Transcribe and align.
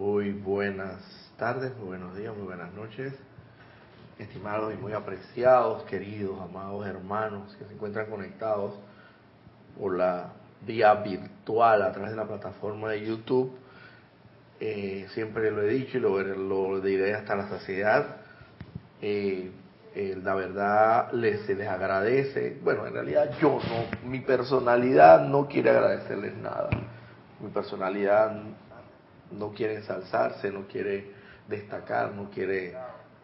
Muy 0.00 0.32
buenas 0.32 0.98
tardes, 1.36 1.76
muy 1.76 1.88
buenos 1.88 2.16
días, 2.16 2.34
muy 2.34 2.46
buenas 2.46 2.72
noches, 2.72 3.12
estimados 4.18 4.72
y 4.72 4.78
muy 4.78 4.94
apreciados, 4.94 5.82
queridos, 5.82 6.40
amados 6.40 6.86
hermanos 6.86 7.54
que 7.56 7.66
se 7.66 7.74
encuentran 7.74 8.06
conectados 8.06 8.72
por 9.78 9.98
la 9.98 10.30
vía 10.66 10.94
virtual 10.94 11.82
a 11.82 11.92
través 11.92 12.12
de 12.12 12.16
la 12.16 12.24
plataforma 12.24 12.88
de 12.88 13.04
YouTube. 13.04 13.52
Eh, 14.58 15.06
siempre 15.12 15.50
lo 15.50 15.60
he 15.60 15.68
dicho 15.68 15.98
y 15.98 16.00
lo, 16.00 16.80
diré 16.80 17.12
hasta 17.14 17.36
la 17.36 17.50
saciedad. 17.50 18.16
Eh, 19.02 19.50
eh, 19.94 20.18
la 20.24 20.34
verdad 20.34 21.12
les, 21.12 21.42
se 21.42 21.54
les 21.54 21.68
agradece. 21.68 22.58
Bueno, 22.64 22.86
en 22.86 22.94
realidad 22.94 23.36
yo 23.38 23.58
no, 23.68 24.08
mi 24.08 24.20
personalidad 24.20 25.28
no 25.28 25.46
quiere 25.46 25.68
agradecerles 25.68 26.34
nada. 26.38 26.70
Mi 27.38 27.50
personalidad 27.50 28.32
no 29.30 29.50
quiere 29.50 29.76
ensalzarse, 29.76 30.50
no 30.50 30.66
quiere 30.66 31.12
destacar, 31.48 32.12
no 32.12 32.30
quiere 32.30 32.74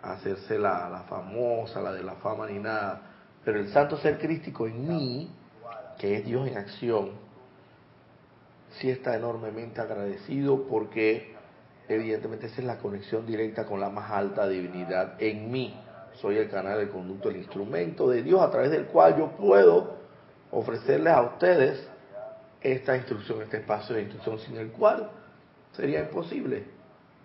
hacerse 0.03 0.59
la, 0.59 0.89
la 0.89 1.01
famosa, 1.03 1.81
la 1.81 1.93
de 1.93 2.03
la 2.03 2.15
fama 2.17 2.47
ni 2.47 2.59
nada. 2.59 3.03
Pero 3.45 3.61
el 3.61 3.69
santo 3.73 3.97
ser 3.99 4.19
crístico 4.19 4.67
en 4.67 4.87
mí, 4.87 5.31
que 5.99 6.17
es 6.17 6.25
Dios 6.25 6.49
en 6.49 6.59
acción, 6.59 7.13
sí 8.79 8.91
está 8.91 9.17
enormemente 9.17 9.81
agradecido 9.81 10.67
porque 10.67 11.35
evidentemente 11.89 12.47
esa 12.47 12.61
es 12.61 12.67
la 12.67 12.79
conexión 12.79 13.27
directa 13.27 13.65
con 13.65 13.81
la 13.81 13.89
más 13.91 14.11
alta 14.11 14.49
divinidad 14.49 15.15
en 15.21 15.51
mí 15.51 15.75
soy 16.21 16.39
el 16.39 16.49
canal, 16.49 16.81
el 16.81 16.89
conducto, 16.89 17.29
el 17.29 17.37
instrumento 17.37 18.09
de 18.09 18.23
Dios 18.23 18.41
a 18.41 18.51
través 18.51 18.71
del 18.71 18.87
cual 18.87 19.17
yo 19.19 19.31
puedo 19.33 19.97
ofrecerles 20.51 21.13
a 21.13 21.23
ustedes 21.23 21.89
esta 22.61 22.97
instrucción, 22.97 23.43
este 23.43 23.59
espacio 23.59 23.95
de 23.95 24.03
instrucción 24.03 24.39
sin 24.41 24.57
el 24.57 24.71
cual 24.71 25.11
sería 25.77 26.01
imposible. 26.01 26.65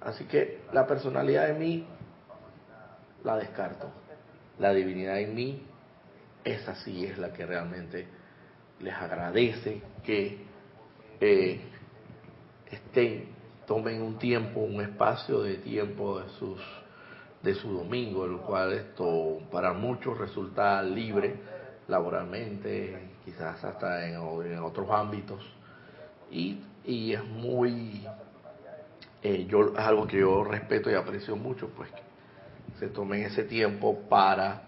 Así 0.01 0.25
que 0.25 0.62
la 0.73 0.88
personalidad 0.88 1.47
de 1.47 1.53
mí 1.53 1.85
la 3.23 3.38
descarto. 3.38 3.89
La 4.59 4.73
divinidad 4.73 5.19
en 5.19 5.34
mí, 5.34 5.63
esa 6.44 6.75
sí 6.75 7.06
es 7.06 7.17
la 7.17 7.31
que 7.34 7.45
realmente 7.45 8.07
les 8.79 8.94
agradece 8.94 9.81
que 10.03 10.45
eh, 11.19 11.61
estén, 12.69 13.29
tomen 13.66 14.01
un 14.01 14.17
tiempo, 14.17 14.59
un 14.59 14.81
espacio 14.81 15.41
de 15.41 15.56
tiempo 15.57 16.19
de 16.19 16.29
sus 16.40 16.59
de 17.44 17.56
su 17.56 17.72
domingo, 17.72 18.25
el 18.25 18.38
cual 18.38 18.73
esto 18.73 19.40
para 19.51 19.73
muchos 19.73 20.17
resulta 20.17 20.81
libre 20.84 21.35
laboralmente, 21.88 23.09
quizás 23.25 23.63
hasta 23.63 24.07
en, 24.07 24.17
otros 24.17 24.90
ámbitos, 24.91 25.41
y, 26.29 26.61
y 26.85 27.13
es 27.13 27.23
muy, 27.25 28.06
eh, 29.24 29.46
yo, 29.48 29.74
es 29.74 29.80
algo 29.80 30.08
que 30.08 30.20
yo 30.20 30.44
respeto 30.44 30.90
y 30.90 30.96
aprecio 30.96 31.36
mucho, 31.36 31.70
pues 31.70 31.92
que 31.92 32.02
se 32.80 32.88
tomen 32.88 33.24
ese 33.24 33.44
tiempo 33.44 34.00
para, 34.09 34.64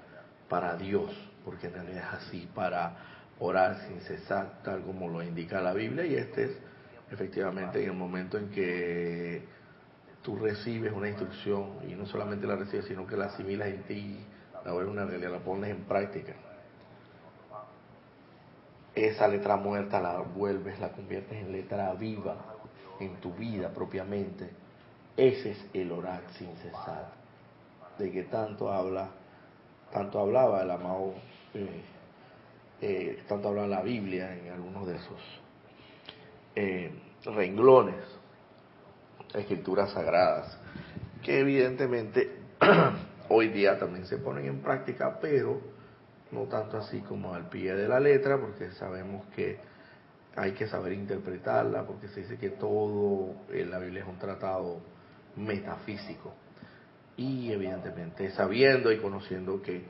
para 0.47 0.75
Dios, 0.75 1.11
porque 1.43 1.67
en 1.67 1.75
es 1.97 2.03
así, 2.03 2.47
para 2.53 2.95
orar 3.39 3.79
sin 3.87 3.99
cesar, 4.01 4.61
tal 4.63 4.83
como 4.83 5.09
lo 5.09 5.23
indica 5.23 5.59
la 5.59 5.73
Biblia, 5.73 6.05
y 6.05 6.15
este 6.15 6.45
es 6.45 6.51
efectivamente 7.11 7.83
en 7.83 7.89
el 7.89 7.95
momento 7.95 8.37
en 8.37 8.49
que 8.49 9.43
tú 10.21 10.37
recibes 10.37 10.93
una 10.93 11.09
instrucción 11.09 11.79
y 11.87 11.95
no 11.95 12.05
solamente 12.05 12.45
la 12.45 12.55
recibes, 12.55 12.85
sino 12.85 13.07
que 13.07 13.17
la 13.17 13.25
asimilas 13.25 13.69
en 13.69 13.83
ti, 13.83 14.19
la 14.63 14.71
vuelves 14.71 14.93
una 14.93 15.05
realidad, 15.05 15.31
la 15.31 15.39
pones 15.39 15.71
en 15.71 15.83
práctica. 15.83 16.33
Esa 18.93 19.27
letra 19.27 19.55
muerta 19.57 19.99
la 19.99 20.19
vuelves, 20.19 20.79
la 20.79 20.91
conviertes 20.91 21.35
en 21.39 21.51
letra 21.51 21.91
viva 21.95 22.52
en 22.99 23.15
tu 23.21 23.33
vida 23.33 23.69
propiamente. 23.69 24.49
Ese 25.15 25.51
es 25.51 25.65
el 25.73 25.91
orar 25.91 26.21
sin 26.37 26.55
cesar, 26.57 27.11
de 27.97 28.11
que 28.11 28.23
tanto 28.23 28.71
habla, 28.71 29.09
tanto 29.91 30.19
hablaba 30.19 30.63
el 30.63 30.71
amado, 30.71 31.13
eh, 31.53 31.81
eh, 32.81 33.23
tanto 33.27 33.49
habla 33.49 33.67
la 33.67 33.81
Biblia 33.81 34.35
en 34.35 34.51
algunos 34.51 34.87
de 34.87 34.95
esos 34.95 35.21
eh, 36.55 36.91
renglones 37.25 38.03
escrituras 39.33 39.91
sagradas, 39.91 40.57
que 41.21 41.39
evidentemente 41.39 42.31
hoy 43.29 43.49
día 43.49 43.77
también 43.79 44.05
se 44.05 44.17
ponen 44.17 44.45
en 44.45 44.61
práctica, 44.61 45.19
pero 45.21 45.61
no 46.31 46.43
tanto 46.43 46.77
así 46.77 46.99
como 47.01 47.33
al 47.33 47.49
pie 47.49 47.75
de 47.75 47.87
la 47.87 47.99
letra, 47.99 48.39
porque 48.39 48.71
sabemos 48.71 49.25
que 49.35 49.59
hay 50.35 50.53
que 50.53 50.67
saber 50.67 50.93
interpretarla, 50.93 51.85
porque 51.85 52.07
se 52.07 52.21
dice 52.21 52.37
que 52.37 52.49
todo 52.49 53.35
en 53.51 53.69
la 53.69 53.79
Biblia 53.79 54.01
es 54.01 54.07
un 54.07 54.17
tratado 54.17 54.79
metafísico. 55.35 56.33
Y 57.17 57.51
evidentemente 57.51 58.31
sabiendo 58.31 58.91
y 58.91 58.99
conociendo 58.99 59.61
que 59.61 59.83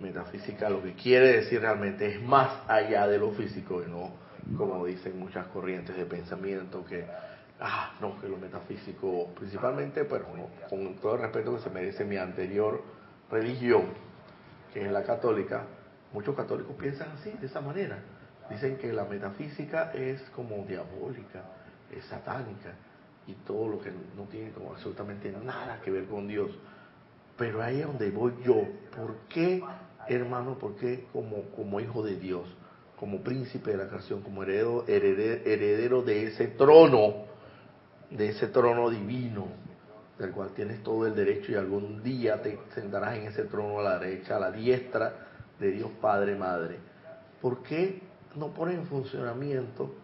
metafísica 0.00 0.70
lo 0.70 0.82
que 0.82 0.94
quiere 0.94 1.32
decir 1.32 1.60
realmente 1.60 2.06
es 2.06 2.22
más 2.22 2.68
allá 2.68 3.08
de 3.08 3.18
lo 3.18 3.32
físico 3.32 3.82
y 3.84 3.90
no 3.90 4.28
como 4.56 4.86
dicen 4.86 5.18
muchas 5.18 5.46
corrientes 5.48 5.96
de 5.96 6.06
pensamiento 6.06 6.84
que 6.84 7.04
ah, 7.60 7.94
no, 8.00 8.20
que 8.20 8.28
lo 8.28 8.36
metafísico, 8.36 9.32
principalmente, 9.34 10.04
pero 10.04 10.26
con 10.68 10.94
todo 10.96 11.16
el 11.16 11.22
respeto 11.22 11.56
que 11.56 11.62
se 11.62 11.70
merece 11.70 12.04
mi 12.04 12.16
anterior 12.16 12.82
religión, 13.30 13.86
que 14.72 14.86
es 14.86 14.92
la 14.92 15.02
católica, 15.02 15.64
muchos 16.12 16.34
católicos 16.36 16.74
piensan 16.78 17.10
así, 17.10 17.30
de 17.30 17.46
esa 17.46 17.60
manera. 17.60 17.98
Dicen 18.50 18.76
que 18.78 18.92
la 18.92 19.04
metafísica 19.04 19.92
es 19.92 20.20
como 20.30 20.64
diabólica, 20.66 21.42
es 21.94 22.04
satánica, 22.06 22.74
y 23.26 23.34
todo 23.46 23.68
lo 23.68 23.80
que 23.80 23.90
no 24.16 24.24
tiene 24.30 24.50
como 24.52 24.72
absolutamente 24.72 25.30
nada 25.30 25.80
que 25.82 25.90
ver 25.90 26.06
con 26.06 26.26
Dios. 26.26 26.50
Pero 27.36 27.62
ahí 27.62 27.80
es 27.80 27.86
donde 27.86 28.10
voy 28.10 28.32
yo. 28.44 28.66
¿Por 28.96 29.16
qué, 29.28 29.62
hermano? 30.08 30.58
¿Por 30.58 30.76
qué 30.76 31.06
como, 31.12 31.42
como 31.54 31.78
hijo 31.78 32.02
de 32.02 32.16
Dios, 32.16 32.48
como 32.98 33.22
príncipe 33.22 33.72
de 33.72 33.76
la 33.76 33.88
creación, 33.88 34.22
como 34.22 34.42
heredero, 34.42 34.84
heredero 34.88 36.02
de 36.02 36.28
ese 36.28 36.48
trono? 36.48 37.28
de 38.10 38.30
ese 38.30 38.48
trono 38.48 38.88
divino, 38.90 39.46
del 40.18 40.32
cual 40.32 40.50
tienes 40.54 40.82
todo 40.82 41.06
el 41.06 41.14
derecho 41.14 41.52
y 41.52 41.54
algún 41.56 42.02
día 42.02 42.42
te 42.42 42.58
sentarás 42.74 43.16
en 43.16 43.24
ese 43.24 43.44
trono 43.44 43.80
a 43.80 43.82
la 43.82 43.98
derecha, 43.98 44.36
a 44.36 44.40
la 44.40 44.50
diestra 44.50 45.12
de 45.58 45.70
Dios 45.70 45.90
Padre, 46.00 46.34
Madre. 46.34 46.78
¿Por 47.40 47.62
qué 47.62 48.00
no 48.38 48.48
pones 48.48 48.76
en 48.76 48.86
funcionamiento, 48.86 49.94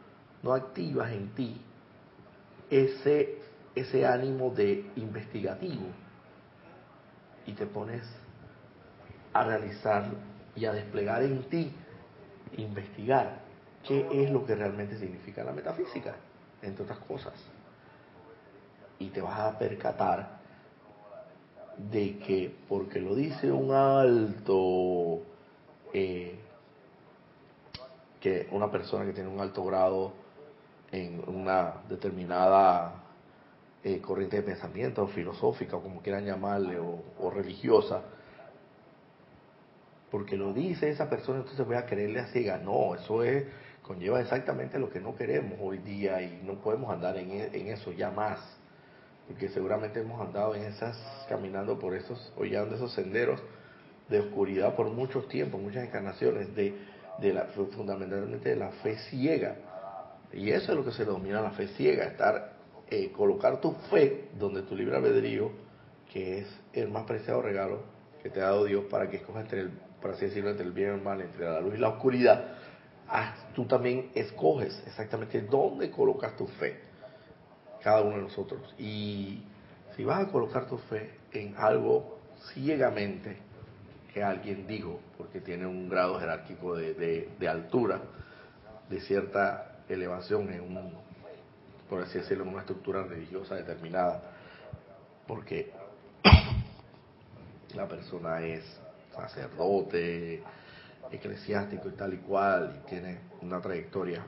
no 0.42 0.52
activas 0.52 1.12
en 1.12 1.28
ti 1.34 1.60
ese, 2.70 3.38
ese 3.74 4.06
ánimo 4.06 4.50
de 4.50 4.90
investigativo 4.96 5.86
y 7.46 7.52
te 7.52 7.66
pones 7.66 8.02
a 9.32 9.44
realizar 9.44 10.10
y 10.56 10.64
a 10.64 10.72
desplegar 10.72 11.22
en 11.22 11.42
ti, 11.44 11.72
investigar 12.56 13.40
qué 13.86 14.06
es 14.12 14.30
lo 14.30 14.46
que 14.46 14.54
realmente 14.54 14.98
significa 14.98 15.44
la 15.44 15.52
metafísica, 15.52 16.14
entre 16.62 16.84
otras 16.84 16.98
cosas? 17.00 17.34
y 18.98 19.08
te 19.08 19.20
vas 19.20 19.38
a 19.38 19.58
percatar 19.58 20.38
de 21.76 22.18
que 22.18 22.54
porque 22.68 23.00
lo 23.00 23.14
dice 23.14 23.50
un 23.50 23.72
alto, 23.72 25.22
eh, 25.92 26.38
que 28.24 28.48
una 28.52 28.70
persona 28.70 29.04
que 29.04 29.12
tiene 29.12 29.28
un 29.28 29.38
alto 29.38 29.62
grado 29.66 30.14
en 30.90 31.22
una 31.28 31.82
determinada 31.90 32.94
eh, 33.82 34.00
corriente 34.00 34.36
de 34.36 34.42
pensamiento, 34.44 35.06
filosófica, 35.08 35.76
o 35.76 35.82
como 35.82 36.00
quieran 36.00 36.24
llamarle, 36.24 36.78
o, 36.78 37.30
religiosa, 37.30 38.00
porque 40.10 40.38
lo 40.38 40.54
dice 40.54 40.88
esa 40.88 41.10
persona, 41.10 41.40
entonces 41.40 41.66
voy 41.66 41.76
a 41.76 41.84
quererle 41.84 42.20
a 42.20 42.28
ciega. 42.28 42.56
No, 42.56 42.94
eso 42.94 43.22
es, 43.22 43.44
conlleva 43.82 44.22
exactamente 44.22 44.78
lo 44.78 44.88
que 44.88 45.00
no 45.00 45.14
queremos 45.14 45.58
hoy 45.60 45.76
día 45.80 46.22
y 46.22 46.40
no 46.46 46.54
podemos 46.54 46.90
andar 46.90 47.18
en, 47.18 47.30
en 47.30 47.66
eso 47.66 47.92
ya 47.92 48.10
más 48.10 48.40
porque 49.28 49.50
seguramente 49.50 50.00
hemos 50.00 50.18
andado 50.20 50.54
en 50.54 50.64
esas, 50.64 50.98
caminando 51.28 51.78
por 51.78 51.94
esos, 51.94 52.32
hollando 52.36 52.74
esos 52.76 52.92
senderos 52.94 53.42
de 54.08 54.20
oscuridad 54.20 54.74
por 54.76 54.86
muchos 54.90 55.28
tiempos, 55.28 55.60
muchas 55.60 55.84
encarnaciones, 55.84 56.54
de, 56.54 56.74
de 57.18 57.32
la, 57.32 57.44
fundamentalmente 57.44 58.50
de 58.50 58.56
la 58.56 58.70
fe 58.70 58.96
ciega. 59.10 59.56
Y 60.32 60.50
eso 60.50 60.72
es 60.72 60.78
lo 60.78 60.84
que 60.84 60.92
se 60.92 61.04
denomina 61.04 61.40
la 61.40 61.52
fe 61.52 61.68
ciega, 61.68 62.04
estar, 62.04 62.54
eh, 62.90 63.12
colocar 63.12 63.60
tu 63.60 63.72
fe 63.90 64.30
donde 64.38 64.62
tu 64.62 64.74
libre 64.74 64.96
albedrío, 64.96 65.50
que 66.12 66.38
es 66.38 66.60
el 66.72 66.88
más 66.88 67.04
preciado 67.04 67.42
regalo 67.42 67.82
que 68.22 68.30
te 68.30 68.40
ha 68.40 68.44
dado 68.44 68.64
Dios 68.64 68.84
para 68.90 69.08
que 69.08 69.18
escojas 69.18 69.44
entre 69.44 69.60
el, 69.60 69.70
por 70.00 70.16
decirlo, 70.16 70.50
entre 70.50 70.64
el 70.66 70.72
bien 70.72 70.90
y 70.90 70.94
el 70.94 71.02
mal, 71.02 71.20
entre 71.20 71.44
la 71.44 71.60
luz 71.60 71.74
y 71.74 71.78
la 71.78 71.88
oscuridad, 71.90 72.56
tú 73.54 73.66
también 73.66 74.10
escoges 74.14 74.82
exactamente 74.86 75.42
dónde 75.42 75.90
colocas 75.90 76.36
tu 76.36 76.46
fe 76.46 76.80
cada 77.82 78.02
uno 78.02 78.16
de 78.16 78.22
nosotros. 78.22 78.74
Y 78.78 79.42
si 79.94 80.04
vas 80.04 80.26
a 80.26 80.32
colocar 80.32 80.66
tu 80.66 80.78
fe 80.78 81.10
en 81.32 81.54
algo 81.56 82.18
ciegamente 82.52 83.36
que 84.14 84.22
alguien 84.22 84.64
dijo, 84.68 85.00
porque 85.18 85.40
tiene 85.40 85.66
un 85.66 85.88
grado 85.88 86.20
jerárquico 86.20 86.76
de, 86.76 86.94
de, 87.36 87.48
altura, 87.48 88.00
de 88.88 89.00
cierta 89.00 89.80
elevación 89.88 90.52
en 90.52 90.60
un, 90.60 90.92
por 91.90 92.00
así 92.02 92.18
decirlo, 92.18 92.44
en 92.44 92.50
una 92.50 92.60
estructura 92.60 93.02
religiosa 93.02 93.56
determinada, 93.56 94.22
porque 95.26 95.72
la 97.74 97.88
persona 97.88 98.40
es 98.40 98.62
sacerdote, 99.12 100.44
eclesiástico 101.10 101.88
y 101.88 101.92
tal 101.92 102.14
y 102.14 102.18
cual, 102.18 102.80
y 102.84 102.88
tiene 102.88 103.18
una 103.42 103.60
trayectoria 103.60 104.24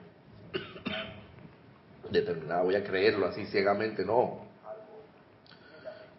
determinada, 2.11 2.63
voy 2.63 2.75
a 2.75 2.83
creerlo 2.83 3.27
así 3.27 3.47
ciegamente, 3.47 4.05
no. 4.05 4.47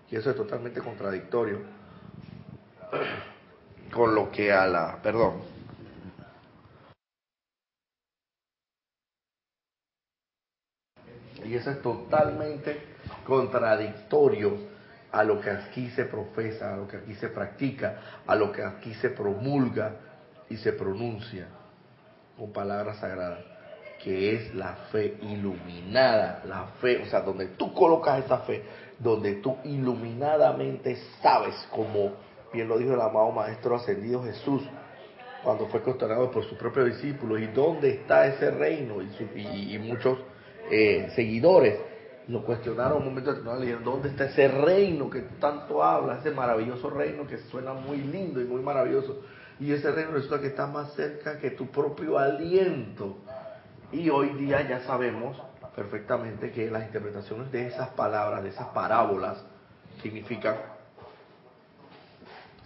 Y 0.09 0.15
eso 0.15 0.29
es 0.29 0.37
totalmente 0.37 0.79
contradictorio 0.79 1.59
con 3.91 4.13
lo 4.13 4.31
que 4.31 4.51
a 4.51 4.67
la, 4.67 4.99
perdón, 5.01 5.41
y 11.47 11.55
eso 11.55 11.71
es 11.71 11.81
totalmente 11.81 12.77
contradictorio 13.25 14.57
a 15.11 15.23
lo 15.23 15.39
que 15.39 15.49
aquí 15.49 15.89
se 15.91 16.05
profesa, 16.05 16.73
a 16.73 16.77
lo 16.77 16.87
que 16.87 16.97
aquí 16.97 17.15
se 17.15 17.29
practica, 17.29 18.21
a 18.27 18.35
lo 18.35 18.51
que 18.51 18.63
aquí 18.63 18.93
se 18.95 19.09
promulga 19.09 19.93
y 20.49 20.57
se 20.57 20.73
pronuncia 20.73 21.47
con 22.37 22.51
palabras 22.51 22.97
sagradas, 22.97 23.39
que 24.03 24.35
es 24.35 24.53
la 24.53 24.73
fe 24.91 25.17
iluminada, 25.21 26.43
la 26.45 26.65
fe, 26.81 27.01
o 27.01 27.05
sea, 27.05 27.21
donde 27.21 27.47
tú 27.47 27.73
colocas 27.73 28.23
esa 28.25 28.39
fe, 28.39 28.63
donde 28.99 29.35
tú 29.35 29.57
iluminadamente 29.63 30.97
sabes, 31.21 31.55
como 31.71 32.11
bien 32.53 32.67
lo 32.67 32.77
dijo 32.77 32.93
el 32.93 33.01
amado 33.01 33.31
Maestro 33.31 33.75
Ascendido 33.75 34.23
Jesús, 34.23 34.63
cuando 35.43 35.67
fue 35.67 35.81
cuestionado 35.81 36.31
por 36.31 36.43
sus 36.43 36.57
propios 36.57 36.87
discípulos, 36.87 37.39
¿y 37.39 37.47
dónde 37.47 37.89
está 37.89 38.27
ese 38.27 38.51
reino? 38.51 38.97
Y, 39.01 39.77
muchos 39.79 40.19
eh, 40.69 41.09
seguidores 41.15 41.79
lo 42.27 42.43
cuestionaron 42.43 42.97
un 42.99 43.05
momento 43.05 43.29
determinado, 43.29 43.59
le 43.59 43.67
dijeron, 43.67 43.85
¿dónde 43.85 44.09
está 44.09 44.25
ese 44.25 44.49
reino 44.49 45.09
que 45.09 45.21
tanto 45.39 45.81
habla? 45.81 46.17
Ese 46.19 46.31
maravilloso 46.31 46.89
reino 46.89 47.25
que 47.25 47.37
suena 47.37 47.73
muy 47.73 47.97
lindo 47.97 48.41
y 48.41 48.43
muy 48.43 48.61
maravilloso. 48.61 49.21
Y 49.59 49.71
ese 49.71 49.91
reino 49.91 50.11
resulta 50.11 50.41
que 50.41 50.47
está 50.47 50.67
más 50.67 50.93
cerca 50.93 51.39
que 51.39 51.51
tu 51.51 51.67
propio 51.67 52.17
aliento. 52.17 53.17
Y 53.91 54.09
hoy 54.09 54.33
día 54.33 54.67
ya 54.67 54.81
sabemos 54.81 55.41
perfectamente 55.73 56.51
que 56.51 56.69
las 56.69 56.83
interpretaciones 56.83 57.51
de 57.51 57.67
esas 57.67 57.89
palabras, 57.89 58.43
de 58.43 58.49
esas 58.49 58.67
parábolas, 58.67 59.43
significan, 60.01 60.57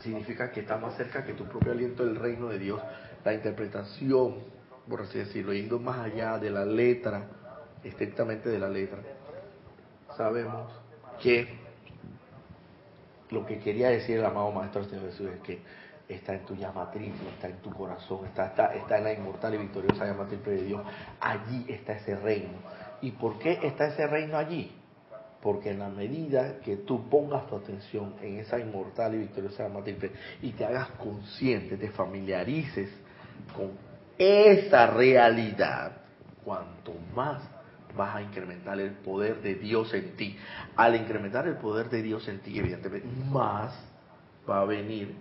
significa 0.02 0.52
que 0.52 0.62
está 0.62 0.78
más 0.78 0.96
cerca 0.98 1.24
que 1.24 1.34
tu 1.34 1.46
propio 1.46 1.72
aliento 1.72 2.06
del 2.06 2.16
reino 2.16 2.48
de 2.48 2.60
Dios. 2.60 2.82
La 3.24 3.34
interpretación, 3.34 4.36
por 4.90 5.02
así 5.02 5.20
decirlo, 5.20 5.54
yendo 5.54 5.80
más 5.80 6.00
allá 6.00 6.38
de 6.38 6.50
la 6.50 6.66
letra, 6.66 7.28
estrictamente 7.84 8.50
de 8.50 8.60
la 8.60 8.70
letra, 8.70 9.00
sabemos 10.18 10.72
que 11.22 11.48
lo 13.30 13.46
que 13.46 13.60
quería 13.60 13.90
decir 13.90 14.18
el 14.18 14.26
amado 14.26 14.52
Maestro 14.52 14.84
Señor 14.84 15.06
Jesús 15.06 15.30
es 15.30 15.40
que 15.42 15.62
está 16.10 16.34
en 16.34 16.46
tu 16.46 16.56
llama 16.56 16.92
está 17.34 17.48
en 17.48 17.58
tu 17.62 17.72
corazón, 17.72 18.26
está, 18.26 18.48
está, 18.48 18.74
está 18.76 18.98
en 18.98 19.04
la 19.06 19.14
inmortal 19.14 19.54
y 19.56 19.58
victoriosa 19.58 20.06
llama 20.06 20.28
triple 20.28 20.54
de 20.54 20.64
Dios. 20.64 20.82
Allí 21.20 21.66
está 21.70 21.94
ese 21.94 22.16
reino. 22.16 22.60
¿Y 23.02 23.12
por 23.12 23.40
qué 23.40 23.60
está 23.64 23.88
ese 23.88 24.06
reino 24.08 24.38
allí? 24.38 24.76
Porque 25.42 25.72
en 25.72 25.80
la 25.80 25.90
medida 25.90 26.60
que 26.60 26.78
tú 26.78 27.10
pongas 27.10 27.48
tu 27.48 27.56
atención 27.56 28.16
en 28.22 28.40
esa 28.40 28.60
inmortal 28.60 29.16
y 29.16 29.20
victoriosa 29.20 29.68
triple 29.84 30.12
y 30.42 30.52
te 30.52 30.66
hagas 30.66 30.90
consciente, 30.92 31.78
te 31.78 31.90
familiarices 31.90 32.90
con 33.56 33.72
esa 34.18 34.88
realidad, 34.88 35.94
cuanto 36.44 36.94
más 37.16 37.42
vas 37.96 38.16
a 38.16 38.22
incrementar 38.22 38.80
el 38.80 38.92
poder 38.92 39.42
de 39.42 39.56
Dios 39.56 39.94
en 39.94 40.16
ti. 40.16 40.38
Al 40.76 40.96
incrementar 40.96 41.48
el 41.48 41.58
poder 41.58 41.90
de 41.90 42.02
Dios 42.02 42.28
en 42.28 42.40
ti, 42.40 42.58
evidentemente, 42.58 43.08
más 43.30 43.74
va 44.50 44.62
a 44.62 44.66
venir, 44.66 45.16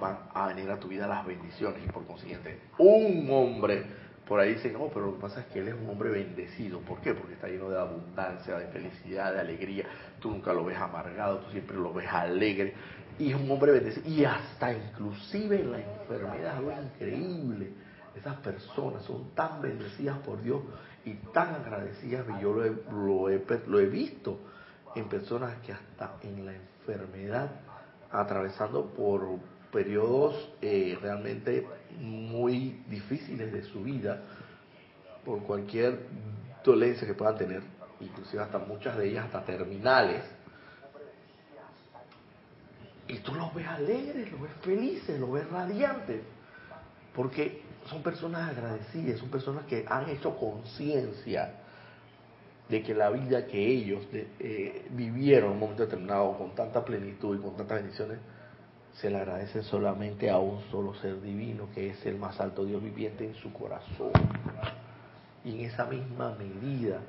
van 0.00 0.18
a 0.34 0.48
venir 0.48 0.70
a 0.70 0.78
tu 0.78 0.88
vida 0.88 1.06
las 1.06 1.26
bendiciones. 1.26 1.82
Y 1.84 1.90
por 1.90 2.06
consiguiente, 2.06 2.58
un 2.78 3.28
hombre, 3.30 3.84
por 4.30 4.38
ahí 4.38 4.54
dice, 4.54 4.70
no, 4.70 4.86
pero 4.94 5.06
lo 5.06 5.14
que 5.16 5.22
pasa 5.22 5.40
es 5.40 5.46
que 5.46 5.58
él 5.58 5.66
es 5.66 5.74
un 5.74 5.90
hombre 5.90 6.08
bendecido. 6.08 6.78
¿Por 6.78 7.00
qué? 7.00 7.14
Porque 7.14 7.32
está 7.32 7.48
lleno 7.48 7.68
de 7.68 7.80
abundancia, 7.80 8.56
de 8.58 8.68
felicidad, 8.68 9.32
de 9.32 9.40
alegría. 9.40 9.86
Tú 10.20 10.30
nunca 10.30 10.52
lo 10.52 10.64
ves 10.64 10.78
amargado, 10.78 11.38
tú 11.38 11.50
siempre 11.50 11.76
lo 11.76 11.92
ves 11.92 12.06
alegre. 12.08 12.72
Y 13.18 13.32
es 13.32 13.34
un 13.34 13.50
hombre 13.50 13.72
bendecido. 13.72 14.08
Y 14.08 14.24
hasta 14.24 14.72
inclusive 14.72 15.60
en 15.60 15.72
la 15.72 15.80
enfermedad, 15.80 16.58
algo 16.58 16.70
increíble. 16.70 17.72
Esas 18.14 18.36
personas 18.36 19.02
son 19.02 19.34
tan 19.34 19.60
bendecidas 19.60 20.18
por 20.18 20.40
Dios 20.40 20.62
y 21.04 21.14
tan 21.32 21.52
agradecidas 21.52 22.24
que 22.24 22.40
yo 22.40 22.52
lo 22.52 22.64
he, 22.64 22.70
lo 22.92 23.30
he, 23.30 23.44
lo 23.66 23.80
he 23.80 23.86
visto 23.86 24.38
en 24.94 25.08
personas 25.08 25.56
que 25.66 25.72
hasta 25.72 26.18
en 26.22 26.46
la 26.46 26.52
enfermedad, 26.54 27.50
atravesando 28.12 28.94
por 28.94 29.40
periodos 29.72 30.50
eh, 30.60 30.98
realmente 31.00 31.66
muy 31.98 32.82
difíciles 32.88 33.52
de 33.52 33.62
su 33.64 33.82
vida, 33.82 34.22
por 35.24 35.42
cualquier 35.42 36.06
dolencia 36.64 37.06
que 37.06 37.14
puedan 37.14 37.36
tener, 37.36 37.62
inclusive 38.00 38.42
hasta 38.42 38.58
muchas 38.58 38.96
de 38.96 39.08
ellas 39.08 39.26
hasta 39.26 39.44
terminales, 39.44 40.24
y 43.08 43.18
tú 43.18 43.34
los 43.34 43.52
ves 43.54 43.66
alegres, 43.66 44.30
los 44.30 44.40
ves 44.40 44.52
felices, 44.62 45.18
los 45.18 45.32
ves 45.32 45.48
radiantes, 45.50 46.22
porque 47.14 47.62
son 47.88 48.02
personas 48.02 48.50
agradecidas, 48.50 49.18
son 49.18 49.30
personas 49.30 49.64
que 49.66 49.84
han 49.88 50.08
hecho 50.08 50.36
conciencia 50.36 51.54
de 52.68 52.82
que 52.84 52.94
la 52.94 53.10
vida 53.10 53.46
que 53.46 53.66
ellos 53.66 54.06
eh, 54.12 54.86
vivieron 54.90 55.48
en 55.48 55.54
un 55.54 55.60
momento 55.60 55.82
determinado 55.82 56.38
con 56.38 56.54
tanta 56.54 56.84
plenitud 56.84 57.36
y 57.36 57.42
con 57.42 57.56
tantas 57.56 57.82
bendiciones, 57.82 58.18
se 58.94 59.10
le 59.10 59.18
agradecen 59.18 59.62
solamente 59.62 60.30
a 60.30 60.38
un 60.38 60.60
solo 60.70 60.94
ser 60.94 61.20
divino, 61.20 61.68
que 61.74 61.90
es 61.90 62.06
el 62.06 62.16
más 62.16 62.40
alto 62.40 62.64
Dios 62.64 62.82
viviente 62.82 63.24
en 63.24 63.34
su 63.34 63.52
corazón. 63.52 64.12
Y 65.44 65.58
en 65.58 65.70
esa 65.70 65.86
misma 65.86 66.36
medida, 66.36 67.00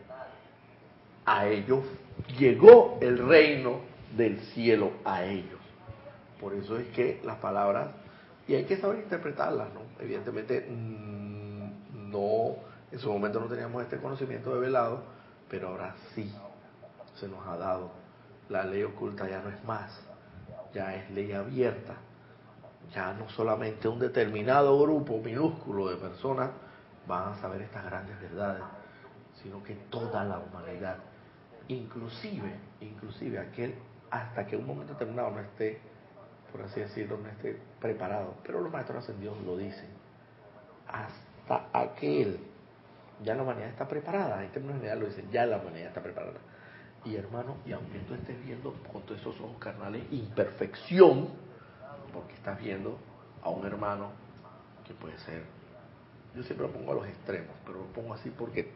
a 1.25 1.47
ellos 1.47 1.83
llegó 2.38 2.97
el 3.01 3.17
reino 3.17 3.79
del 4.15 4.39
cielo 4.53 4.91
a 5.03 5.23
ellos. 5.23 5.59
Por 6.39 6.53
eso 6.53 6.77
es 6.77 6.88
que 6.89 7.21
las 7.23 7.38
palabras 7.38 7.89
y 8.47 8.55
hay 8.55 8.65
que 8.65 8.77
saber 8.77 9.00
interpretarlas, 9.00 9.73
¿no? 9.73 9.81
Evidentemente, 10.00 10.67
mm, 10.69 12.11
no, 12.11 12.55
en 12.91 13.00
su 13.00 13.11
momento 13.11 13.39
no 13.39 13.45
teníamos 13.45 13.83
este 13.83 13.97
conocimiento 13.97 14.53
de 14.53 14.59
velado, 14.59 15.03
pero 15.50 15.69
ahora 15.69 15.95
sí 16.13 16.29
se 17.15 17.27
nos 17.27 17.45
ha 17.47 17.57
dado. 17.57 17.91
La 18.50 18.65
ley 18.65 18.83
oculta 18.83 19.29
ya 19.29 19.41
no 19.41 19.50
es 19.50 19.63
más, 19.63 19.91
ya 20.73 20.95
es 20.95 21.09
ley 21.11 21.31
abierta. 21.31 21.95
Ya 22.93 23.13
no 23.13 23.29
solamente 23.29 23.87
un 23.87 23.99
determinado 23.99 24.79
grupo 24.81 25.17
minúsculo 25.19 25.89
de 25.89 25.97
personas 25.97 26.51
van 27.07 27.33
a 27.33 27.41
saber 27.41 27.61
estas 27.61 27.85
grandes 27.85 28.19
verdades, 28.19 28.63
sino 29.41 29.63
que 29.63 29.75
toda 29.89 30.23
la 30.23 30.39
humanidad, 30.39 30.97
inclusive, 31.67 32.53
inclusive 32.81 33.39
aquel 33.39 33.75
hasta 34.09 34.45
que 34.45 34.57
un 34.57 34.67
momento 34.67 34.93
determinado 34.93 35.31
no 35.31 35.39
esté 35.39 35.79
por 36.51 36.61
así 36.63 36.81
decirlo, 36.81 37.17
no 37.17 37.29
esté 37.29 37.57
preparado. 37.79 38.35
Pero 38.43 38.61
los 38.61 38.71
maestros 38.71 39.03
ascendidos 39.03 39.41
lo 39.43 39.57
dicen. 39.57 39.87
Hasta 40.87 41.67
aquel, 41.71 42.39
ya 43.23 43.35
la 43.35 43.43
humanidad 43.43 43.69
está 43.69 43.87
preparada, 43.87 44.43
en 44.43 44.51
términos 44.51 44.77
generales 44.77 45.03
lo 45.03 45.09
dicen, 45.09 45.31
ya 45.31 45.45
la 45.45 45.57
humanidad 45.57 45.87
está 45.87 46.01
preparada. 46.01 46.39
Y 47.03 47.15
hermano, 47.15 47.58
y 47.65 47.72
aunque 47.72 48.00
tú 48.00 48.13
estés 48.13 48.43
viendo 48.46 48.74
con 48.91 49.01
todos 49.03 49.20
esos 49.20 49.39
ojos 49.41 49.58
carnales 49.60 50.03
imperfección, 50.12 51.29
porque 52.13 52.34
estás 52.36 52.60
viendo 52.60 52.98
a 53.41 53.50
un 53.50 53.65
hermano 53.65 54.12
que 54.86 54.93
puede 54.93 55.17
ser, 55.20 55.43
yo 56.36 56.43
siempre 56.43 56.67
lo 56.67 56.74
pongo 56.74 56.91
a 56.91 56.96
los 56.96 57.08
extremos, 57.08 57.55
pero 57.65 57.79
lo 57.79 57.86
pongo 57.88 58.13
así 58.13 58.29
porque 58.29 58.72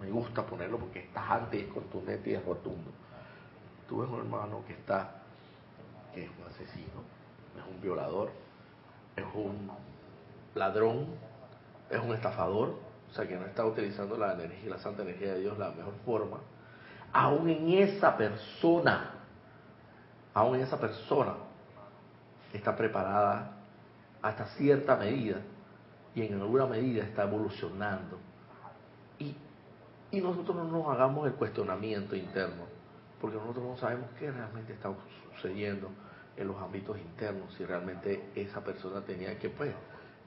me 0.00 0.10
gusta 0.10 0.44
ponerlo 0.44 0.78
porque 0.78 1.00
es 1.00 1.12
tajante, 1.12 1.60
es 1.60 1.68
contundente 1.68 2.30
y 2.30 2.34
es 2.34 2.44
rotundo. 2.44 2.90
Tú 3.88 4.00
ves 4.00 4.10
un 4.10 4.18
hermano 4.18 4.64
que 4.66 4.72
está 4.72 5.22
que 6.12 6.24
es 6.24 6.30
un 6.38 6.46
asesino, 6.46 7.00
es 7.56 7.74
un 7.74 7.80
violador, 7.80 8.30
es 9.16 9.24
un 9.34 9.70
ladrón, 10.54 11.06
es 11.90 12.00
un 12.00 12.14
estafador, 12.14 12.74
o 13.10 13.14
sea 13.14 13.26
que 13.26 13.36
no 13.36 13.46
está 13.46 13.64
utilizando 13.64 14.16
la 14.16 14.34
energía, 14.34 14.70
la 14.70 14.78
santa 14.78 15.02
energía 15.02 15.34
de 15.34 15.40
Dios 15.40 15.58
la 15.58 15.70
mejor 15.70 15.94
forma, 16.04 16.38
aún 17.12 17.48
en 17.48 17.68
esa 17.70 18.16
persona, 18.16 19.10
aún 20.32 20.56
en 20.56 20.62
esa 20.62 20.78
persona 20.78 21.34
está 22.52 22.74
preparada 22.76 23.52
hasta 24.22 24.46
cierta 24.56 24.96
medida 24.96 25.38
y 26.14 26.22
en 26.22 26.40
alguna 26.40 26.66
medida 26.66 27.04
está 27.04 27.24
evolucionando. 27.24 28.18
Y, 29.18 29.34
y 30.10 30.20
nosotros 30.20 30.56
no 30.56 30.64
nos 30.64 30.88
hagamos 30.88 31.26
el 31.26 31.34
cuestionamiento 31.34 32.16
interno, 32.16 32.64
porque 33.20 33.36
nosotros 33.36 33.64
no 33.64 33.76
sabemos 33.76 34.10
qué 34.18 34.30
realmente 34.30 34.72
está 34.72 34.90
sucediendo 35.34 35.88
en 36.36 36.48
los 36.48 36.60
ámbitos 36.60 36.98
internos, 36.98 37.54
si 37.54 37.64
realmente 37.64 38.30
esa 38.34 38.62
persona 38.62 39.02
tenía 39.02 39.38
que 39.38 39.50
pues 39.50 39.74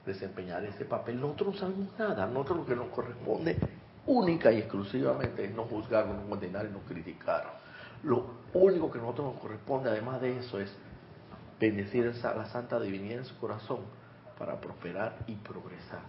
desempeñar 0.04 0.64
ese 0.64 0.84
papel. 0.84 1.20
Nosotros 1.20 1.54
no 1.54 1.60
sabemos 1.60 1.98
nada, 1.98 2.26
nosotros 2.26 2.58
lo 2.58 2.66
que 2.66 2.76
nos 2.76 2.88
corresponde 2.88 3.56
única 4.06 4.52
y 4.52 4.58
exclusivamente 4.58 5.44
es 5.44 5.54
no 5.54 5.64
juzgar, 5.64 6.06
no 6.06 6.28
condenar 6.28 6.66
y 6.66 6.72
no 6.72 6.80
criticar. 6.80 7.58
Lo 8.02 8.26
único 8.54 8.90
que 8.90 8.98
a 8.98 9.02
nosotros 9.02 9.34
nos 9.34 9.42
corresponde, 9.42 9.90
además 9.90 10.20
de 10.20 10.38
eso, 10.38 10.60
es 10.60 10.74
bendecir 11.58 12.12
a 12.22 12.34
la 12.34 12.46
santa 12.46 12.78
divinidad 12.78 13.18
en 13.18 13.24
su 13.24 13.38
corazón 13.38 13.80
para 14.38 14.60
prosperar 14.60 15.18
y 15.26 15.34
progresar. 15.34 16.00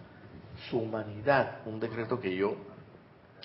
Su 0.68 0.80
humanidad, 0.80 1.60
un 1.66 1.80
decreto 1.80 2.20
que 2.20 2.36
yo 2.36 2.56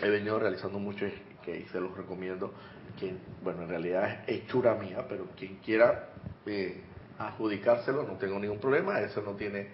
he 0.02 0.10
venido 0.10 0.40
realizando 0.40 0.80
mucho 0.80 1.06
y 1.06 1.14
que 1.44 1.66
se 1.72 1.80
los 1.80 1.96
recomiendo, 1.96 2.52
que 3.00 3.16
bueno, 3.44 3.64
en 3.64 3.70
realidad 3.70 4.24
es 4.28 4.44
hechura 4.44 4.76
mía, 4.76 5.06
pero 5.08 5.28
quien 5.38 5.58
quiera 5.58 6.10
eh, 6.46 6.82
adjudicárselo 7.20 8.04
no 8.04 8.14
tengo 8.14 8.40
ningún 8.40 8.60
problema, 8.60 9.00
eso 9.00 9.22
no 9.22 9.34
tiene, 9.34 9.70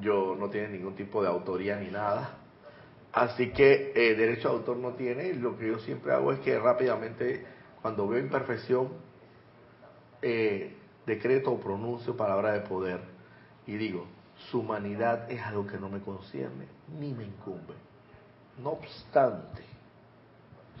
yo 0.00 0.36
no 0.38 0.50
tiene 0.50 0.68
ningún 0.68 0.94
tipo 0.94 1.22
de 1.22 1.28
autoría 1.28 1.76
ni 1.76 1.90
nada. 1.90 2.39
Así 3.12 3.50
que 3.50 3.92
eh, 3.94 4.14
derecho 4.14 4.50
de 4.50 4.54
autor 4.56 4.76
no 4.76 4.92
tiene, 4.92 5.34
lo 5.34 5.58
que 5.58 5.68
yo 5.68 5.78
siempre 5.80 6.12
hago 6.12 6.32
es 6.32 6.40
que 6.40 6.58
rápidamente, 6.58 7.44
cuando 7.82 8.06
veo 8.06 8.20
imperfección, 8.20 8.88
eh, 10.22 10.76
decreto 11.06 11.50
o 11.50 11.58
pronuncio 11.58 12.16
palabra 12.16 12.52
de 12.52 12.60
poder 12.60 13.00
y 13.66 13.76
digo, 13.76 14.06
su 14.50 14.60
humanidad 14.60 15.30
es 15.30 15.40
algo 15.42 15.66
que 15.66 15.78
no 15.78 15.88
me 15.88 16.00
concierne 16.00 16.66
ni 16.98 17.12
me 17.12 17.24
incumbe. 17.24 17.74
No 18.62 18.70
obstante, 18.70 19.62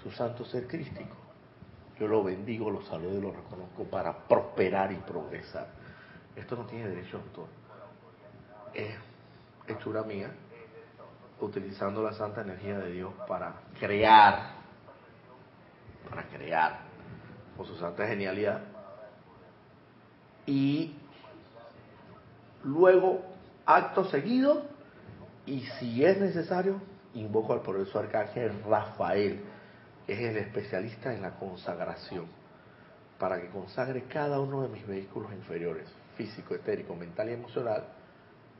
su 0.02 0.10
santo 0.10 0.44
ser 0.44 0.66
crístico, 0.66 1.16
yo 1.98 2.06
lo 2.06 2.22
bendigo, 2.22 2.70
lo 2.70 2.82
saludo 2.82 3.18
y 3.18 3.20
lo 3.20 3.32
reconozco 3.32 3.84
para 3.84 4.16
prosperar 4.16 4.92
y 4.92 4.96
progresar. 4.96 5.68
Esto 6.36 6.56
no 6.56 6.64
tiene 6.66 6.88
derecho 6.88 7.16
a 7.16 7.20
autor. 7.20 7.46
Es 8.72 8.94
hechura 9.66 10.02
mía, 10.02 10.30
utilizando 11.46 12.02
la 12.02 12.12
santa 12.12 12.42
energía 12.42 12.78
de 12.78 12.92
Dios 12.92 13.12
para 13.26 13.54
crear, 13.78 14.52
para 16.08 16.24
crear, 16.24 16.80
con 17.56 17.66
su 17.66 17.76
santa 17.76 18.06
genialidad. 18.06 18.60
Y 20.46 20.96
luego, 22.64 23.22
acto 23.66 24.04
seguido, 24.06 24.64
y 25.46 25.60
si 25.78 26.04
es 26.04 26.18
necesario, 26.18 26.80
invoco 27.14 27.52
al 27.52 27.62
poderoso 27.62 27.98
arcángel 27.98 28.62
Rafael, 28.64 29.44
que 30.06 30.12
es 30.12 30.20
el 30.20 30.36
especialista 30.36 31.12
en 31.12 31.22
la 31.22 31.36
consagración, 31.38 32.26
para 33.18 33.40
que 33.40 33.48
consagre 33.48 34.04
cada 34.04 34.40
uno 34.40 34.62
de 34.62 34.68
mis 34.68 34.86
vehículos 34.86 35.32
inferiores, 35.32 35.88
físico, 36.16 36.54
etérico, 36.54 36.94
mental 36.96 37.28
y 37.30 37.32
emocional, 37.34 37.84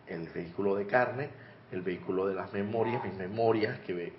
el 0.06 0.28
vehículo 0.28 0.74
de 0.76 0.86
carne, 0.86 1.30
el 1.72 1.82
vehículo 1.82 2.26
de 2.26 2.34
las 2.34 2.52
memorias, 2.52 3.04
mis 3.04 3.14
memorias, 3.14 3.78
que 3.80 3.94
ve, 3.94 4.12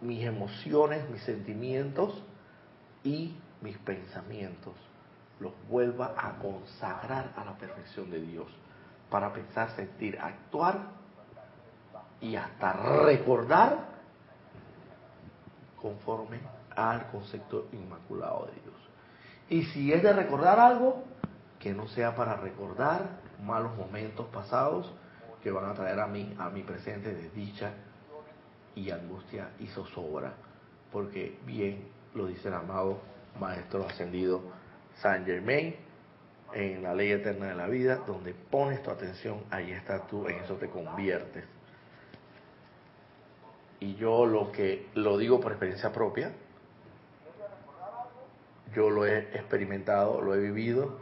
mis 0.00 0.24
emociones, 0.24 1.08
mis 1.10 1.22
sentimientos 1.22 2.22
y 3.04 3.36
mis 3.60 3.76
pensamientos, 3.78 4.74
los 5.40 5.52
vuelva 5.68 6.14
a 6.16 6.38
consagrar 6.38 7.32
a 7.36 7.44
la 7.44 7.56
perfección 7.56 8.10
de 8.10 8.20
Dios, 8.20 8.48
para 9.10 9.32
pensar, 9.32 9.70
sentir, 9.70 10.18
actuar 10.18 10.78
y 12.20 12.36
hasta 12.36 12.72
recordar 13.04 13.86
conforme 15.80 16.40
al 16.74 17.10
concepto 17.10 17.68
inmaculado 17.72 18.46
de 18.46 18.60
Dios. 18.60 18.76
Y 19.48 19.64
si 19.72 19.92
es 19.92 20.02
de 20.02 20.12
recordar 20.12 20.58
algo, 20.60 21.04
que 21.58 21.72
no 21.72 21.88
sea 21.88 22.14
para 22.14 22.36
recordar 22.36 23.20
malos 23.42 23.76
momentos 23.76 24.26
pasados 24.28 24.92
que 25.42 25.50
van 25.50 25.70
a 25.70 25.74
traer 25.74 26.00
a 26.00 26.06
mí, 26.06 26.34
a 26.38 26.50
mi 26.50 26.62
presente, 26.62 27.14
desdicha 27.14 27.72
y 28.74 28.90
angustia 28.90 29.50
y 29.58 29.66
zozobra. 29.66 30.34
Porque 30.92 31.38
bien 31.44 31.88
lo 32.14 32.26
dice 32.26 32.48
el 32.48 32.54
amado 32.54 33.00
Maestro 33.38 33.86
Ascendido 33.86 34.42
Saint 34.96 35.26
Germain 35.26 35.76
en 36.54 36.82
la 36.82 36.94
ley 36.94 37.12
eterna 37.12 37.46
de 37.46 37.54
la 37.54 37.66
vida, 37.66 37.96
donde 38.06 38.34
pones 38.34 38.82
tu 38.82 38.90
atención, 38.90 39.44
ahí 39.50 39.70
está 39.70 40.06
tú, 40.06 40.26
en 40.26 40.36
eso 40.36 40.54
te 40.54 40.68
conviertes 40.68 41.44
y 43.80 43.94
yo 43.94 44.26
lo 44.26 44.50
que 44.50 44.88
lo 44.94 45.16
digo 45.18 45.40
por 45.40 45.52
experiencia 45.52 45.92
propia, 45.92 46.32
yo 48.74 48.90
lo 48.90 49.06
he 49.06 49.18
experimentado, 49.36 50.20
lo 50.20 50.34
he 50.34 50.40
vivido 50.40 50.98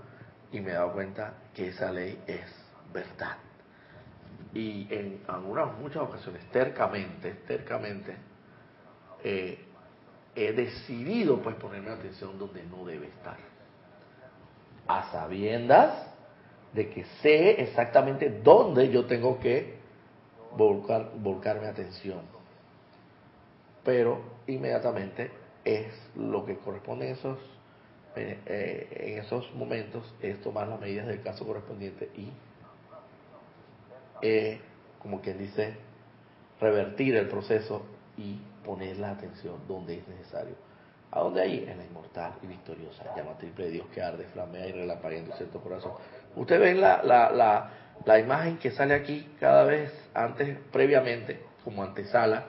y 0.52 0.61
me 0.61 0.71
he 0.71 0.75
dado 0.75 0.93
cuenta 0.93 1.35
que 1.55 1.69
esa 1.69 1.90
ley 1.90 2.23
es 2.26 2.45
verdad. 2.93 3.38
Y 4.57 4.87
en 4.91 5.21
algunas, 5.29 5.77
muchas 5.79 6.03
ocasiones, 6.03 6.45
tercamente, 6.51 7.33
tercamente, 7.47 8.17
eh, 9.23 9.59
he 10.35 10.53
decidido 10.53 11.41
pues 11.43 11.57
ponerme 11.57 11.91
atención 11.91 12.39
donde 12.39 12.63
no 12.65 12.85
debe 12.85 13.09
estar. 13.09 13.37
A 14.87 15.11
sabiendas 15.11 16.07
de 16.73 16.89
que 16.91 17.05
sé 17.23 17.61
exactamente 17.63 18.41
dónde 18.43 18.91
yo 18.91 19.07
tengo 19.07 19.41
que 19.41 19.77
volcar, 20.57 21.11
volcar 21.17 21.61
mi 21.61 21.67
atención 21.67 22.37
pero 23.87 24.21
inmediatamente 24.49 25.31
es 25.65 25.87
lo 26.17 26.45
que 26.45 26.57
corresponde 26.57 27.07
en 27.07 27.13
esos, 27.13 27.39
eh, 28.17 28.39
eh, 28.45 29.13
en 29.13 29.19
esos 29.21 29.55
momentos, 29.55 30.13
es 30.21 30.41
tomar 30.43 30.67
las 30.67 30.81
medidas 30.81 31.07
del 31.07 31.23
caso 31.23 31.47
correspondiente 31.47 32.11
y, 32.17 32.33
eh, 34.23 34.61
como 35.01 35.21
quien 35.21 35.39
dice, 35.39 35.75
revertir 36.61 37.17
el 37.17 37.29
proceso 37.29 37.85
y 38.17 38.41
poner 38.65 38.97
la 38.99 39.11
atención 39.11 39.67
donde 39.69 39.99
es 39.99 40.09
necesario. 40.09 40.55
¿A 41.11 41.21
dónde 41.21 41.43
hay? 41.43 41.65
En 41.69 41.79
la 41.79 41.85
inmortal 41.85 42.35
y 42.43 42.47
victoriosa 42.47 43.05
llama 43.17 43.39
triple 43.39 43.67
de 43.67 43.71
Dios 43.73 43.87
que 43.95 44.03
arde, 44.03 44.25
flamea 44.33 44.67
y 44.67 44.73
relampaguea 44.73 45.21
en 45.21 45.33
cierto 45.33 45.61
corazón. 45.61 45.93
Ustedes 46.35 46.61
ven 46.61 46.81
la, 46.81 47.03
la, 47.03 47.31
la, 47.31 47.71
la 48.05 48.19
imagen 48.19 48.59
que 48.59 48.71
sale 48.73 48.95
aquí 48.95 49.29
cada 49.39 49.65
vez 49.65 49.93
antes, 50.15 50.59
previamente, 50.73 51.41
como 51.65 51.83
antesala, 51.83 52.45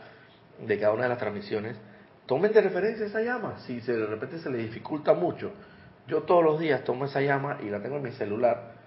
de 0.60 0.80
cada 0.80 0.94
una 0.94 1.04
de 1.04 1.10
las 1.10 1.20
transmisiones, 1.20 1.78
tomen 2.26 2.52
de 2.52 2.62
referencia 2.62 3.06
esa 3.06 3.22
llama. 3.22 3.60
Si 3.60 3.80
de 3.80 4.06
repente 4.06 4.40
se 4.40 4.50
le 4.50 4.58
dificulta 4.58 5.14
mucho, 5.14 5.52
yo 6.08 6.24
todos 6.24 6.44
los 6.44 6.60
días 6.60 6.84
tomo 6.84 7.06
esa 7.06 7.22
llama 7.22 7.60
y 7.62 7.70
la 7.70 7.80
tengo 7.82 7.98
en 7.98 8.04
mi 8.04 8.12
celular 8.12 8.78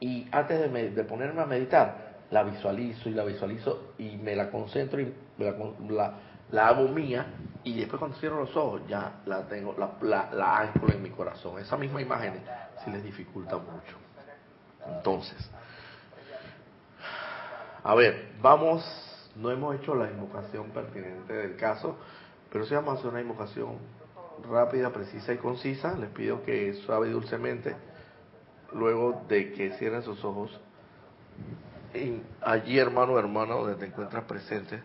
y 0.00 0.28
antes 0.30 0.72
de, 0.72 1.04
ponerme 1.04 1.42
a 1.42 1.46
meditar, 1.46 2.07
la 2.30 2.42
visualizo 2.42 3.08
y 3.08 3.14
la 3.14 3.24
visualizo 3.24 3.94
y 3.98 4.16
me 4.16 4.36
la 4.36 4.50
concentro 4.50 5.00
y 5.00 5.14
la, 5.38 6.14
la, 6.50 6.68
hago 6.68 6.88
mía 6.88 7.26
y 7.64 7.78
después 7.80 7.98
cuando 7.98 8.16
cierro 8.18 8.40
los 8.40 8.56
ojos 8.56 8.82
ya 8.86 9.20
la 9.26 9.46
tengo, 9.46 9.74
la, 9.78 9.92
la, 10.02 10.30
la 10.32 10.72
en 10.92 11.02
mi 11.02 11.10
corazón. 11.10 11.58
Esa 11.58 11.76
misma 11.76 12.02
imagen 12.02 12.34
si 12.84 12.90
les 12.90 13.02
dificulta 13.02 13.56
mucho. 13.56 13.96
Entonces, 14.86 15.50
a 17.82 17.94
ver, 17.94 18.32
vamos 18.40 18.84
no 19.38 19.50
hemos 19.50 19.76
hecho 19.76 19.94
la 19.94 20.10
invocación 20.10 20.70
pertinente 20.70 21.32
del 21.32 21.56
caso, 21.56 21.96
pero 22.50 22.66
sí 22.66 22.74
vamos 22.74 22.96
a 22.96 22.98
hacer 22.98 23.10
una 23.10 23.20
invocación 23.20 23.78
rápida, 24.50 24.92
precisa 24.92 25.32
y 25.32 25.38
concisa. 25.38 25.96
Les 25.96 26.10
pido 26.10 26.42
que 26.42 26.74
suave 26.74 27.08
y 27.08 27.12
dulcemente, 27.12 27.76
luego 28.72 29.22
de 29.28 29.52
que 29.52 29.70
cierren 29.78 30.02
sus 30.02 30.24
ojos, 30.24 30.58
allí 32.42 32.78
hermano 32.78 33.14
o 33.14 33.18
hermana 33.18 33.54
donde 33.54 33.74
te 33.76 33.86
encuentras 33.86 34.24
presente, 34.24 34.82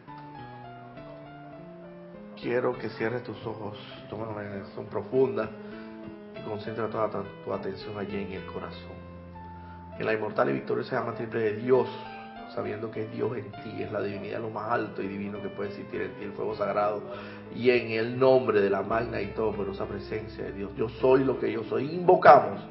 quiero 2.41 2.77
que 2.77 2.89
cierres 2.89 3.23
tus 3.23 3.45
ojos, 3.45 3.77
toma 4.09 4.27
una 4.27 4.43
profunda 4.89 5.49
y 6.37 6.47
concentra 6.47 6.89
toda 6.89 7.23
tu 7.43 7.53
atención 7.53 7.97
allí 7.97 8.23
en 8.23 8.31
el 8.33 8.45
corazón. 8.45 9.03
En 9.99 10.05
la 10.05 10.13
inmortal 10.13 10.49
y 10.49 10.53
victoriosa 10.53 10.99
llama 10.99 11.13
triple 11.13 11.39
de 11.39 11.55
Dios 11.57 11.87
sabiendo 12.53 12.91
que 12.91 13.03
es 13.03 13.11
Dios 13.11 13.35
en 13.35 13.51
ti, 13.51 13.81
es 13.81 13.91
la 13.91 14.01
divinidad 14.01 14.39
lo 14.39 14.49
más 14.49 14.71
alto 14.71 15.01
y 15.01 15.07
divino 15.07 15.41
que 15.41 15.49
puede 15.49 15.69
existir 15.69 16.01
en 16.01 16.13
ti, 16.13 16.23
el 16.25 16.33
fuego 16.33 16.55
sagrado, 16.55 17.01
y 17.55 17.69
en 17.71 17.91
el 17.91 18.19
nombre 18.19 18.61
de 18.61 18.69
la 18.69 18.81
magna 18.81 19.21
y 19.21 19.27
todopoderosa 19.27 19.85
presencia 19.85 20.43
de 20.43 20.51
Dios, 20.51 20.71
yo 20.77 20.89
soy 20.89 21.23
lo 21.23 21.39
que 21.39 21.51
yo 21.51 21.63
soy, 21.63 21.89
invocamos 21.93 22.61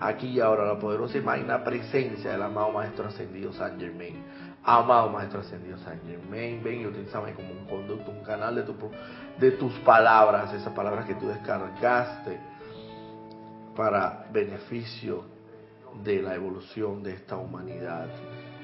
aquí 0.00 0.28
y 0.28 0.40
ahora 0.40 0.64
la 0.64 0.78
poderosa 0.78 1.18
y 1.18 1.20
magna 1.20 1.62
presencia 1.62 2.32
del 2.32 2.42
amado 2.42 2.72
Maestro 2.72 3.08
Ascendido 3.08 3.52
San 3.52 3.78
Germain. 3.78 4.24
Amado 4.62 5.08
Maestro 5.10 5.40
Ascendido 5.40 5.78
San 5.78 6.00
Germain, 6.06 6.62
ven 6.62 6.80
y 6.80 6.86
utilízame 6.86 7.34
como 7.34 7.50
un 7.50 7.66
conducto, 7.66 8.10
un 8.10 8.22
canal 8.22 8.54
de, 8.54 8.62
tu, 8.62 8.74
de 9.38 9.52
tus 9.52 9.72
palabras, 9.80 10.52
esas 10.52 10.72
palabras 10.74 11.06
que 11.06 11.14
tú 11.14 11.28
descargaste 11.28 12.38
para 13.74 14.26
beneficio 14.32 15.24
de 16.04 16.22
la 16.22 16.34
evolución 16.34 17.02
de 17.02 17.14
esta 17.14 17.36
humanidad 17.36 18.08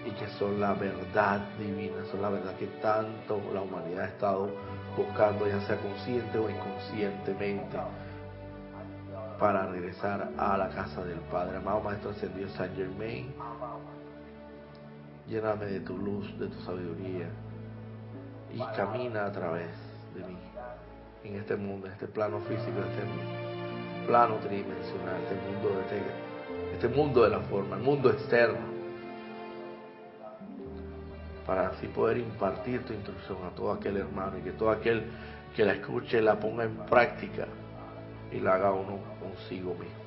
y 0.07 0.11
que 0.11 0.28
son 0.38 0.61
la 0.61 0.75
verdad 0.75 1.41
divina, 1.58 1.97
son 2.10 2.23
la 2.23 2.28
verdad 2.28 2.54
que 2.56 2.67
tanto 2.80 3.41
la 3.52 3.63
humanidad 3.63 4.04
ha 4.04 4.08
estado 4.08 4.50
buscando, 4.97 5.49
ya 5.49 5.60
sea 5.63 5.76
consciente 5.78 6.39
o 6.39 6.49
inconscientemente, 6.49 7.76
para 9.38 9.66
regresar 9.66 10.30
a 10.38 10.56
la 10.56 10.68
casa 10.70 11.04
del 11.04 11.18
Padre. 11.30 11.58
Amado 11.58 11.80
Maestro 11.80 12.10
Ascendido 12.10 12.49
San 12.50 12.75
Germain, 12.75 13.32
lléname 15.28 15.66
de 15.66 15.80
tu 15.80 15.96
luz, 15.96 16.38
de 16.38 16.49
tu 16.49 16.60
sabiduría 16.62 17.28
y 18.52 18.58
camina 18.76 19.26
a 19.26 19.32
través 19.32 19.68
de 20.14 20.20
mí, 20.26 20.38
en 21.25 21.36
este 21.36 21.56
mundo, 21.56 21.86
en 21.86 21.92
este 21.92 22.06
plano 22.06 22.38
físico, 22.40 22.78
en 22.78 22.88
este 22.88 24.06
plano 24.06 24.36
tridimensional, 24.36 25.16
este 25.22 25.34
mundo 25.34 25.68
de 25.68 25.80
este, 25.82 26.02
este 26.75 26.88
mundo 26.88 27.22
de 27.25 27.30
la 27.30 27.40
forma, 27.40 27.76
el 27.76 27.82
mundo 27.82 28.10
externo 28.10 28.76
para 31.46 31.68
así 31.68 31.86
poder 31.86 32.18
impartir 32.18 32.84
tu 32.84 32.92
instrucción 32.92 33.38
a 33.46 33.54
todo 33.54 33.70
aquel 33.70 33.99
hermano 33.99 34.38
y 34.38 34.42
que 34.42 34.52
todo 34.52 34.70
aquel 34.70 35.04
que 35.54 35.64
la 35.64 35.75
escuche 35.75 36.20
la 36.20 36.40
ponga 36.40 36.64
en 36.64 36.76
práctica 36.76 37.46
y 38.32 38.41
la 38.41 38.54
haga 38.54 38.73
uno 38.73 38.99
consigo 39.21 39.75
mismo, 39.75 40.04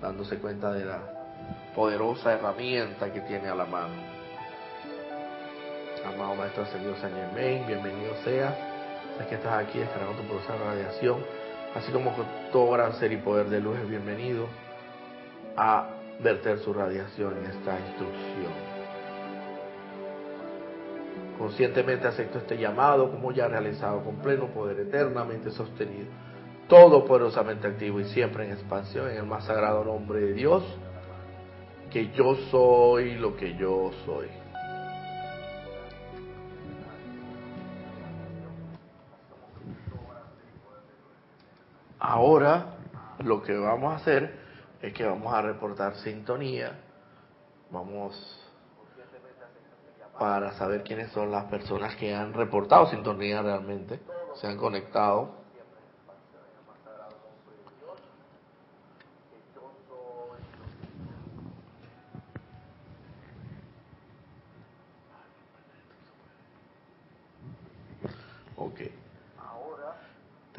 dándose 0.00 0.38
cuenta 0.38 0.72
de 0.72 0.84
la 0.84 1.00
poderosa 1.74 2.32
herramienta 2.32 3.12
que 3.12 3.20
tiene 3.22 3.48
a 3.48 3.54
la 3.54 3.64
mano. 3.64 3.94
Amado 6.06 6.34
Maestro 6.34 6.64
Ascendido 6.64 6.96
San 6.96 7.12
Germain, 7.12 7.66
bienvenido 7.66 8.14
sea. 8.24 8.56
Sé 9.18 9.26
que 9.26 9.34
estás 9.36 9.64
aquí 9.64 9.78
descargando 9.78 10.20
tu 10.20 10.28
proceso 10.28 10.52
de 10.52 10.58
radiación, 10.58 11.24
así 11.74 11.92
como 11.92 12.14
con 12.14 12.26
todo 12.50 12.72
gran 12.72 12.94
ser 12.94 13.12
y 13.12 13.18
poder 13.18 13.48
de 13.48 13.60
luz 13.60 13.78
es 13.78 13.88
bienvenido 13.88 14.46
a 15.56 15.88
verter 16.20 16.58
su 16.58 16.72
radiación 16.72 17.36
en 17.38 17.46
esta 17.46 17.78
instrucción. 17.78 18.52
Conscientemente 21.38 22.06
acepto 22.06 22.38
este 22.38 22.56
llamado 22.56 23.10
como 23.10 23.32
ya 23.32 23.48
realizado 23.48 24.02
con 24.04 24.16
pleno 24.16 24.46
poder 24.48 24.80
eternamente 24.80 25.50
sostenido, 25.50 26.06
todo 26.72 27.04
poderosamente 27.04 27.66
activo 27.66 28.00
y 28.00 28.06
siempre 28.06 28.46
en 28.46 28.52
expansión 28.52 29.10
en 29.10 29.18
el 29.18 29.26
más 29.26 29.44
sagrado 29.44 29.84
nombre 29.84 30.20
de 30.20 30.32
Dios, 30.32 30.64
que 31.90 32.10
yo 32.12 32.34
soy 32.50 33.16
lo 33.16 33.36
que 33.36 33.54
yo 33.58 33.90
soy. 34.06 34.28
Ahora 41.98 42.78
lo 43.18 43.42
que 43.42 43.54
vamos 43.54 43.92
a 43.92 43.96
hacer 43.96 44.34
es 44.80 44.94
que 44.94 45.04
vamos 45.04 45.30
a 45.34 45.42
reportar 45.42 45.96
sintonía, 45.96 46.80
vamos 47.70 48.16
para 50.18 50.52
saber 50.52 50.84
quiénes 50.84 51.12
son 51.12 51.30
las 51.30 51.44
personas 51.50 51.96
que 51.96 52.14
han 52.14 52.32
reportado 52.32 52.86
sintonía 52.86 53.42
realmente, 53.42 54.00
se 54.36 54.46
han 54.46 54.56
conectado. 54.56 55.42
Ok. 68.62 68.80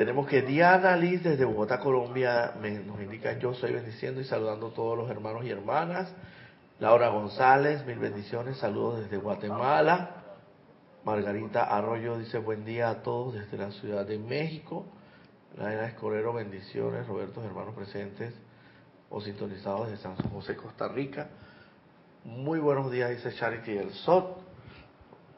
Tenemos 0.04 0.28
que 0.28 0.42
Diana 0.42 0.98
Liz 0.98 1.24
desde 1.24 1.46
Bogotá, 1.46 1.80
Colombia, 1.80 2.56
nos 2.86 3.00
indica 3.00 3.40
yo 3.40 3.54
soy 3.54 3.72
bendiciendo 3.72 4.20
y 4.20 4.26
saludando 4.26 4.68
a 4.68 4.74
todos 4.74 4.98
los 4.98 5.10
hermanos 5.10 5.46
y 5.46 5.50
hermanas 5.50 6.14
Laura 6.80 7.08
González, 7.08 7.86
mil 7.86 8.00
bendiciones, 8.00 8.58
saludos 8.58 9.00
desde 9.00 9.16
Guatemala. 9.16 10.24
Margarita 11.06 11.64
Arroyo 11.64 12.18
dice 12.18 12.38
buen 12.38 12.66
día 12.66 12.90
a 12.90 13.02
todos 13.02 13.36
desde 13.36 13.58
la 13.58 13.72
Ciudad 13.72 14.06
de 14.06 14.20
México. 14.20 14.86
Laina 15.56 15.86
Escolero, 15.86 16.34
bendiciones. 16.34 17.08
Roberto, 17.08 17.42
hermanos 17.42 17.74
presentes 17.74 18.34
o 19.10 19.22
sintonizados 19.22 19.90
desde 19.90 20.04
San 20.04 20.18
José, 20.18 20.58
Costa 20.58 20.90
Rica. 20.90 21.30
Muy 22.26 22.60
buenos 22.60 22.92
días, 22.92 23.10
dice 23.10 23.34
Charity 23.34 23.72
del 23.72 23.92
SOT. 23.92 24.38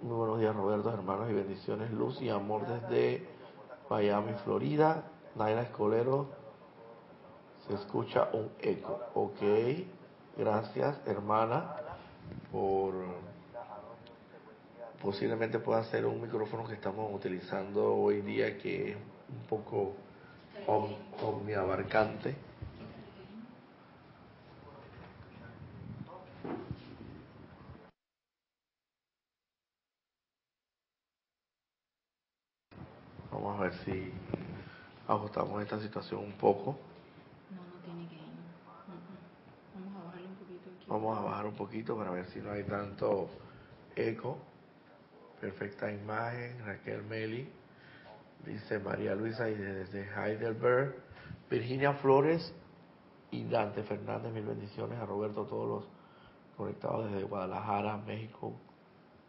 Muy 0.01 0.17
buenos 0.17 0.39
días, 0.39 0.55
Roberto, 0.55 0.91
hermanos 0.91 1.29
y 1.29 1.33
bendiciones. 1.33 1.91
Luz 1.91 2.19
y 2.19 2.29
amor 2.29 2.65
desde 2.65 3.34
Miami, 3.89 4.33
Florida. 4.43 5.03
Naila 5.35 5.63
Escolero, 5.63 6.27
se 7.67 7.73
escucha 7.73 8.29
un 8.31 8.49
eco. 8.61 8.99
Ok. 9.13 9.41
Gracias, 10.37 10.97
hermana, 11.05 11.75
por 12.51 12.93
posiblemente 15.01 15.59
pueda 15.59 15.83
ser 15.83 16.05
un 16.05 16.21
micrófono 16.21 16.65
que 16.67 16.73
estamos 16.73 17.13
utilizando 17.13 17.95
hoy 17.95 18.21
día 18.21 18.57
que 18.57 18.91
es 18.91 18.97
un 18.97 19.47
poco 19.47 19.93
omniabarcante. 21.21 22.35
Vamos 33.31 33.59
a 33.59 33.63
ver 33.63 33.73
si 33.85 34.11
ajustamos 35.07 35.54
esta 35.65 35.79
situación 35.79 36.23
un 36.23 36.33
poco. 36.33 36.77
Vamos 40.87 41.17
a 41.17 41.21
bajar 41.21 41.47
un 41.47 41.55
poquito 41.55 41.97
para 41.97 42.11
ver 42.11 42.27
si 42.27 42.39
no 42.39 42.51
hay 42.51 42.63
tanto 42.63 43.29
eco. 43.95 44.37
Perfecta 45.41 45.91
imagen. 45.91 46.63
Raquel 46.65 47.03
Meli. 47.03 47.49
Dice 48.45 48.77
María 48.79 49.15
Luisa 49.15 49.49
y 49.49 49.55
desde 49.55 50.07
Heidelberg. 50.15 50.95
Virginia 51.49 51.93
Flores 51.93 52.53
y 53.31 53.43
Dante 53.45 53.81
Fernández. 53.83 54.31
Mil 54.31 54.45
bendiciones 54.45 54.99
a 54.99 55.05
Roberto, 55.05 55.45
todos 55.45 55.67
los 55.67 55.89
conectados 56.55 57.11
desde 57.11 57.25
Guadalajara, 57.25 57.97
México. 57.97 58.53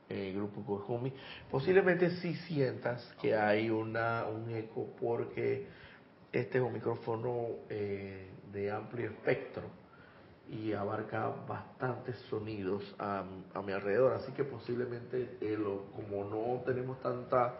Eh, 0.08 0.32
grupo 0.36 0.62
Cojumi. 0.62 1.12
Posiblemente 1.50 2.10
sí 2.18 2.34
sientas 2.46 3.02
que 3.20 3.34
hay 3.34 3.70
una, 3.70 4.26
un 4.26 4.48
eco 4.54 4.86
porque 5.00 5.66
este 6.40 6.58
es 6.58 6.64
un 6.64 6.72
micrófono 6.72 7.46
eh, 7.70 8.28
de 8.52 8.70
amplio 8.70 9.10
espectro 9.10 9.62
y 10.50 10.72
abarca 10.74 11.28
bastantes 11.48 12.16
sonidos 12.30 12.82
a, 12.98 13.24
mi 13.64 13.72
alrededor, 13.72 14.12
así 14.12 14.32
que 14.32 14.44
posiblemente 14.44 15.38
eh, 15.40 15.58
como 15.94 16.24
no 16.24 16.62
tenemos 16.64 17.00
tanta 17.00 17.54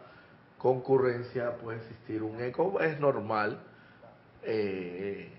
concurrencia 0.59 1.57
puede 1.57 1.79
existir 1.79 2.23
un 2.23 2.41
eco, 2.41 2.81
es 2.81 3.01
normal, 3.01 3.61
eh, 4.43 5.33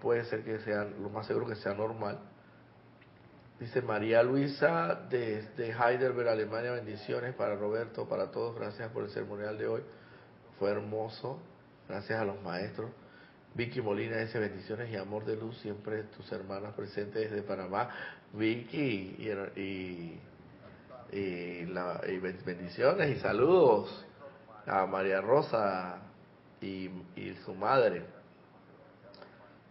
puede 0.00 0.24
ser 0.24 0.42
que 0.42 0.58
sea, 0.60 0.84
lo 0.84 1.10
más 1.10 1.26
seguro 1.26 1.46
que 1.46 1.56
sea 1.56 1.74
normal. 1.74 2.18
Dice 3.60 3.80
María 3.82 4.22
Luisa 4.22 5.06
desde 5.08 5.72
Heidelberg, 5.72 6.28
Alemania, 6.28 6.72
bendiciones 6.72 7.34
para 7.34 7.54
Roberto, 7.54 8.08
para 8.08 8.30
todos, 8.30 8.56
gracias 8.56 8.90
por 8.92 9.04
el 9.04 9.10
ceremonial 9.10 9.56
de 9.56 9.66
hoy, 9.68 9.82
fue 10.58 10.70
hermoso, 10.70 11.38
gracias 11.88 12.20
a 12.20 12.24
los 12.24 12.40
maestros. 12.42 12.90
Vicky 13.54 13.80
Molina 13.80 14.18
dice 14.18 14.38
bendiciones 14.38 14.90
y 14.90 14.96
amor 14.96 15.24
de 15.24 15.36
luz, 15.36 15.58
siempre 15.58 16.02
tus 16.04 16.30
hermanas 16.30 16.74
presentes 16.74 17.30
desde 17.30 17.42
Panamá. 17.42 17.88
Vicky 18.34 19.16
y, 19.56 20.20
y, 21.12 21.66
la, 21.66 22.02
bendiciones 22.44 23.16
y 23.16 23.20
saludos 23.20 24.04
a 24.66 24.84
María 24.86 25.22
Rosa 25.22 26.02
y, 26.60 26.90
su 27.44 27.54
madre. 27.54 28.02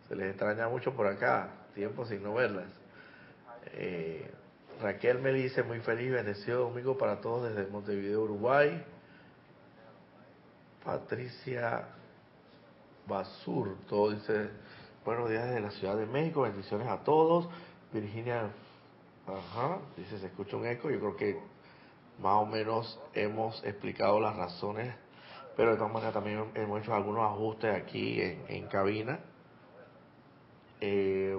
Se 0.07 0.15
les 0.15 0.29
extraña 0.29 0.67
mucho 0.67 0.95
por 0.95 1.07
acá, 1.07 1.49
tiempo 1.75 2.05
sin 2.05 2.23
no 2.23 2.33
verlas. 2.33 2.71
Eh, 3.73 4.31
Raquel 4.81 5.19
me 5.19 5.31
dice 5.31 5.63
muy 5.63 5.79
feliz, 5.81 6.11
bendecido 6.11 6.61
domingo 6.61 6.97
para 6.97 7.21
todos 7.21 7.49
desde 7.49 7.69
Montevideo, 7.69 8.23
Uruguay. 8.23 8.83
Patricia 10.83 11.87
Basur, 13.07 13.77
todo 13.87 14.11
dice, 14.11 14.49
buenos 15.05 15.29
días 15.29 15.45
desde 15.45 15.61
la 15.61 15.69
Ciudad 15.71 15.95
de 15.95 16.07
México, 16.07 16.41
bendiciones 16.41 16.87
a 16.87 17.03
todos. 17.03 17.47
Virginia, 17.93 18.49
ajá, 19.27 19.77
dice, 19.95 20.17
se 20.17 20.25
escucha 20.25 20.57
un 20.57 20.65
eco, 20.65 20.89
yo 20.89 20.99
creo 20.99 21.15
que 21.15 21.39
más 22.19 22.41
o 22.41 22.47
menos 22.47 22.99
hemos 23.13 23.63
explicado 23.63 24.19
las 24.19 24.35
razones, 24.35 24.91
pero 25.55 25.71
de 25.71 25.77
todas 25.77 25.93
maneras 25.93 26.15
también 26.15 26.45
hemos 26.55 26.81
hecho 26.81 26.95
algunos 26.95 27.21
ajustes 27.31 27.75
aquí 27.75 28.19
en, 28.21 28.65
cabina. 28.67 29.19
Eh, 30.81 31.37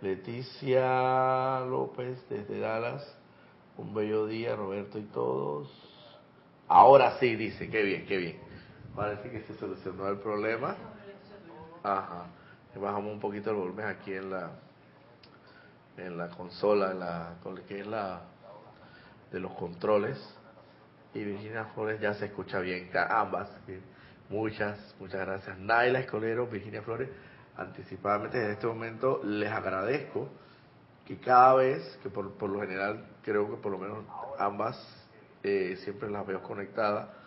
Leticia 0.00 1.60
López 1.68 2.24
desde 2.30 2.60
Dallas, 2.60 3.14
un 3.76 3.92
bello 3.92 4.26
día, 4.26 4.56
Roberto 4.56 4.98
y 4.98 5.02
todos. 5.02 5.70
Ahora 6.66 7.18
sí, 7.18 7.36
dice, 7.36 7.68
qué 7.68 7.82
bien, 7.82 8.06
qué 8.06 8.16
bien. 8.16 8.47
Parece 8.98 9.30
que 9.30 9.42
se 9.42 9.54
solucionó 9.54 10.08
el 10.08 10.18
problema. 10.18 10.74
Ajá. 11.84 12.26
Bajamos 12.74 13.12
un 13.12 13.20
poquito 13.20 13.50
el 13.50 13.56
volumen 13.56 13.86
aquí 13.86 14.12
en 14.12 14.28
la 14.28 14.50
en 15.96 16.18
la 16.18 16.28
consola, 16.30 16.90
en 16.90 16.98
la 16.98 17.34
que 17.68 17.84
la 17.84 18.22
de 19.30 19.38
los 19.38 19.52
controles. 19.52 20.18
Y 21.14 21.22
Virginia 21.22 21.66
Flores 21.74 22.00
ya 22.00 22.12
se 22.14 22.24
escucha 22.24 22.58
bien, 22.58 22.90
ambas. 23.08 23.48
Muchas, 24.30 24.96
muchas 24.98 25.24
gracias. 25.24 25.56
Naila 25.60 26.00
Escolero, 26.00 26.48
Virginia 26.48 26.82
Flores, 26.82 27.08
anticipadamente 27.56 28.44
en 28.44 28.50
este 28.50 28.66
momento 28.66 29.20
les 29.22 29.52
agradezco 29.52 30.28
que 31.06 31.18
cada 31.20 31.54
vez, 31.54 32.00
que 32.02 32.10
por, 32.10 32.24
lo 32.50 32.60
general 32.60 33.06
creo 33.22 33.48
que 33.48 33.62
por 33.62 33.70
lo 33.70 33.78
menos 33.78 34.04
ambas 34.40 34.76
eh, 35.44 35.76
siempre 35.84 36.10
las 36.10 36.26
veo 36.26 36.42
conectadas, 36.42 37.17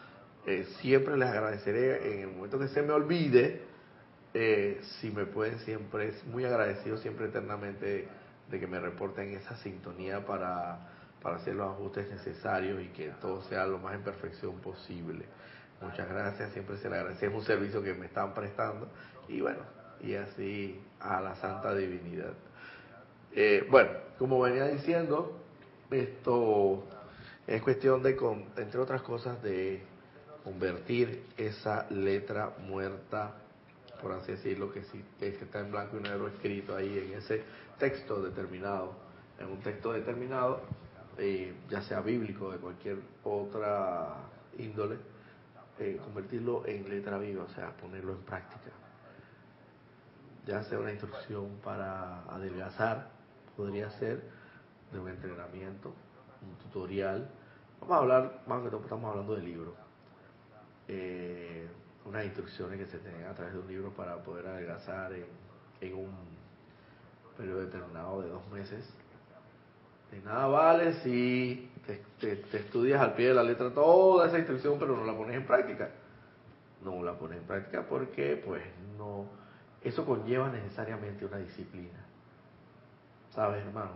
Eh, 0.45 0.65
siempre 0.81 1.17
les 1.17 1.29
agradeceré 1.29 2.13
en 2.13 2.19
el 2.21 2.27
momento 2.35 2.57
que 2.57 2.67
se 2.69 2.81
me 2.81 2.93
olvide, 2.93 3.61
eh, 4.33 4.79
si 4.99 5.11
me 5.11 5.25
pueden 5.25 5.59
siempre, 5.59 6.09
es 6.09 6.25
muy 6.25 6.45
agradecido 6.45 6.97
siempre 6.97 7.27
eternamente 7.27 8.07
de 8.49 8.59
que 8.59 8.67
me 8.67 8.79
reporten 8.79 9.33
esa 9.33 9.55
sintonía 9.57 10.25
para, 10.25 10.89
para 11.21 11.35
hacer 11.37 11.55
los 11.55 11.69
ajustes 11.71 12.09
necesarios 12.09 12.81
y 12.81 12.87
que 12.87 13.09
todo 13.21 13.43
sea 13.43 13.67
lo 13.67 13.77
más 13.77 13.93
en 13.93 14.01
perfección 14.01 14.59
posible. 14.61 15.25
Muchas 15.81 16.09
gracias, 16.09 16.53
siempre 16.53 16.77
se 16.77 16.89
le 16.89 16.97
agradece, 16.97 17.27
es 17.27 17.33
un 17.33 17.43
servicio 17.43 17.83
que 17.83 17.93
me 17.93 18.07
están 18.07 18.33
prestando 18.33 18.87
y 19.27 19.41
bueno, 19.41 19.61
y 20.01 20.15
así 20.15 20.79
a 20.99 21.21
la 21.21 21.35
Santa 21.35 21.75
Divinidad. 21.75 22.33
Eh, 23.33 23.65
bueno, 23.69 23.91
como 24.17 24.39
venía 24.41 24.65
diciendo, 24.67 25.39
esto 25.89 26.83
es 27.47 27.61
cuestión 27.61 28.03
de, 28.03 28.17
entre 28.57 28.79
otras 28.79 29.01
cosas, 29.01 29.41
de 29.41 29.81
convertir 30.43 31.25
esa 31.37 31.89
letra 31.89 32.55
muerta, 32.59 33.35
por 34.01 34.13
así 34.13 34.31
decirlo, 34.31 34.71
que, 34.71 34.83
sí, 34.83 35.03
que 35.19 35.29
está 35.29 35.59
en 35.59 35.71
blanco 35.71 35.97
y 35.97 36.01
negro 36.01 36.27
escrito 36.27 36.75
ahí 36.75 36.97
en 36.97 37.13
ese 37.17 37.43
texto 37.77 38.21
determinado, 38.21 38.95
en 39.39 39.47
un 39.47 39.59
texto 39.59 39.93
determinado, 39.93 40.61
eh, 41.17 41.53
ya 41.69 41.81
sea 41.81 42.01
bíblico, 42.01 42.51
de 42.51 42.57
cualquier 42.57 42.97
otra 43.23 44.15
índole, 44.57 44.97
eh, 45.79 45.99
convertirlo 46.03 46.65
en 46.65 46.89
letra 46.89 47.17
viva, 47.17 47.43
o 47.43 47.49
sea, 47.49 47.71
ponerlo 47.77 48.13
en 48.13 48.21
práctica. 48.21 48.71
Ya 50.45 50.63
sea 50.63 50.79
una 50.79 50.91
instrucción 50.91 51.59
para 51.63 52.23
adelgazar, 52.23 53.09
podría 53.55 53.89
ser 53.91 54.23
de 54.91 54.99
un 54.99 55.09
entrenamiento, 55.09 55.93
un 56.41 56.55
tutorial. 56.57 57.29
Vamos 57.79 57.95
a 57.95 57.99
hablar, 57.99 58.43
más 58.47 58.63
que 58.63 58.69
todo 58.69 58.81
estamos 58.81 59.09
hablando 59.11 59.35
de 59.35 59.43
libros. 59.43 59.80
Eh, 60.93 61.69
unas 62.03 62.25
instrucciones 62.25 62.77
que 62.77 62.85
se 62.87 62.97
tienen 62.97 63.23
a 63.23 63.33
través 63.33 63.53
de 63.53 63.59
un 63.59 63.67
libro 63.67 63.91
para 63.91 64.21
poder 64.21 64.45
adelgazar 64.45 65.13
en, 65.13 65.93
un 65.93 66.11
periodo 67.37 67.61
determinado 67.61 68.21
de 68.21 68.27
dos 68.27 68.45
meses. 68.49 68.93
De 70.11 70.19
nada 70.19 70.47
vale 70.47 70.95
si 70.95 71.71
te, 72.19 72.57
estudias 72.57 72.99
al 72.99 73.13
pie 73.13 73.29
de 73.29 73.35
la 73.35 73.43
letra 73.43 73.73
toda 73.73 74.27
esa 74.27 74.37
instrucción, 74.37 74.77
pero 74.77 74.97
no 74.97 75.05
la 75.05 75.15
pones 75.15 75.37
en 75.37 75.45
práctica. 75.45 75.91
No 76.83 77.01
la 77.03 77.13
pones 77.13 77.39
en 77.39 77.47
práctica 77.47 77.85
porque, 77.87 78.41
pues, 78.45 78.61
no. 78.97 79.27
Eso 79.81 80.05
conlleva 80.05 80.49
necesariamente 80.49 81.25
una 81.25 81.37
disciplina. 81.37 82.05
¿Sabes, 83.29 83.65
hermano? 83.65 83.91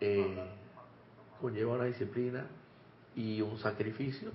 Eh, 0.00 0.44
conlleva 1.40 1.74
una 1.74 1.84
disciplina 1.84 2.46
y 3.14 3.40
un 3.40 3.58
sacrificio 3.58 4.32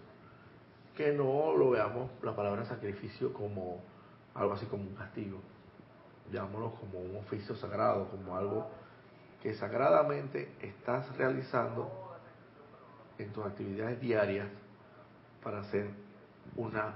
que 0.95 1.11
no 1.11 1.55
lo 1.55 1.71
veamos 1.71 2.11
la 2.21 2.35
palabra 2.35 2.65
sacrificio 2.65 3.33
como 3.33 3.81
algo 4.35 4.53
así 4.53 4.65
como 4.65 4.83
un 4.83 4.95
castigo. 4.95 5.39
Veámoslo 6.31 6.75
como 6.75 6.99
un 6.99 7.17
oficio 7.17 7.55
sagrado, 7.55 8.09
como 8.09 8.35
algo 8.35 8.67
que 9.41 9.53
sagradamente 9.55 10.53
estás 10.61 11.15
realizando 11.17 11.91
en 13.17 13.31
tus 13.33 13.45
actividades 13.45 13.99
diarias 13.99 14.47
para 15.43 15.63
ser 15.65 15.89
una, 16.55 16.95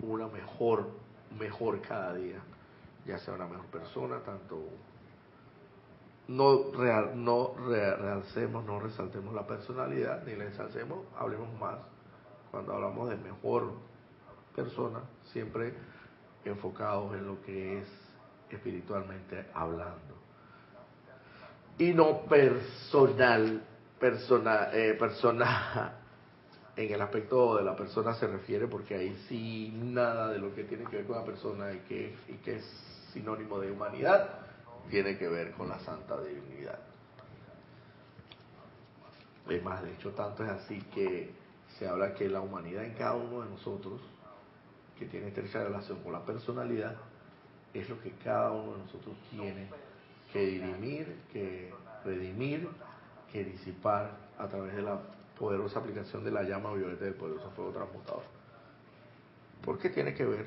una 0.00 0.28
mejor, 0.28 0.88
mejor 1.38 1.80
cada 1.80 2.14
día, 2.14 2.40
ya 3.06 3.18
sea 3.18 3.34
una 3.34 3.46
mejor 3.46 3.66
persona, 3.66 4.20
tanto 4.20 4.68
no, 6.28 6.70
real, 6.72 7.12
no 7.22 7.54
realcemos, 7.56 8.64
no 8.64 8.78
resaltemos 8.78 9.34
la 9.34 9.46
personalidad, 9.46 10.24
ni 10.24 10.36
la 10.36 10.44
ensalcemos, 10.44 11.06
hablemos 11.18 11.52
más. 11.58 11.78
Cuando 12.50 12.74
hablamos 12.74 13.10
de 13.10 13.16
mejor 13.16 13.72
persona, 14.54 15.00
siempre 15.32 15.74
enfocados 16.44 17.14
en 17.14 17.26
lo 17.26 17.42
que 17.42 17.78
es 17.78 17.88
espiritualmente 18.50 19.46
hablando. 19.54 20.16
Y 21.78 21.94
no 21.94 22.22
personal, 22.22 23.62
persona, 23.98 24.68
eh, 24.72 24.94
persona, 24.94 25.94
en 26.76 26.92
el 26.92 27.00
aspecto 27.00 27.56
de 27.56 27.64
la 27.64 27.76
persona 27.76 28.14
se 28.14 28.26
refiere, 28.26 28.66
porque 28.66 28.94
ahí 28.94 29.24
sí 29.28 29.72
nada 29.76 30.28
de 30.28 30.38
lo 30.38 30.54
que 30.54 30.64
tiene 30.64 30.84
que 30.84 30.96
ver 30.96 31.06
con 31.06 31.16
la 31.16 31.24
persona 31.24 31.72
y 31.72 31.78
que, 31.80 32.16
y 32.28 32.34
que 32.34 32.56
es 32.56 32.64
sinónimo 33.12 33.58
de 33.58 33.70
humanidad 33.70 34.40
tiene 34.90 35.16
que 35.16 35.28
ver 35.28 35.52
con 35.52 35.68
la 35.68 35.78
santa 35.80 36.20
divinidad. 36.20 36.78
Es 39.48 39.62
más, 39.62 39.82
de 39.82 39.92
hecho, 39.92 40.10
tanto 40.10 40.44
es 40.44 40.50
así 40.50 40.80
que 40.94 41.32
se 41.78 41.88
habla 41.88 42.14
que 42.14 42.28
la 42.28 42.40
humanidad 42.40 42.84
en 42.84 42.94
cada 42.94 43.14
uno 43.14 43.42
de 43.42 43.50
nosotros, 43.50 44.00
que 44.98 45.06
tiene 45.06 45.28
estrecha 45.28 45.64
relación 45.64 46.02
con 46.02 46.12
la 46.12 46.24
personalidad, 46.24 46.96
es 47.72 47.88
lo 47.88 48.00
que 48.00 48.12
cada 48.24 48.50
uno 48.52 48.72
de 48.72 48.78
nosotros 48.78 49.16
tiene 49.30 49.68
que 50.32 50.46
dirimir, 50.46 51.16
que 51.32 51.72
redimir, 52.04 52.68
que 53.32 53.44
disipar 53.44 54.10
a 54.38 54.48
través 54.48 54.74
de 54.74 54.82
la 54.82 55.00
poderosa 55.38 55.78
aplicación 55.78 56.24
de 56.24 56.30
la 56.30 56.42
llama 56.42 56.72
violeta 56.72 57.04
del 57.04 57.14
poderoso 57.14 57.50
fuego 57.50 57.70
transmutador. 57.70 58.22
Porque 59.64 59.90
tiene 59.90 60.14
que 60.14 60.24
ver 60.24 60.46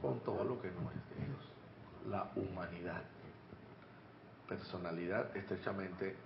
con 0.00 0.20
todo 0.20 0.44
lo 0.44 0.60
que 0.60 0.68
no 0.68 0.90
es 0.90 1.18
de 1.18 1.26
Dios, 1.26 1.52
la 2.08 2.30
humanidad 2.36 3.02
personalidad 4.46 5.36
estrechamente 5.36 6.16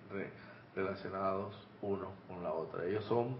relacionados 0.75 1.55
uno 1.83 2.13
con 2.29 2.43
la 2.43 2.53
otra. 2.53 2.85
Ellos 2.85 3.05
son, 3.05 3.37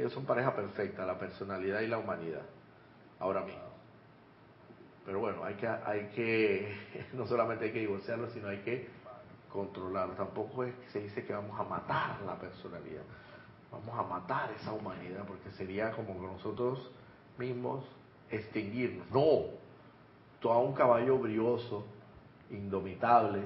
ellos 0.00 0.12
son 0.12 0.24
pareja 0.24 0.54
perfecta, 0.54 1.04
la 1.04 1.18
personalidad 1.18 1.80
y 1.80 1.86
la 1.86 1.98
humanidad, 1.98 2.42
ahora 3.18 3.42
mismo. 3.42 3.70
Pero 5.04 5.20
bueno, 5.20 5.44
hay 5.44 5.54
que, 5.54 5.66
hay 5.68 6.08
que, 6.14 6.74
no 7.12 7.26
solamente 7.26 7.66
hay 7.66 7.72
que 7.72 7.80
divorciarlo, 7.80 8.28
sino 8.30 8.48
hay 8.48 8.58
que 8.58 8.88
controlarlo. 9.52 10.14
Tampoco 10.14 10.64
es 10.64 10.74
que 10.74 10.88
se 10.90 11.00
dice 11.00 11.24
que 11.24 11.32
vamos 11.32 11.58
a 11.58 11.64
matar 11.64 12.20
la 12.22 12.38
personalidad, 12.38 13.02
vamos 13.70 13.98
a 13.98 14.02
matar 14.02 14.50
esa 14.52 14.72
humanidad, 14.72 15.24
porque 15.26 15.50
sería 15.52 15.92
como 15.92 16.14
que 16.14 16.26
nosotros 16.26 16.90
mismos 17.38 17.84
extinguirnos. 18.30 19.10
No, 19.10 19.46
todo 20.40 20.60
un 20.60 20.74
caballo 20.74 21.18
brioso 21.18 21.84
indomitable, 22.50 23.42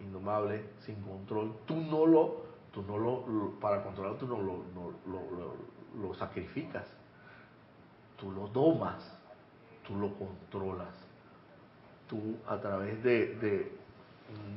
indomable, 0.00 0.64
sin 0.86 1.00
control, 1.02 1.56
tú 1.66 1.76
no 1.76 2.06
lo, 2.06 2.42
tú 2.72 2.82
no 2.82 2.98
lo, 2.98 3.60
para 3.60 3.82
controlarlo 3.82 4.18
tú 4.18 4.26
no 4.26 4.40
lo, 4.40 4.64
sacrificas, 6.14 6.86
tú 8.18 8.30
lo 8.30 8.48
domas, 8.48 9.02
tú 9.86 9.96
lo 9.96 10.14
controlas, 10.14 10.94
tú 12.08 12.36
a 12.46 12.58
través 12.58 13.02
de, 13.02 13.34
de, 13.36 13.72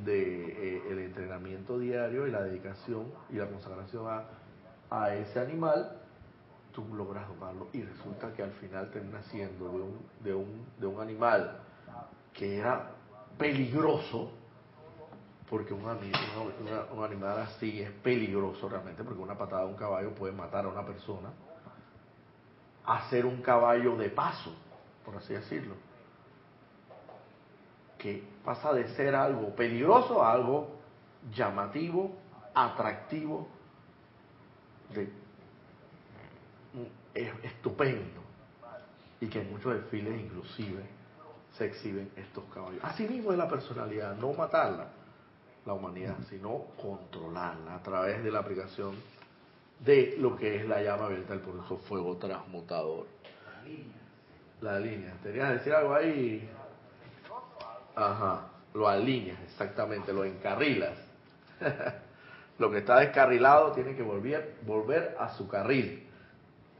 de 0.04 0.76
eh, 0.76 0.82
el 0.90 0.98
entrenamiento 1.00 1.78
diario 1.78 2.26
y 2.26 2.30
la 2.30 2.42
dedicación 2.42 3.06
y 3.30 3.36
la 3.36 3.46
consagración 3.48 4.06
a, 4.08 4.24
a 4.90 5.14
ese 5.14 5.40
animal, 5.40 6.00
tú 6.74 6.84
logras 6.94 7.26
domarlo 7.28 7.68
y 7.72 7.82
resulta 7.82 8.32
que 8.32 8.42
al 8.42 8.52
final 8.52 8.90
termina 8.90 9.22
siendo 9.24 9.68
de 9.68 9.80
un, 9.80 9.98
de 10.22 10.34
un, 10.34 10.66
de 10.78 10.86
un 10.86 11.00
animal 11.00 11.58
que 12.32 12.58
era 12.58 12.90
peligroso, 13.38 14.32
porque 15.54 15.72
un, 15.72 15.88
animal 17.04 17.38
así 17.38 17.80
es 17.80 17.88
peligroso 18.02 18.68
realmente, 18.68 19.04
porque 19.04 19.20
una 19.20 19.38
patada 19.38 19.62
de 19.62 19.68
un 19.68 19.76
caballo 19.76 20.12
puede 20.12 20.32
matar 20.32 20.64
a 20.64 20.68
una 20.68 20.84
persona, 20.84 21.32
hacer 22.84 23.24
un 23.24 23.40
caballo 23.40 23.94
de 23.94 24.10
paso, 24.10 24.52
por 25.04 25.14
así 25.14 25.32
decirlo, 25.32 25.76
que 27.96 28.24
pasa 28.44 28.72
de 28.72 28.88
ser 28.96 29.14
algo 29.14 29.54
peligroso 29.54 30.24
a 30.24 30.32
algo 30.32 30.70
llamativo, 31.32 32.16
atractivo, 32.52 33.46
de, 34.92 35.08
estupendo, 37.44 38.22
y 39.20 39.28
que 39.28 39.40
en 39.40 39.52
muchos 39.52 39.72
desfiles 39.72 40.20
inclusive 40.20 40.82
se 41.56 41.66
exhiben 41.66 42.10
estos 42.16 42.42
caballos. 42.52 42.80
Así 42.82 43.06
mismo 43.06 43.30
es 43.30 43.38
la 43.38 43.48
personalidad, 43.48 44.16
no 44.16 44.32
matarla, 44.32 45.03
la 45.66 45.72
humanidad, 45.72 46.16
sino 46.28 46.66
controlarla 46.80 47.76
a 47.76 47.82
través 47.82 48.22
de 48.22 48.30
la 48.30 48.40
aplicación 48.40 48.94
de 49.80 50.16
lo 50.18 50.36
que 50.36 50.56
es 50.56 50.66
la 50.66 50.82
llama 50.82 51.06
abierta 51.06 51.32
del 51.32 51.42
poderoso 51.42 51.78
fuego 51.78 52.16
transmutador. 52.16 53.06
La 54.60 54.78
línea. 54.78 55.14
¿Tenías 55.22 55.48
que 55.48 55.58
decir 55.58 55.72
algo 55.72 55.94
ahí? 55.94 56.48
Ajá, 57.94 58.48
lo 58.74 58.88
alineas, 58.88 59.38
exactamente, 59.44 60.12
lo 60.12 60.24
encarrilas. 60.24 60.98
lo 62.58 62.70
que 62.70 62.78
está 62.78 63.00
descarrilado 63.00 63.72
tiene 63.72 63.94
que 63.94 64.02
volver, 64.02 64.56
volver 64.66 65.16
a 65.18 65.34
su 65.34 65.48
carril. 65.48 66.08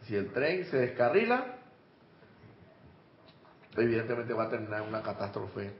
Si 0.02 0.14
el 0.14 0.32
tren 0.32 0.66
se 0.66 0.76
descarrila, 0.78 1.56
evidentemente 3.76 4.32
va 4.34 4.44
a 4.44 4.50
terminar 4.50 4.82
en 4.82 4.88
una 4.88 5.02
catástrofe 5.02 5.72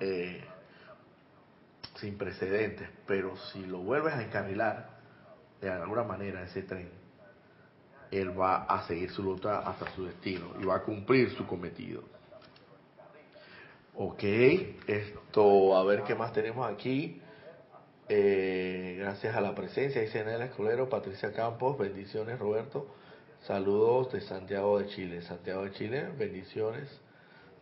eh, 0.00 0.44
sin 1.96 2.18
precedentes, 2.18 2.88
pero 3.06 3.36
si 3.52 3.64
lo 3.64 3.78
vuelves 3.78 4.14
a 4.14 4.22
encarrilar 4.22 4.90
de 5.60 5.70
alguna 5.70 6.04
manera 6.04 6.42
ese 6.42 6.62
tren, 6.62 6.90
él 8.10 8.38
va 8.38 8.64
a 8.64 8.86
seguir 8.86 9.10
su 9.10 9.22
lucha 9.22 9.60
hasta 9.60 9.90
su 9.94 10.04
destino 10.04 10.54
y 10.60 10.64
va 10.64 10.76
a 10.76 10.82
cumplir 10.82 11.30
su 11.30 11.46
cometido. 11.46 12.02
Ok, 13.94 14.22
esto, 14.86 15.76
a 15.76 15.84
ver 15.84 16.02
qué 16.02 16.14
más 16.14 16.32
tenemos 16.32 16.70
aquí. 16.70 17.20
Eh, 18.08 18.96
gracias 19.00 19.34
a 19.34 19.40
la 19.40 19.54
presencia, 19.54 20.00
dice 20.00 20.24
Nela 20.24 20.44
Escolero, 20.44 20.88
Patricia 20.88 21.32
Campos, 21.32 21.76
bendiciones 21.76 22.38
Roberto, 22.38 22.86
saludos 23.46 24.12
de 24.12 24.20
Santiago 24.20 24.78
de 24.78 24.86
Chile, 24.88 25.22
Santiago 25.22 25.64
de 25.64 25.72
Chile, 25.72 26.08
bendiciones, 26.16 26.88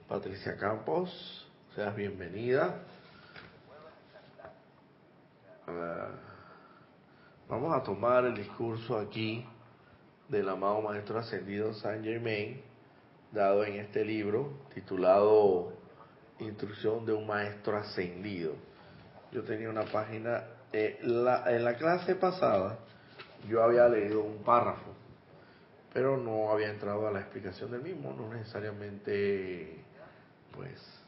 Patricia 0.06 0.56
Campos, 0.58 1.48
seas 1.74 1.96
bienvenida. 1.96 2.82
Vamos 7.48 7.74
a 7.74 7.82
tomar 7.82 8.24
el 8.24 8.34
discurso 8.34 8.98
aquí 8.98 9.46
del 10.28 10.48
amado 10.48 10.80
Maestro 10.80 11.18
Ascendido 11.18 11.74
Saint 11.74 12.04
Germain, 12.04 12.62
dado 13.32 13.64
en 13.64 13.74
este 13.74 14.04
libro 14.04 14.60
titulado 14.74 15.72
Instrucción 16.38 17.04
de 17.04 17.12
un 17.12 17.26
Maestro 17.26 17.76
Ascendido. 17.76 18.54
Yo 19.30 19.42
tenía 19.42 19.68
una 19.68 19.84
página, 19.84 20.44
eh, 20.72 20.98
en 21.02 21.64
la 21.64 21.76
clase 21.76 22.14
pasada 22.14 22.78
yo 23.48 23.62
había 23.62 23.88
leído 23.88 24.22
un 24.22 24.42
párrafo, 24.42 24.94
pero 25.92 26.16
no 26.16 26.50
había 26.50 26.70
entrado 26.70 27.06
a 27.06 27.10
la 27.10 27.20
explicación 27.20 27.70
del 27.70 27.82
mismo, 27.82 28.12
no 28.12 28.32
necesariamente 28.32 29.84
pues 30.54 31.03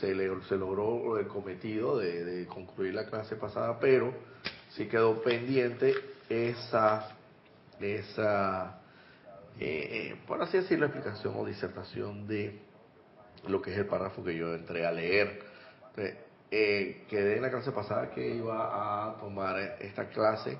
se, 0.00 0.14
se 0.48 0.56
logró 0.56 1.18
el 1.18 1.26
cometido 1.26 1.98
de, 1.98 2.46
concluir 2.46 2.94
la 2.94 3.06
clase 3.06 3.36
pasada, 3.36 3.78
pero 3.78 4.12
sí 4.70 4.86
quedó 4.86 5.22
pendiente 5.22 5.94
esa, 6.28 7.16
esa 7.80 8.80
eh, 9.58 10.16
por 10.26 10.42
así 10.42 10.56
decirlo, 10.58 10.86
explicación 10.86 11.34
o 11.36 11.44
disertación 11.44 12.26
de 12.26 12.58
lo 13.46 13.60
que 13.60 13.72
es 13.72 13.78
el 13.78 13.86
párrafo 13.86 14.24
que 14.24 14.36
yo 14.36 14.54
entré 14.54 14.86
a 14.86 14.92
leer. 14.92 15.42
Entonces, 15.90 16.16
eh, 16.50 17.04
quedé 17.08 17.36
en 17.36 17.42
la 17.42 17.50
clase 17.50 17.70
pasada 17.70 18.10
que 18.10 18.34
iba 18.34 19.10
a 19.10 19.18
tomar 19.18 19.76
esta 19.80 20.08
clase 20.08 20.58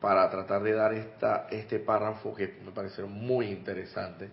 para 0.00 0.30
tratar 0.30 0.62
de 0.62 0.72
dar 0.72 0.94
esta, 0.94 1.46
este 1.50 1.78
párrafo 1.78 2.34
que 2.34 2.58
me 2.64 2.72
pareció 2.72 3.06
muy 3.06 3.46
interesante 3.46 4.30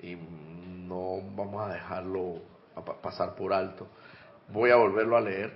y 0.00 0.16
no 0.16 1.20
vamos 1.34 1.68
a 1.68 1.72
dejarlo 1.72 2.53
pasar 3.02 3.34
por 3.34 3.52
alto. 3.52 3.86
Voy 4.48 4.70
a 4.70 4.76
volverlo 4.76 5.16
a 5.16 5.20
leer. 5.20 5.52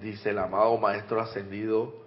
Dice 0.00 0.30
el 0.30 0.38
amado 0.38 0.76
Maestro 0.78 1.20
Ascendido 1.20 2.04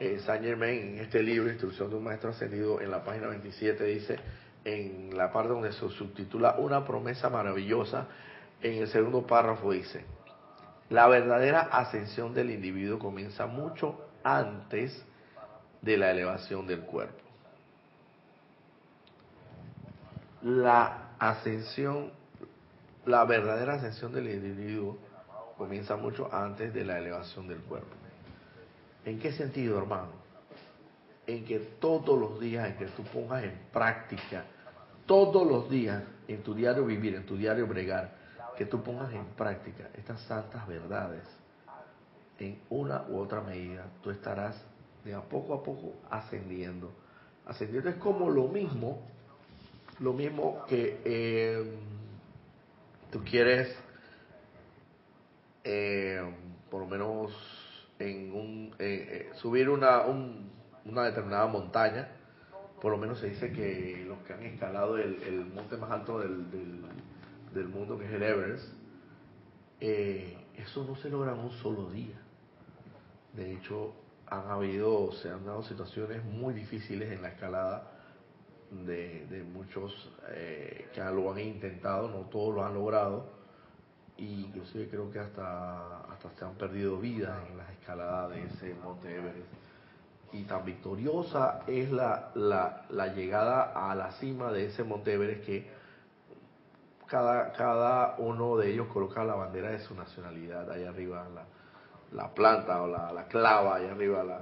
eh, 0.00 0.20
Saint 0.24 0.44
Germain 0.44 0.94
en 0.94 0.98
este 1.00 1.22
libro, 1.22 1.50
Instrucción 1.50 1.90
de 1.90 1.96
un 1.96 2.04
Maestro 2.04 2.30
Ascendido, 2.30 2.80
en 2.80 2.90
la 2.90 3.02
página 3.02 3.26
27 3.28 3.84
dice, 3.84 4.16
en 4.64 5.16
la 5.16 5.32
parte 5.32 5.50
donde 5.50 5.72
se 5.72 5.88
subtitula 5.88 6.56
Una 6.58 6.84
promesa 6.84 7.28
maravillosa, 7.28 8.06
en 8.62 8.74
el 8.74 8.88
segundo 8.88 9.26
párrafo 9.26 9.72
dice, 9.72 10.04
la 10.90 11.08
verdadera 11.08 11.62
ascensión 11.72 12.32
del 12.32 12.50
individuo 12.50 12.98
comienza 12.98 13.46
mucho 13.46 14.00
antes 14.22 15.04
de 15.82 15.96
la 15.96 16.10
elevación 16.12 16.66
del 16.66 16.80
cuerpo. 16.80 17.22
La 20.42 21.10
ascensión, 21.18 22.12
la 23.08 23.24
verdadera 23.24 23.74
ascensión 23.74 24.12
del 24.12 24.28
individuo 24.28 24.98
comienza 25.56 25.96
mucho 25.96 26.32
antes 26.32 26.74
de 26.74 26.84
la 26.84 26.98
elevación 26.98 27.48
del 27.48 27.58
cuerpo. 27.60 27.88
¿En 29.04 29.18
qué 29.18 29.32
sentido, 29.32 29.78
hermano? 29.78 30.10
En 31.26 31.44
que 31.46 31.58
todos 31.80 32.18
los 32.18 32.38
días, 32.38 32.68
en 32.68 32.76
que 32.76 32.86
tú 32.88 33.02
pongas 33.04 33.44
en 33.44 33.58
práctica, 33.72 34.44
todos 35.06 35.46
los 35.46 35.70
días, 35.70 36.02
en 36.28 36.42
tu 36.42 36.54
diario 36.54 36.84
vivir, 36.84 37.14
en 37.14 37.24
tu 37.24 37.36
diario 37.36 37.66
bregar, 37.66 38.12
que 38.58 38.66
tú 38.66 38.82
pongas 38.82 39.12
en 39.14 39.24
práctica 39.24 39.88
estas 39.94 40.20
santas 40.22 40.66
verdades 40.68 41.22
en 42.38 42.60
una 42.68 43.06
u 43.08 43.18
otra 43.18 43.40
medida, 43.40 43.86
tú 44.02 44.10
estarás 44.10 44.62
de 45.02 45.14
a 45.14 45.22
poco 45.22 45.54
a 45.54 45.62
poco 45.62 45.94
ascendiendo. 46.10 46.90
Ascendiendo 47.46 47.88
es 47.88 47.96
como 47.96 48.28
lo 48.28 48.48
mismo, 48.48 49.00
lo 50.00 50.12
mismo 50.12 50.64
que 50.68 51.00
eh, 51.04 51.78
tú 53.10 53.22
quieres, 53.24 53.76
eh, 55.64 56.22
por 56.70 56.82
lo 56.82 56.86
menos 56.86 57.32
en 57.98 58.32
un, 58.32 58.74
eh, 58.78 59.30
subir 59.34 59.68
una, 59.68 60.02
una 60.84 61.04
determinada 61.04 61.46
montaña, 61.46 62.08
por 62.80 62.92
lo 62.92 62.98
menos 62.98 63.18
se 63.18 63.30
dice 63.30 63.52
que 63.52 64.04
los 64.06 64.18
que 64.20 64.32
han 64.32 64.42
escalado 64.44 64.98
el, 64.98 65.44
monte 65.54 65.76
más 65.76 65.90
alto 65.90 66.20
del 66.20 66.46
del 67.52 67.68
mundo 67.68 67.98
que 67.98 68.06
es 68.06 68.12
el 68.12 68.22
Everest, 68.22 68.72
eh, 69.80 70.36
eso 70.56 70.84
no 70.84 70.96
se 70.96 71.08
logra 71.08 71.32
en 71.32 71.38
un 71.38 71.50
solo 71.52 71.90
día. 71.90 72.16
De 73.32 73.54
hecho, 73.54 73.94
han 74.26 74.48
habido, 74.48 75.12
se 75.12 75.30
han 75.30 75.44
dado 75.44 75.62
situaciones 75.62 76.24
muy 76.24 76.54
difíciles 76.54 77.12
en 77.12 77.22
la 77.22 77.28
escalada 77.28 77.92
de, 78.70 79.44
muchos 79.52 80.10
eh, 80.30 80.88
que 80.94 81.00
lo 81.00 81.32
han 81.32 81.38
intentado, 81.38 82.08
no 82.08 82.28
todos 82.28 82.54
lo 82.54 82.64
han 82.64 82.74
logrado, 82.74 83.26
y 84.16 84.44
inclusive 84.46 84.88
creo 84.88 85.10
que 85.10 85.20
hasta, 85.20 86.00
hasta 86.12 86.30
se 86.30 86.44
han 86.44 86.54
perdido 86.54 86.98
vidas 86.98 87.38
en 87.48 87.56
las 87.56 87.70
escaladas 87.70 88.30
de 88.30 88.44
ese 88.44 88.74
monte 88.74 89.14
Everest. 89.14 89.48
Y 90.32 90.42
tan 90.44 90.64
victoriosa 90.64 91.60
es 91.66 91.90
la, 91.90 92.32
la, 92.34 92.84
la 92.90 93.14
llegada 93.14 93.72
a 93.90 93.94
la 93.94 94.12
cima 94.12 94.52
de 94.52 94.66
ese 94.66 94.84
monte 94.84 95.14
Everest 95.14 95.44
que 95.44 95.70
cada, 97.06 97.52
cada 97.52 98.16
uno 98.18 98.56
de 98.56 98.72
ellos 98.72 98.88
coloca 98.88 99.24
la 99.24 99.34
bandera 99.34 99.70
de 99.70 99.80
su 99.80 99.94
nacionalidad 99.94 100.70
ahí 100.70 100.84
arriba, 100.84 101.26
la, 101.34 101.44
la 102.12 102.34
planta 102.34 102.82
o 102.82 102.86
la, 102.86 103.12
la, 103.12 103.24
clava 103.24 103.76
ahí 103.76 103.86
arriba, 103.86 104.22
la, 104.22 104.40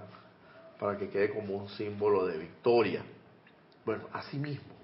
para 0.79 0.97
que 0.97 1.09
quede 1.09 1.33
como 1.33 1.55
un 1.55 1.69
símbolo 1.69 2.27
de 2.27 2.39
victoria. 2.39 3.05
Bueno, 3.87 4.09
así 4.13 4.37
mismo 4.37 4.75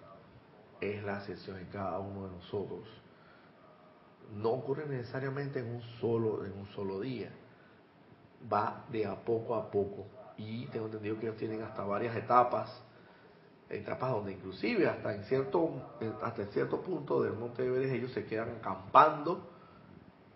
es 0.80 1.02
la 1.02 1.16
ascensión 1.16 1.58
de 1.58 1.66
cada 1.66 1.98
uno 1.98 2.28
de 2.28 2.36
nosotros. 2.36 2.88
No 4.32 4.50
ocurre 4.50 4.86
necesariamente 4.86 5.58
en 5.58 5.74
un 5.74 5.82
solo, 6.00 6.46
en 6.46 6.52
un 6.52 6.66
solo 6.68 7.00
día. 7.00 7.30
Va 8.50 8.86
de 8.90 9.04
a 9.04 9.16
poco 9.16 9.56
a 9.56 9.68
poco. 9.70 10.06
Y 10.38 10.66
tengo 10.66 10.86
entendido 10.86 11.18
que 11.18 11.26
ellos 11.26 11.36
tienen 11.36 11.62
hasta 11.62 11.82
varias 11.84 12.16
etapas 12.16 12.82
etapas 13.68 14.10
donde 14.10 14.32
inclusive 14.32 14.86
hasta 14.86 15.14
en 15.14 15.24
cierto 15.24 15.96
hasta 16.22 16.42
en 16.42 16.48
cierto 16.48 16.82
punto 16.82 17.22
del 17.22 17.32
Monte 17.32 17.64
Everest 17.64 17.94
ellos 17.94 18.12
se 18.12 18.26
quedan 18.26 18.50
acampando 18.58 19.48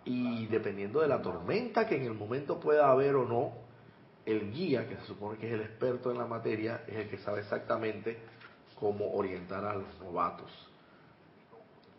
y 0.07 0.46
dependiendo 0.46 1.00
de 1.00 1.09
la 1.09 1.20
tormenta 1.20 1.87
que 1.87 1.96
en 1.96 2.05
el 2.05 2.14
momento 2.14 2.59
pueda 2.59 2.90
haber 2.90 3.14
o 3.16 3.26
no, 3.26 3.52
el 4.24 4.52
guía, 4.52 4.88
que 4.88 4.96
se 4.96 5.02
supone 5.02 5.38
que 5.38 5.48
es 5.48 5.52
el 5.52 5.61
experto 5.61 6.11
en 6.11 6.18
la 6.18 6.26
materia, 6.26 6.83
es 6.87 6.96
el 6.96 7.11
que 7.11 7.18
sabe 7.18 7.40
exactamente 7.40 8.16
cómo 8.78 9.12
orientar 9.12 9.64
a 9.64 9.74
los 9.74 9.98
novatos. 10.00 10.50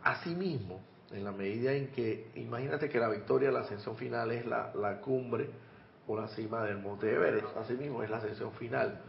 Asimismo, 0.03 0.79
en 1.11 1.23
la 1.23 1.31
medida 1.31 1.73
en 1.73 1.87
que, 1.87 2.31
imagínate 2.35 2.89
que 2.89 2.99
la 2.99 3.09
victoria, 3.09 3.51
la 3.51 3.61
ascensión 3.61 3.95
final 3.97 4.31
es 4.31 4.45
la, 4.45 4.73
la 4.75 5.01
cumbre 5.01 5.49
o 6.07 6.15
la 6.15 6.27
cima 6.29 6.63
del 6.63 6.77
Monte 6.77 7.13
Everest, 7.13 7.55
asimismo 7.57 8.03
es 8.03 8.09
la 8.09 8.17
ascensión 8.17 8.51
final 8.53 9.01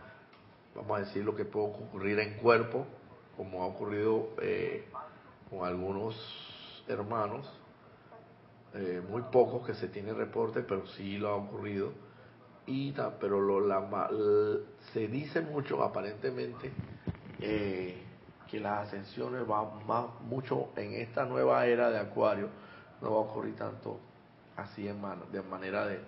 vamos 0.78 0.98
a 0.98 1.00
decir, 1.00 1.24
lo 1.24 1.34
que 1.34 1.44
puede 1.44 1.66
ocurrir 1.66 2.18
en 2.20 2.34
cuerpo, 2.34 2.86
como 3.36 3.62
ha 3.62 3.66
ocurrido 3.66 4.30
eh, 4.40 4.84
con 5.50 5.66
algunos 5.66 6.14
hermanos, 6.86 7.48
eh, 8.74 9.02
muy 9.08 9.22
pocos 9.22 9.66
que 9.66 9.74
se 9.74 9.88
tiene 9.88 10.12
reporte, 10.12 10.62
pero 10.62 10.86
sí 10.88 11.18
lo 11.18 11.28
ha 11.28 11.36
ocurrido. 11.36 11.92
Y, 12.66 12.92
pero 13.18 13.40
lo, 13.40 13.60
la, 13.60 14.08
se 14.92 15.08
dice 15.08 15.40
mucho, 15.40 15.82
aparentemente, 15.82 16.70
eh, 17.40 18.02
que 18.50 18.60
las 18.60 18.88
ascensiones 18.88 19.46
van 19.46 19.86
más, 19.86 20.06
mucho 20.22 20.70
en 20.76 20.94
esta 20.94 21.24
nueva 21.24 21.66
era 21.66 21.90
de 21.90 21.98
Acuario, 21.98 22.48
no 23.00 23.10
va 23.10 23.16
a 23.16 23.20
ocurrir 23.20 23.56
tanto 23.56 24.00
así 24.56 24.88
en 24.88 25.00
de 25.30 25.42
manera 25.42 25.86
de 25.86 26.00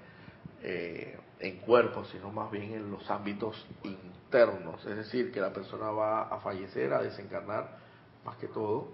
en 1.41 1.57
cuerpo, 1.59 2.05
sino 2.05 2.31
más 2.31 2.51
bien 2.51 2.75
en 2.75 2.91
los 2.91 3.11
ámbitos 3.11 3.67
internos, 3.83 4.85
es 4.87 4.97
decir, 4.97 5.33
que 5.33 5.41
la 5.41 5.53
persona 5.53 5.91
va 5.91 6.23
a 6.23 6.39
fallecer, 6.41 6.93
a 6.93 7.03
desencarnar, 7.03 7.79
más 8.25 8.37
que 8.37 8.49
todo, 8.49 8.89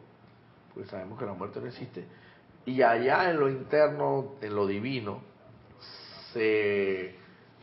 porque 0.73 0.89
sabemos 0.89 1.19
que 1.19 1.27
la 1.27 1.35
muerte 1.35 1.61
no 1.61 1.67
existe, 1.67 2.07
y 2.65 2.83
allá 2.83 3.31
en 3.31 3.41
lo 3.41 3.49
interno, 3.49 4.35
en 4.41 4.55
lo 4.55 4.67
divino, 4.67 5.21
se, 6.33 7.17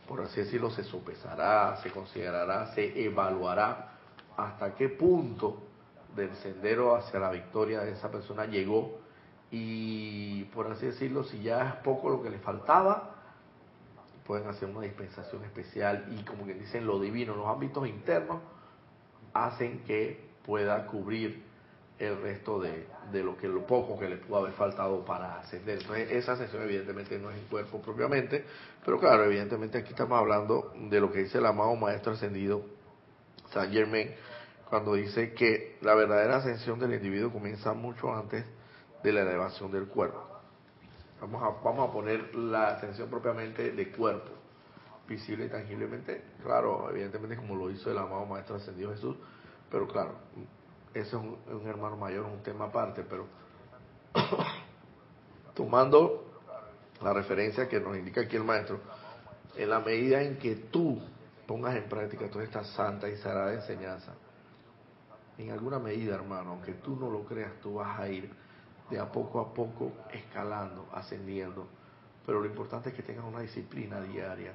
por 0.06 0.20
así 0.20 0.40
decirlo, 0.40 0.70
se 0.70 0.84
sopesará, 0.84 1.78
se 1.82 1.90
considerará, 1.90 2.74
se 2.74 3.04
evaluará 3.04 3.93
hasta 4.36 4.74
qué 4.74 4.88
punto 4.88 5.62
del 6.16 6.34
sendero 6.36 6.94
hacia 6.94 7.18
la 7.18 7.30
victoria 7.30 7.80
de 7.80 7.92
esa 7.92 8.10
persona 8.10 8.46
llegó 8.46 8.98
y, 9.50 10.44
por 10.54 10.70
así 10.70 10.86
decirlo, 10.86 11.24
si 11.24 11.42
ya 11.42 11.68
es 11.68 11.74
poco 11.76 12.08
lo 12.08 12.22
que 12.22 12.30
le 12.30 12.38
faltaba, 12.38 13.14
pueden 14.26 14.48
hacer 14.48 14.68
una 14.68 14.80
dispensación 14.80 15.44
especial 15.44 16.06
y 16.18 16.24
como 16.24 16.46
que 16.46 16.54
dicen 16.54 16.86
lo 16.86 16.98
divino, 16.98 17.36
los 17.36 17.46
ámbitos 17.46 17.86
internos, 17.86 18.38
hacen 19.32 19.80
que 19.84 20.30
pueda 20.44 20.86
cubrir 20.86 21.42
el 21.98 22.20
resto 22.20 22.60
de, 22.60 22.88
de, 23.12 23.22
lo 23.22 23.36
que 23.36 23.46
lo 23.46 23.64
poco 23.66 23.98
que 23.98 24.08
le 24.08 24.16
pudo 24.16 24.38
haber 24.38 24.52
faltado 24.54 25.04
para 25.04 25.38
ascender. 25.38 25.78
Entonces, 25.80 26.10
esa 26.10 26.32
ascensión 26.32 26.62
evidentemente 26.62 27.18
no 27.18 27.30
es 27.30 27.38
en 27.38 27.44
cuerpo 27.44 27.80
propiamente, 27.80 28.44
pero 28.84 28.98
claro, 28.98 29.24
evidentemente 29.24 29.78
aquí 29.78 29.90
estamos 29.90 30.18
hablando 30.18 30.72
de 30.76 31.00
lo 31.00 31.12
que 31.12 31.20
dice 31.20 31.38
el 31.38 31.46
amado 31.46 31.76
Maestro 31.76 32.12
Ascendido 32.12 32.73
Saint 33.54 33.72
Germain, 33.72 34.10
cuando 34.68 34.94
dice 34.94 35.32
que 35.32 35.78
la 35.80 35.94
verdadera 35.94 36.36
ascensión 36.38 36.78
del 36.80 36.92
individuo 36.94 37.32
comienza 37.32 37.72
mucho 37.72 38.12
antes 38.12 38.44
de 39.02 39.12
la 39.12 39.22
elevación 39.22 39.70
del 39.70 39.86
cuerpo. 39.86 40.20
Vamos 41.20 41.42
a, 41.42 41.62
vamos 41.62 41.88
a 41.88 41.92
poner 41.92 42.34
la 42.34 42.70
ascensión 42.70 43.08
propiamente 43.08 43.70
de 43.70 43.92
cuerpo, 43.92 44.30
visible 45.06 45.46
y 45.46 45.48
tangiblemente, 45.48 46.24
claro, 46.42 46.90
evidentemente 46.90 47.36
como 47.36 47.54
lo 47.54 47.70
hizo 47.70 47.90
el 47.90 47.98
amado 47.98 48.26
Maestro 48.26 48.56
Ascendido 48.56 48.90
Jesús, 48.90 49.16
pero 49.70 49.86
claro, 49.86 50.16
eso 50.92 51.38
es 51.46 51.54
un, 51.54 51.66
hermano 51.68 51.96
mayor, 51.96 52.24
un 52.24 52.42
tema 52.42 52.66
aparte, 52.66 53.04
pero 53.08 53.26
tomando 55.54 56.40
la 57.02 57.12
referencia 57.12 57.68
que 57.68 57.78
nos 57.78 57.96
indica 57.96 58.22
aquí 58.22 58.36
el 58.36 58.44
maestro, 58.44 58.80
en 59.56 59.70
la 59.70 59.78
medida 59.80 60.22
en 60.22 60.38
que 60.38 60.56
tú 60.56 61.00
pongas 61.46 61.76
en 61.76 61.88
práctica 61.88 62.30
toda 62.30 62.44
esta 62.44 62.64
santa 62.64 63.08
y 63.08 63.16
sagrada 63.16 63.54
enseñanza, 63.54 64.12
en 65.38 65.50
alguna 65.50 65.78
medida, 65.78 66.14
hermano, 66.14 66.50
aunque 66.50 66.74
tú 66.74 66.96
no 66.96 67.10
lo 67.10 67.24
creas, 67.24 67.52
tú 67.60 67.74
vas 67.74 67.98
a 67.98 68.08
ir 68.08 68.30
de 68.90 68.98
a 68.98 69.10
poco 69.10 69.40
a 69.40 69.52
poco 69.52 69.92
escalando, 70.12 70.86
ascendiendo. 70.92 71.66
Pero 72.24 72.40
lo 72.40 72.46
importante 72.46 72.90
es 72.90 72.94
que 72.94 73.02
tengas 73.02 73.24
una 73.24 73.40
disciplina 73.40 74.00
diaria, 74.00 74.52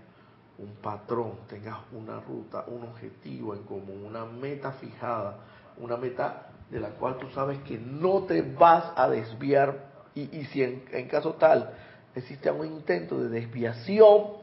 un 0.58 0.76
patrón, 0.76 1.40
tengas 1.48 1.78
una 1.92 2.20
ruta, 2.20 2.66
un 2.68 2.84
objetivo 2.84 3.54
en 3.54 3.64
común, 3.64 4.06
una 4.06 4.26
meta 4.26 4.72
fijada, 4.74 5.38
una 5.78 5.98
meta 5.98 6.48
de 6.70 6.80
la 6.80 6.90
cual 6.90 7.18
tú 7.18 7.30
sabes 7.32 7.60
que 7.60 7.78
no 7.78 8.24
te 8.24 8.42
vas 8.42 8.94
a 8.96 9.10
desviar 9.10 9.90
y, 10.16 10.46
si 10.46 10.64
en, 10.64 11.08
caso 11.08 11.36
tal 11.36 11.74
existe 12.14 12.50
algún 12.50 12.68
intento 12.68 13.20
de 13.22 13.30
desviación, 13.30 14.40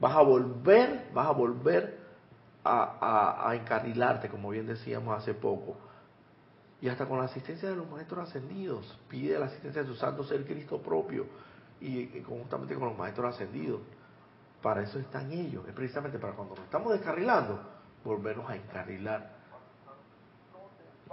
vas 0.00 0.16
a 0.16 0.22
volver, 0.22 1.10
vas 1.12 1.28
a 1.28 1.32
volver 1.32 2.04
a, 2.64 3.52
encarrilarte, 3.54 4.28
como 4.28 4.50
bien 4.50 4.66
decíamos 4.66 5.16
hace 5.16 5.34
poco. 5.34 5.76
Y 6.80 6.88
hasta 6.88 7.06
con 7.06 7.18
la 7.18 7.24
asistencia 7.24 7.68
de 7.68 7.76
los 7.76 7.88
maestros 7.90 8.28
ascendidos, 8.28 8.98
pide 9.08 9.38
la 9.38 9.46
asistencia 9.46 9.82
de 9.82 9.88
su 9.88 9.94
santo 9.94 10.24
ser 10.24 10.44
Cristo 10.44 10.80
propio 10.80 11.26
y, 11.80 12.06
conjuntamente 12.20 12.74
con 12.74 12.88
los 12.88 12.98
maestros 12.98 13.34
ascendidos. 13.34 13.80
Para 14.62 14.82
eso 14.82 14.98
están 14.98 15.30
ellos, 15.30 15.66
es 15.68 15.74
precisamente 15.74 16.18
para 16.18 16.32
cuando 16.32 16.54
nos 16.54 16.64
estamos 16.64 16.92
descarrilando, 16.92 17.60
volvernos 18.02 18.48
a 18.48 18.56
encarrilar. 18.56 19.34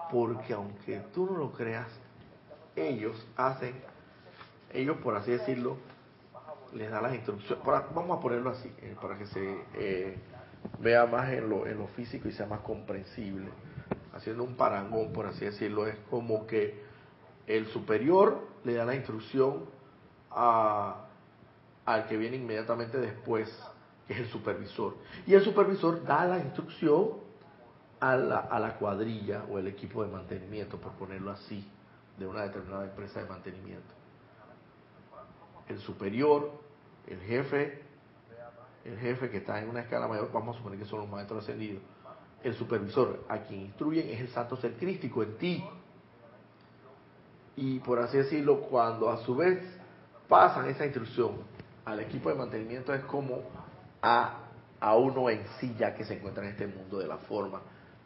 Porque 0.09 0.53
aunque 0.53 1.01
tú 1.13 1.25
no 1.25 1.37
lo 1.37 1.51
creas, 1.51 1.87
ellos 2.75 3.25
hacen, 3.35 3.75
ellos 4.73 4.97
por 4.97 5.15
así 5.15 5.31
decirlo, 5.31 5.77
les 6.73 6.89
da 6.89 7.01
las 7.01 7.13
instrucciones, 7.13 7.63
vamos 7.65 8.17
a 8.17 8.21
ponerlo 8.21 8.51
así, 8.51 8.71
eh, 8.81 8.95
para 9.01 9.17
que 9.17 9.25
se 9.27 9.65
eh, 9.75 10.17
vea 10.79 11.05
más 11.05 11.29
en 11.31 11.49
lo, 11.49 11.67
en 11.67 11.77
lo 11.77 11.87
físico 11.87 12.27
y 12.27 12.31
sea 12.31 12.45
más 12.45 12.61
comprensible. 12.61 13.49
Haciendo 14.13 14.43
un 14.43 14.55
parangón, 14.55 15.11
por 15.13 15.25
así 15.25 15.45
decirlo, 15.45 15.87
es 15.87 15.95
como 16.09 16.45
que 16.45 16.83
el 17.47 17.67
superior 17.67 18.47
le 18.63 18.73
da 18.73 18.85
la 18.85 18.95
instrucción 18.95 19.65
a, 20.29 21.05
al 21.85 22.07
que 22.07 22.17
viene 22.17 22.37
inmediatamente 22.37 22.97
después, 22.97 23.49
que 24.07 24.13
es 24.13 24.19
el 24.19 24.27
supervisor. 24.27 24.95
Y 25.25 25.33
el 25.33 25.43
supervisor 25.43 26.03
da 26.03 26.25
la 26.25 26.39
instrucción 26.39 27.21
a 27.99 28.15
la, 28.15 28.39
a 28.39 28.59
la 28.59 28.77
cuadrilla 28.77 29.43
o 29.49 29.59
el 29.59 29.67
equipo 29.67 30.03
de 30.03 30.11
mantenimiento, 30.11 30.77
por 30.77 30.93
ponerlo 30.93 31.31
así, 31.31 31.67
de 32.17 32.27
una 32.27 32.43
determinada 32.43 32.85
empresa 32.85 33.21
de 33.21 33.29
mantenimiento. 33.29 34.00
El 35.71 35.79
superior, 35.79 36.51
el 37.07 37.19
jefe, 37.21 37.81
el 38.83 38.97
jefe 38.97 39.29
que 39.29 39.37
está 39.37 39.61
en 39.61 39.69
una 39.69 39.81
escala 39.81 40.07
mayor, 40.07 40.29
vamos 40.31 40.55
a 40.55 40.57
suponer 40.59 40.77
que 40.77 40.85
son 40.85 40.99
los 40.99 41.09
maestros 41.09 41.43
ascendidos, 41.43 41.81
el 42.43 42.55
supervisor 42.55 43.23
a 43.29 43.39
quien 43.39 43.61
instruyen 43.61 44.09
es 44.09 44.19
el 44.19 44.27
santo 44.29 44.57
ser 44.57 44.73
crístico 44.73 45.23
en 45.23 45.37
ti. 45.37 45.63
Y 47.55 47.79
por 47.79 47.99
así 47.99 48.17
decirlo, 48.17 48.61
cuando 48.61 49.09
a 49.09 49.17
su 49.17 49.35
vez 49.35 49.59
pasan 50.27 50.67
esa 50.67 50.85
instrucción 50.85 51.37
al 51.85 51.99
equipo 51.99 52.29
de 52.29 52.35
mantenimiento 52.35 52.93
es 52.93 53.03
como 53.05 53.43
a, 54.01 54.39
a 54.79 54.95
uno 54.95 55.29
en 55.29 55.45
sí 55.59 55.73
ya 55.77 55.95
que 55.95 56.03
se 56.03 56.15
encuentra 56.15 56.43
en 56.43 56.51
este 56.51 56.67
mundo 56.67 56.99
de 56.99 57.07
la 57.07 57.17
forma 57.17 57.61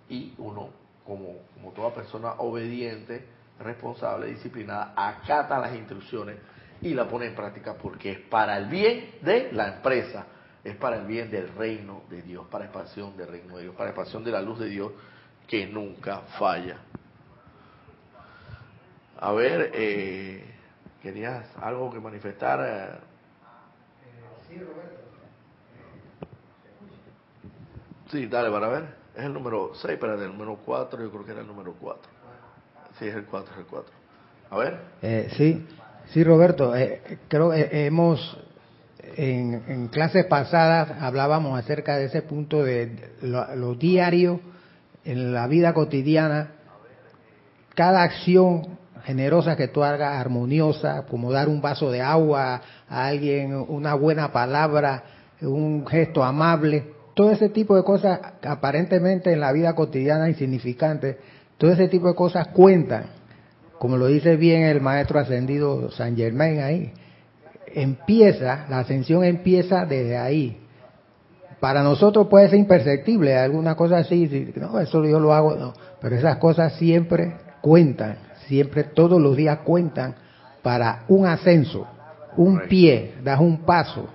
y 0.10 0.34
uno 0.38 0.70
como, 1.06 1.40
como 1.54 1.72
toda 1.72 1.94
persona 1.94 2.34
obediente, 2.34 3.26
responsable, 3.60 4.28
disciplinada, 4.28 4.94
acata 4.96 5.60
las 5.60 5.76
instrucciones 5.76 6.38
y 6.86 6.94
la 6.94 7.08
pone 7.08 7.26
en 7.26 7.36
práctica 7.36 7.74
porque 7.74 8.12
es 8.12 8.20
para 8.20 8.58
el 8.58 8.68
bien 8.68 9.16
de 9.22 9.52
la 9.52 9.76
empresa 9.76 10.28
es 10.64 10.76
para 10.76 10.98
el 10.98 11.06
bien 11.06 11.30
del 11.32 11.50
reino 11.50 12.04
de 12.10 12.22
Dios, 12.22 12.46
para 12.50 12.66
expansión 12.66 13.18
del 13.18 13.28
reino 13.28 13.58
de 13.58 13.64
Dios, 13.64 13.76
para 13.76 13.90
expansión 13.90 14.24
de 14.24 14.32
la 14.32 14.42
luz 14.42 14.60
de 14.60 14.68
Dios 14.68 14.92
que 15.48 15.68
nunca 15.68 16.22
falla. 16.40 16.78
A 19.20 19.32
ver, 19.32 19.72
eh, 19.74 20.44
¿querías 21.02 21.46
algo 21.62 21.92
que 21.92 22.00
manifestar? 22.00 23.00
Sí, 24.48 24.60
Roberto. 24.60 25.02
Sí, 28.12 28.26
dale, 28.28 28.50
para 28.50 28.68
ver. 28.68 28.96
Es 29.16 29.24
el 29.24 29.34
número 29.34 29.72
6, 29.76 29.98
pero 30.00 30.22
el 30.22 30.32
número 30.32 30.58
4, 30.66 31.02
yo 31.02 31.12
creo 31.12 31.26
que 31.26 31.32
era 31.32 31.42
el 31.42 31.48
número 31.48 31.74
4. 31.80 32.12
Sí, 32.98 33.08
es 33.08 33.16
el 33.16 33.26
4, 33.26 33.54
es 33.54 33.60
el 33.60 33.66
4. 33.66 33.94
A 34.50 34.58
ver. 34.58 34.80
Eh, 35.02 35.32
sí, 35.38 35.66
sí, 36.12 36.24
Roberto, 36.24 36.76
eh, 36.76 37.02
creo 37.28 37.52
que 37.52 37.86
hemos 37.86 38.38
en, 39.18 39.88
clases 39.88 40.26
pasadas 40.26 40.92
hablábamos 41.02 41.58
acerca 41.58 41.98
de 41.98 42.06
ese 42.06 42.22
punto 42.22 42.64
de 42.64 43.12
lo, 43.22 43.76
diario, 43.76 44.40
en 45.04 45.34
la 45.34 45.48
vida 45.48 45.74
cotidiana, 45.74 46.52
cada 47.76 48.04
acción 48.04 48.78
generosa 49.04 49.56
que 49.56 49.68
tú 49.68 49.84
hagas, 49.84 50.20
armoniosa, 50.20 51.06
como 51.06 51.32
dar 51.32 51.48
un 51.48 51.62
vaso 51.62 51.92
de 51.92 52.02
agua 52.02 52.62
a 52.90 53.06
alguien, 53.08 53.54
una 53.56 53.94
buena 53.94 54.32
palabra, 54.32 55.04
un 55.42 55.86
gesto 55.86 56.24
amable, 56.24 56.92
todo 57.14 57.32
ese 57.32 57.50
tipo 57.50 57.76
de 57.76 57.84
cosas 57.84 58.20
aparentemente 58.42 59.32
en 59.32 59.40
la 59.40 59.52
vida 59.52 59.76
cotidiana 59.76 60.28
insignificantes, 60.28 61.18
todo 61.58 61.72
ese 61.72 61.88
tipo 61.88 62.08
de 62.08 62.16
cosas 62.16 62.48
cuentan, 62.48 63.06
como 63.80 63.98
lo 63.98 64.08
dice 64.08 64.36
bien 64.36 64.64
el 64.64 64.82
maestro 64.82 65.20
ascendido 65.20 65.92
San 65.92 66.16
Germain 66.16 66.60
ahí 66.62 66.94
empieza, 67.76 68.66
la 68.70 68.80
ascensión 68.80 69.24
empieza 69.24 69.86
desde 69.86 70.18
ahí. 70.18 70.58
Para 71.60 71.84
nosotros 71.84 72.28
puede 72.28 72.50
ser 72.50 72.60
imperceptible, 72.60 73.38
alguna 73.38 73.76
cosa 73.76 73.98
así, 73.98 74.54
no, 74.56 74.80
eso 74.80 75.04
yo 75.06 75.20
lo 75.20 75.34
hago, 75.34 75.56
no, 75.56 75.74
pero 76.02 76.16
esas 76.16 76.38
cosas 76.38 76.74
siempre 76.76 77.36
cuentan, 77.62 78.18
siempre 78.48 78.84
todos 78.84 79.22
los 79.22 79.36
días 79.36 79.60
cuentan 79.60 80.16
para 80.62 81.04
un 81.08 81.26
ascenso, 81.26 81.88
un 82.38 82.62
pie, 82.68 83.16
das 83.24 83.40
un 83.40 83.60
paso. 83.66 84.10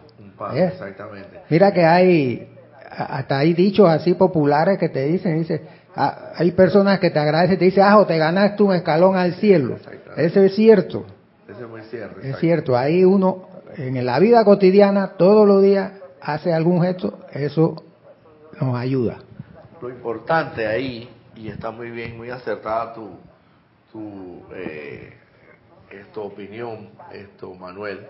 ¿eh? 0.55 0.71
exactamente. 0.73 1.41
Mira 1.49 1.73
que 1.73 1.85
hay, 1.85 2.49
hasta 2.89 3.39
hay 3.39 3.53
dichos 3.55 3.89
así 3.89 4.15
populares 4.15 4.79
que 4.79 4.89
te 4.89 5.07
dicen, 5.07 5.39
dice, 5.39 5.63
ah, 5.97 6.33
hay 6.37 6.53
personas 6.53 6.99
que 7.01 7.11
te 7.11 7.19
agradecen, 7.19 7.59
te 7.59 7.65
dicen, 7.67 7.85
ah, 7.87 8.05
te 8.07 8.19
ganaste 8.19 8.63
un 8.63 8.75
escalón 8.75 9.17
al 9.17 9.35
cielo. 9.35 9.77
Eso 10.17 10.41
es 10.41 10.55
cierto. 10.55 11.05
Eso 11.49 11.65
es 11.65 11.69
muy 11.69 11.83
cierto. 11.83 12.21
Es 12.21 12.39
cierto, 12.39 12.77
ahí 12.77 13.05
uno 13.05 13.49
en 13.77 14.05
la 14.05 14.19
vida 14.19 14.45
cotidiana, 14.45 15.13
todos 15.17 15.47
los 15.47 15.63
días, 15.63 15.93
hace 16.21 16.53
algún 16.53 16.83
gesto, 16.83 17.19
eso 17.33 17.83
nos 18.61 18.77
ayuda. 18.77 19.19
Lo 19.81 19.89
importante 19.89 20.67
ahí, 20.67 21.09
y 21.35 21.49
está 21.49 21.71
muy 21.71 21.91
bien, 21.91 22.17
muy 22.17 22.31
acertada 22.31 22.93
tu, 22.93 23.11
tu 23.93 24.43
eh, 24.55 25.15
esto, 25.91 26.25
opinión, 26.25 26.91
esto, 27.13 27.55
Manuel, 27.55 28.07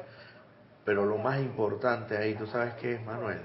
pero 0.85 1.05
lo 1.05 1.19
más 1.19 1.39
importante 1.41 2.17
ahí, 2.17 2.35
¿tú 2.35 2.47
sabes 2.47 2.75
qué 2.75 2.95
es, 2.95 3.05
Manuel? 3.05 3.39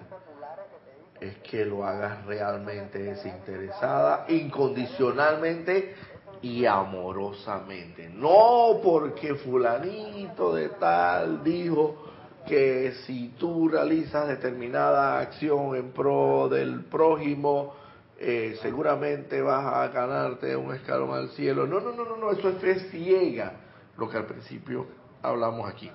Es 1.19 1.37
que 1.37 1.65
lo 1.65 1.85
hagas 1.85 2.25
realmente 2.25 2.99
desinteresada, 2.99 4.25
incondicionalmente 4.27 5.95
y 6.41 6.65
amorosamente. 6.65 8.09
No 8.09 8.79
porque 8.83 9.35
fulanito 9.35 10.53
de 10.53 10.69
tal 10.69 11.43
dijo 11.43 12.05
que 12.45 12.93
si 13.05 13.29
tú 13.39 13.67
realizas 13.67 14.27
determinada 14.27 15.19
acción 15.19 15.75
en 15.75 15.91
pro 15.91 16.47
del 16.49 16.83
prójimo, 16.85 17.73
eh, 18.17 18.57
seguramente 18.61 19.41
vas 19.41 19.65
a 19.65 19.87
ganarte 19.87 20.55
un 20.55 20.73
escalón 20.73 21.11
al 21.11 21.29
cielo. 21.29 21.65
No, 21.65 21.79
no, 21.79 21.91
no, 21.91 22.05
no, 22.05 22.15
no, 22.15 22.31
eso 22.31 22.49
es 22.49 22.57
fe 22.57 22.79
ciega, 22.91 23.53
lo 23.97 24.07
que 24.09 24.17
al 24.17 24.25
principio 24.25 24.85
hablamos 25.21 25.67
aquí. 25.69 25.91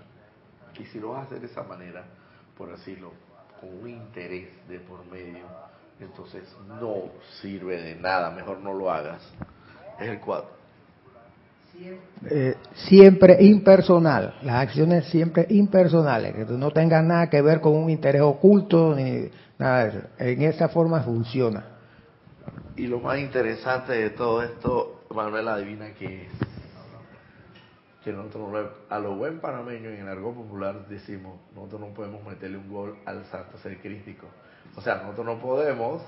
Y 0.79 0.85
si 0.87 0.99
lo 0.99 1.11
vas 1.11 1.21
a 1.21 1.23
hacer 1.27 1.41
de 1.41 1.47
esa 1.47 1.63
manera, 1.63 2.05
por 2.57 2.71
decirlo, 2.71 3.13
con 3.61 3.83
un 3.83 3.89
interés 3.89 4.49
de 4.69 4.81
por 4.81 5.05
medio, 5.07 5.45
entonces 6.01 6.43
no 6.67 7.11
sirve 7.41 7.81
de 7.81 7.97
nada, 7.97 8.31
mejor 8.31 8.61
no 8.61 8.73
lo 8.73 8.91
hagas. 8.91 9.23
Es 9.99 10.09
el 10.09 10.21
4. 10.21 10.61
Eh, 12.31 12.57
siempre 12.75 13.39
impersonal, 13.41 14.35
las 14.43 14.57
acciones 14.57 15.07
siempre 15.07 15.47
impersonales, 15.49 16.35
que 16.35 16.45
no 16.45 16.71
tengan 16.71 17.09
nada 17.09 17.31
que 17.31 17.41
ver 17.41 17.61
con 17.61 17.75
un 17.75 17.89
interés 17.89 18.21
oculto 18.21 18.95
ni 18.95 19.31
nada 19.59 19.85
de 19.85 19.89
eso. 19.89 20.07
En 20.19 20.43
esa 20.43 20.69
forma 20.69 21.03
funciona. 21.03 21.65
Y 22.77 22.87
lo 22.87 23.01
más 23.01 23.19
interesante 23.19 23.93
de 23.93 24.11
todo 24.11 24.43
esto, 24.43 25.05
Manuel 25.15 25.49
adivina 25.49 25.93
que 25.95 26.27
es 26.27 26.50
que 28.05 28.13
nosotros 28.13 28.71
a 28.89 28.99
lo 28.99 29.15
buen 29.17 29.41
panameño 29.41 29.91
en 29.91 30.01
el 30.01 30.09
argot 30.09 30.35
popular 30.35 30.87
decimos, 30.89 31.39
nosotros 31.55 31.81
no 31.81 31.89
podemos 31.89 32.25
meterle 32.25 32.57
un 32.57 32.73
gol 32.73 32.97
al 33.05 33.25
santo 33.27 33.59
ser 33.59 33.79
crístico. 33.79 34.27
O 34.77 34.81
sea, 34.81 34.97
nosotros 34.97 35.27
no 35.27 35.39
podemos, 35.39 36.03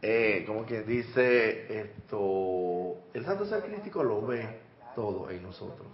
eh, 0.00 0.44
como 0.46 0.64
quien 0.64 0.86
dice, 0.86 1.80
esto, 1.80 2.98
el 3.14 3.24
santo 3.24 3.46
ser 3.46 3.62
crístico 3.62 4.04
lo 4.04 4.24
ve 4.26 4.60
todo 4.94 5.28
en 5.30 5.42
nosotros. 5.42 5.88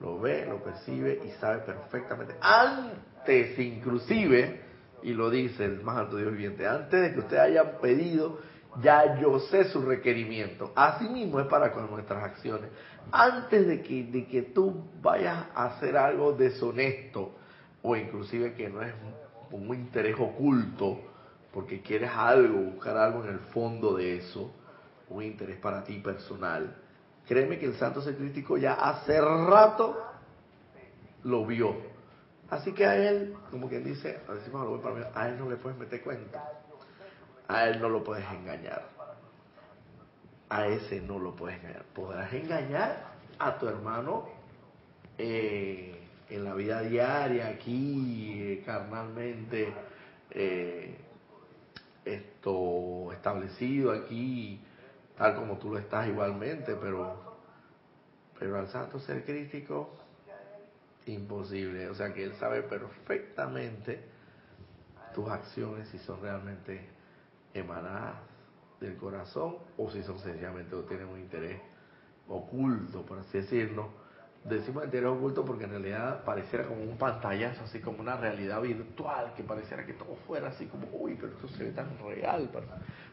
Lo 0.00 0.18
ve, 0.20 0.46
lo 0.46 0.62
percibe 0.62 1.20
y 1.24 1.30
sabe 1.32 1.58
perfectamente. 1.58 2.34
Antes 2.40 3.58
inclusive, 3.58 4.62
y 5.02 5.12
lo 5.12 5.28
dice 5.28 5.64
el 5.64 5.82
más 5.82 5.98
alto 5.98 6.16
Dios 6.16 6.32
viviente, 6.32 6.66
antes 6.66 7.02
de 7.02 7.12
que 7.12 7.18
ustedes 7.18 7.42
hayan 7.42 7.78
pedido, 7.82 8.38
ya 8.80 9.20
yo 9.20 9.38
sé 9.40 9.64
su 9.64 9.82
requerimiento. 9.82 10.72
Así 10.74 11.08
mismo 11.08 11.40
es 11.40 11.46
para 11.46 11.72
con 11.72 11.90
nuestras 11.90 12.22
acciones 12.22 12.70
antes 13.12 13.66
de 13.66 13.82
que, 13.82 14.04
de 14.04 14.26
que 14.26 14.42
tú 14.42 14.84
vayas 15.00 15.46
a 15.54 15.66
hacer 15.66 15.96
algo 15.96 16.32
deshonesto 16.32 17.32
o 17.82 17.96
inclusive 17.96 18.54
que 18.54 18.68
no 18.68 18.82
es 18.82 18.92
un 19.50 19.74
interés 19.74 20.16
oculto, 20.18 20.98
porque 21.52 21.80
quieres 21.80 22.10
algo, 22.14 22.60
buscar 22.72 22.96
algo 22.96 23.24
en 23.24 23.30
el 23.30 23.38
fondo 23.38 23.96
de 23.96 24.18
eso, 24.18 24.52
un 25.08 25.22
interés 25.22 25.58
para 25.58 25.84
ti 25.84 25.98
personal, 25.98 26.76
créeme 27.26 27.58
que 27.58 27.66
el 27.66 27.74
santo 27.76 28.02
ser 28.02 28.16
crítico 28.16 28.58
ya 28.58 28.74
hace 28.74 29.20
rato 29.20 30.04
lo 31.24 31.46
vio. 31.46 31.76
Así 32.50 32.72
que 32.72 32.86
a 32.86 32.96
él, 32.96 33.34
como 33.50 33.68
quien 33.68 33.84
dice, 33.84 34.20
a, 35.14 35.28
él 35.28 35.38
no 35.38 35.50
le 35.50 35.56
puedes 35.56 35.78
meter 35.78 36.02
cuenta, 36.02 36.44
a 37.46 37.68
él 37.68 37.80
no 37.80 37.88
lo 37.88 38.02
puedes 38.04 38.24
engañar 38.30 38.97
a 40.48 40.66
ese 40.66 41.00
no 41.00 41.18
lo 41.18 41.34
puedes 41.34 41.58
engañar. 41.58 41.84
Podrás 41.94 42.32
engañar 42.32 43.04
a 43.38 43.58
tu 43.58 43.68
hermano 43.68 44.28
eh, 45.16 46.00
en 46.28 46.44
la 46.44 46.54
vida 46.54 46.82
diaria, 46.82 47.48
aquí, 47.48 48.34
eh, 48.36 48.62
carnalmente, 48.64 49.72
eh, 50.30 50.96
esto 52.04 53.12
establecido 53.12 53.92
aquí, 53.92 54.60
tal 55.16 55.36
como 55.36 55.58
tú 55.58 55.70
lo 55.70 55.78
estás 55.78 56.08
igualmente, 56.08 56.74
pero, 56.76 57.38
pero 58.38 58.58
al 58.58 58.68
santo 58.68 58.98
ser 59.00 59.24
crítico, 59.24 59.90
imposible. 61.06 61.88
O 61.88 61.94
sea 61.94 62.12
que 62.12 62.24
él 62.24 62.34
sabe 62.38 62.62
perfectamente 62.62 64.00
tus 65.14 65.28
acciones 65.28 65.88
si 65.88 65.98
son 65.98 66.20
realmente 66.20 66.86
emanadas 67.54 68.16
del 68.80 68.96
corazón 68.96 69.56
o 69.76 69.90
si 69.90 70.02
son 70.02 70.18
sencillamente 70.18 70.74
o 70.74 70.82
tienen 70.82 71.08
un 71.08 71.18
interés 71.18 71.60
oculto, 72.28 73.02
por 73.02 73.18
así 73.18 73.38
decirlo. 73.38 73.88
Decimos 74.44 74.84
interés 74.84 75.10
oculto 75.10 75.44
porque 75.44 75.64
en 75.64 75.70
realidad 75.70 76.24
pareciera 76.24 76.64
como 76.64 76.82
un 76.82 76.96
pantallazo, 76.96 77.64
así 77.64 77.80
como 77.80 78.00
una 78.00 78.16
realidad 78.16 78.62
virtual, 78.62 79.32
que 79.36 79.42
pareciera 79.42 79.84
que 79.84 79.94
todo 79.94 80.16
fuera 80.26 80.48
así 80.48 80.66
como, 80.66 80.86
uy, 80.92 81.16
pero 81.20 81.36
eso 81.36 81.48
se 81.48 81.64
ve 81.64 81.70
tan 81.72 81.98
real, 81.98 82.48
pero, 82.52 82.66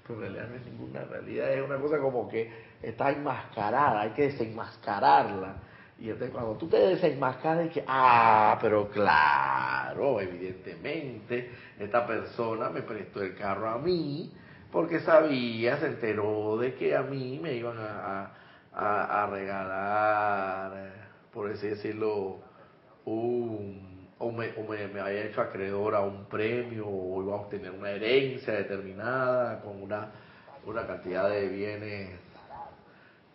en 0.07 0.21
realidad 0.21 0.47
no 0.49 0.55
es 0.55 0.65
ninguna 0.65 1.03
realidad, 1.03 1.51
es 1.51 1.65
una 1.65 1.77
cosa 1.77 1.97
como 1.97 2.29
que 2.29 2.51
está 2.81 3.09
enmascarada, 3.11 4.01
hay 4.01 4.11
que 4.11 4.23
desenmascararla. 4.23 5.55
Y 5.97 6.09
entonces 6.09 6.29
cuando 6.31 6.55
tú 6.57 6.67
te 6.67 6.77
desenmascaras, 6.77 7.65
y 7.65 7.69
que, 7.69 7.83
ah, 7.87 8.57
pero 8.61 8.89
claro, 8.89 10.21
evidentemente, 10.21 11.49
esta 11.79 12.05
persona 12.05 12.69
me 12.69 12.81
prestó 12.81 13.23
el 13.23 13.35
carro 13.35 13.69
a 13.69 13.77
mí, 13.79 14.31
porque 14.75 14.99
sabía, 14.99 15.77
se 15.77 15.87
enteró 15.87 16.57
de 16.57 16.75
que 16.75 16.97
a 16.97 17.01
mí 17.01 17.39
me 17.41 17.53
iban 17.53 17.77
a, 17.79 18.33
a, 18.73 19.25
regalar, 19.27 20.91
por 21.31 21.49
así 21.49 21.67
decirlo, 21.67 22.39
un, 23.05 24.09
o, 24.17 24.33
me, 24.33 24.49
me, 24.93 24.99
había 24.99 25.27
hecho 25.27 25.39
acreedor 25.39 25.95
a 25.95 26.01
un 26.01 26.25
premio, 26.25 26.89
o 26.89 27.23
iba 27.23 27.35
a 27.35 27.37
obtener 27.37 27.71
una 27.71 27.89
herencia 27.89 28.53
determinada 28.53 29.61
con 29.61 29.81
una, 29.81 30.11
una 30.65 30.85
cantidad 30.85 31.29
de 31.29 31.47
bienes 31.47 32.19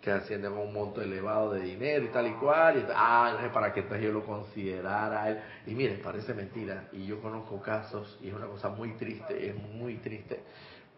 que 0.02 0.10
ascienden 0.10 0.52
a 0.52 0.58
un 0.58 0.74
monto 0.74 1.00
elevado 1.00 1.54
de 1.54 1.60
dinero 1.60 2.04
y 2.04 2.08
tal 2.08 2.26
y 2.26 2.34
cual, 2.34 2.80
y 2.80 2.86
ah, 2.94 3.50
para 3.54 3.72
que 3.72 3.80
entonces 3.80 4.04
yo 4.04 4.12
lo 4.12 4.26
considerara 4.26 5.30
él. 5.30 5.40
Y 5.66 5.74
miren, 5.74 6.02
parece 6.02 6.34
mentira, 6.34 6.88
y 6.92 7.06
yo 7.06 7.18
conozco 7.22 7.62
casos, 7.62 8.18
y 8.20 8.28
es 8.28 8.34
una 8.34 8.46
cosa 8.46 8.68
muy 8.68 8.92
triste, 8.98 9.48
es 9.48 9.54
muy 9.54 9.96
triste, 9.96 10.40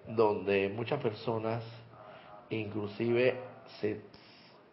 donde 0.06 0.68
muchas 0.68 1.00
personas, 1.00 1.62
inclusive, 2.50 3.38
se, 3.80 4.00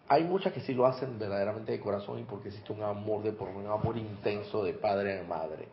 hay 0.08 0.24
muchas 0.24 0.54
que 0.54 0.62
sí 0.62 0.74
lo 0.74 0.86
hacen 0.86 1.20
verdaderamente 1.20 1.72
de 1.72 1.80
corazón 1.80 2.20
y 2.20 2.24
porque 2.24 2.50
existe 2.50 2.74
un 2.74 2.82
amor 2.82 3.24
de 3.24 3.32
por 3.32 3.50
un 3.50 3.68
amor 3.68 3.98
intenso 3.98 4.64
de 4.64 4.74
padre 4.74 5.20
a 5.20 5.24
madre. 5.24 5.68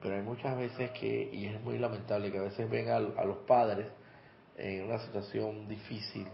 Pero 0.00 0.16
hay 0.16 0.22
muchas 0.22 0.56
veces 0.56 0.90
que, 0.90 1.30
y 1.32 1.46
es 1.46 1.60
muy 1.62 1.78
lamentable, 1.78 2.32
que 2.32 2.38
a 2.38 2.42
veces 2.42 2.68
ven 2.68 2.88
a, 2.88 2.98
los 2.98 3.38
padres 3.46 3.86
en 4.56 4.86
una 4.86 4.98
situación 4.98 5.68
difícil 5.68 6.26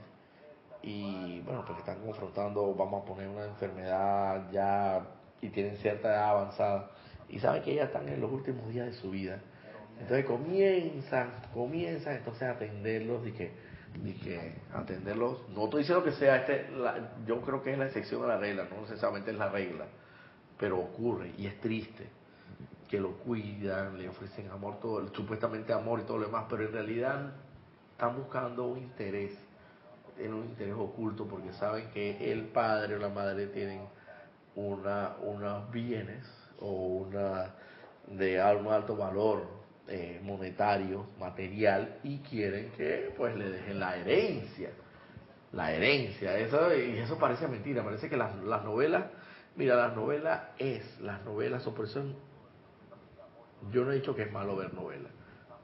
y 0.82 1.40
bueno, 1.40 1.64
porque 1.66 1.80
están 1.80 2.00
confrontando, 2.00 2.74
vamos 2.74 3.02
a 3.02 3.06
poner 3.06 3.28
una 3.28 3.44
enfermedad 3.44 4.50
ya 4.50 5.06
y 5.42 5.50
tienen 5.50 5.76
cierta 5.76 6.08
edad 6.08 6.30
avanzada 6.30 6.90
y 7.28 7.38
saben 7.38 7.62
que 7.62 7.74
ya 7.74 7.84
están 7.84 8.08
en 8.08 8.20
los 8.20 8.32
últimos 8.32 8.66
días 8.70 8.86
de 8.86 8.94
su 8.94 9.10
vida 9.10 9.40
entonces 10.00 10.24
comienzan, 10.26 11.30
comienzan 11.52 12.16
entonces 12.16 12.42
a 12.42 12.52
atenderlos 12.52 13.26
y 13.26 13.32
que, 13.32 13.52
y 14.04 14.12
que 14.12 14.54
atenderlos, 14.72 15.48
no 15.50 15.64
estoy 15.64 15.80
diciendo 15.80 16.04
que 16.04 16.12
sea 16.12 16.36
este, 16.36 16.66
yo 17.26 17.40
creo 17.42 17.62
que 17.62 17.72
es 17.72 17.78
la 17.78 17.86
excepción 17.86 18.24
a 18.24 18.28
la 18.28 18.38
regla, 18.38 18.68
no 18.70 18.82
necesariamente 18.82 19.30
es 19.30 19.38
la 19.38 19.48
regla, 19.48 19.86
pero 20.58 20.78
ocurre 20.78 21.32
y 21.36 21.46
es 21.46 21.60
triste 21.60 22.06
que 22.88 22.98
lo 22.98 23.12
cuidan, 23.18 23.98
le 23.98 24.08
ofrecen 24.08 24.50
amor, 24.50 24.80
todo, 24.80 25.06
supuestamente 25.14 25.72
amor 25.72 26.00
y 26.00 26.02
todo 26.04 26.18
lo 26.18 26.26
demás, 26.26 26.46
pero 26.48 26.64
en 26.64 26.72
realidad 26.72 27.32
están 27.92 28.16
buscando 28.16 28.66
un 28.66 28.78
interés, 28.78 29.32
tienen 30.16 30.34
un 30.34 30.44
interés 30.46 30.74
oculto 30.74 31.26
porque 31.26 31.52
saben 31.52 31.90
que 31.90 32.32
el 32.32 32.46
padre 32.46 32.94
o 32.94 32.98
la 32.98 33.10
madre 33.10 33.48
tienen 33.48 33.82
una, 34.54 35.16
unos 35.22 35.70
bienes 35.70 36.24
o 36.60 36.70
una 36.70 37.54
de 38.06 38.42
un 38.58 38.68
alto 38.68 38.96
valor 38.96 39.57
eh, 39.88 40.20
monetario, 40.22 41.06
material, 41.18 41.98
y 42.02 42.18
quieren 42.18 42.70
que 42.76 43.12
pues 43.16 43.36
le 43.36 43.50
dejen 43.50 43.80
la 43.80 43.96
herencia. 43.96 44.70
La 45.52 45.72
herencia, 45.72 46.38
eso, 46.38 46.74
y 46.74 46.98
eso 46.98 47.18
parece 47.18 47.48
mentira, 47.48 47.82
parece 47.82 48.08
que 48.10 48.16
las, 48.16 48.36
las 48.44 48.64
novelas, 48.64 49.06
mira, 49.56 49.76
las 49.76 49.96
novelas 49.96 50.42
es, 50.58 51.00
las 51.00 51.24
novelas 51.24 51.62
son 51.62 51.74
por 51.74 51.86
eso, 51.86 52.04
yo 53.72 53.84
no 53.84 53.92
he 53.92 53.96
dicho 53.96 54.14
que 54.14 54.22
es 54.22 54.32
malo 54.32 54.56
ver 54.56 54.74
novelas, 54.74 55.10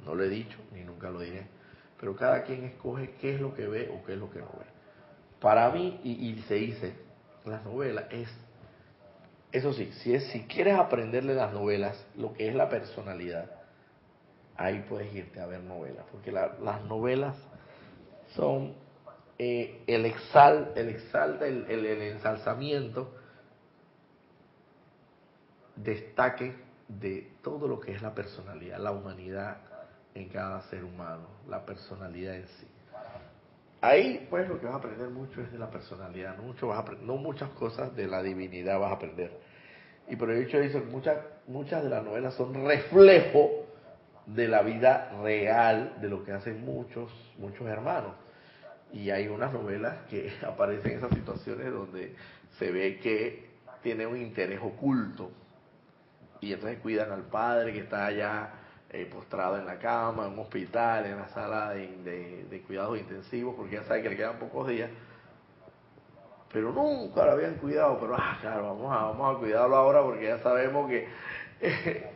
no 0.06 0.14
lo 0.14 0.24
he 0.24 0.28
dicho, 0.30 0.56
ni 0.72 0.82
nunca 0.84 1.10
lo 1.10 1.20
diré, 1.20 1.46
pero 2.00 2.16
cada 2.16 2.44
quien 2.44 2.64
escoge 2.64 3.10
qué 3.20 3.34
es 3.34 3.40
lo 3.40 3.54
que 3.54 3.66
ve 3.66 3.90
o 3.94 4.02
qué 4.06 4.14
es 4.14 4.18
lo 4.18 4.30
que 4.30 4.38
no 4.38 4.46
ve. 4.46 4.64
Para 5.38 5.70
mí, 5.70 6.00
y, 6.02 6.12
y 6.30 6.42
se 6.48 6.54
dice, 6.54 6.94
las 7.44 7.62
novelas 7.62 8.06
es 8.10 8.28
eso 9.54 9.72
sí, 9.72 9.88
si, 10.02 10.12
es, 10.12 10.24
si 10.32 10.40
quieres 10.46 10.74
aprenderle 10.74 11.32
las 11.32 11.52
novelas, 11.52 12.04
lo 12.16 12.32
que 12.32 12.48
es 12.48 12.56
la 12.56 12.68
personalidad, 12.68 13.48
ahí 14.56 14.84
puedes 14.88 15.12
irte 15.14 15.40
a 15.40 15.46
ver 15.46 15.60
novelas, 15.60 16.04
porque 16.10 16.32
las 16.32 16.84
novelas 16.84 17.36
son 18.34 18.74
eh, 19.38 19.82
el, 19.86 20.06
exal, 20.06 20.72
el 20.76 20.90
exalta, 20.90 21.46
el, 21.46 21.68
el, 21.68 21.86
ensalzamiento, 21.86 23.12
destaque 25.76 26.54
de 26.86 27.32
todo 27.42 27.66
lo 27.66 27.80
que 27.80 27.92
es 27.92 28.02
la 28.02 28.14
personalidad, 28.14 28.78
la 28.78 28.92
humanidad 28.92 29.58
en 30.14 30.28
cada 30.28 30.62
ser 30.62 30.84
humano, 30.84 31.26
la 31.48 31.66
personalidad 31.66 32.36
en 32.36 32.46
sí. 32.46 32.68
Ahí, 33.80 34.26
pues, 34.30 34.48
lo 34.48 34.60
que 34.60 34.66
vas 34.66 34.76
a 34.76 34.78
aprender 34.78 35.08
mucho 35.10 35.40
es 35.40 35.50
de 35.50 35.58
la 35.58 35.68
personalidad, 35.68 36.36
no, 36.36 36.44
mucho 36.44 36.68
vas 36.68 36.88
a 36.88 36.92
no 37.02 37.16
muchas 37.16 37.50
cosas 37.50 37.94
de 37.96 38.06
la 38.06 38.22
divinidad 38.22 38.78
vas 38.78 38.92
a 38.92 38.94
aprender. 38.94 39.32
Y 40.08 40.16
por 40.16 40.30
el 40.30 40.44
hecho 40.44 40.58
eso, 40.58 40.80
muchas, 40.90 41.18
muchas 41.48 41.82
de 41.82 41.90
las 41.90 42.04
novelas 42.04 42.34
son 42.34 42.54
reflejo 42.66 43.63
de 44.26 44.48
la 44.48 44.62
vida 44.62 45.12
real 45.22 45.96
de 46.00 46.08
lo 46.08 46.24
que 46.24 46.32
hacen 46.32 46.64
muchos, 46.64 47.12
muchos 47.38 47.66
hermanos. 47.68 48.12
Y 48.92 49.10
hay 49.10 49.28
unas 49.28 49.52
novelas 49.52 49.96
que 50.08 50.32
aparecen 50.46 50.92
en 50.92 50.98
esas 50.98 51.10
situaciones 51.10 51.72
donde 51.72 52.14
se 52.58 52.70
ve 52.70 52.98
que 52.98 53.50
tiene 53.82 54.06
un 54.06 54.16
interés 54.16 54.60
oculto. 54.62 55.30
Y 56.40 56.52
entonces 56.52 56.78
cuidan 56.80 57.10
al 57.10 57.22
padre 57.22 57.72
que 57.72 57.80
está 57.80 58.06
allá 58.06 58.50
eh, 58.90 59.06
postrado 59.06 59.58
en 59.58 59.66
la 59.66 59.78
cama, 59.78 60.26
en 60.26 60.34
un 60.34 60.38
hospital, 60.40 61.06
en 61.06 61.18
la 61.18 61.28
sala 61.28 61.70
de, 61.70 62.46
de, 62.48 62.62
cuidados 62.62 62.98
intensivos, 62.98 63.56
porque 63.56 63.74
ya 63.74 63.84
sabe 63.84 64.02
que 64.02 64.10
le 64.10 64.16
quedan 64.16 64.38
pocos 64.38 64.68
días, 64.68 64.88
pero 66.52 66.70
nunca 66.70 67.24
lo 67.24 67.32
habían 67.32 67.54
cuidado, 67.54 67.98
pero 67.98 68.14
ah, 68.16 68.38
claro, 68.40 68.76
vamos 68.76 68.92
a, 68.92 69.04
vamos 69.06 69.36
a 69.36 69.38
cuidarlo 69.40 69.74
ahora 69.74 70.00
porque 70.02 70.26
ya 70.26 70.38
sabemos 70.38 70.88
que, 70.88 71.08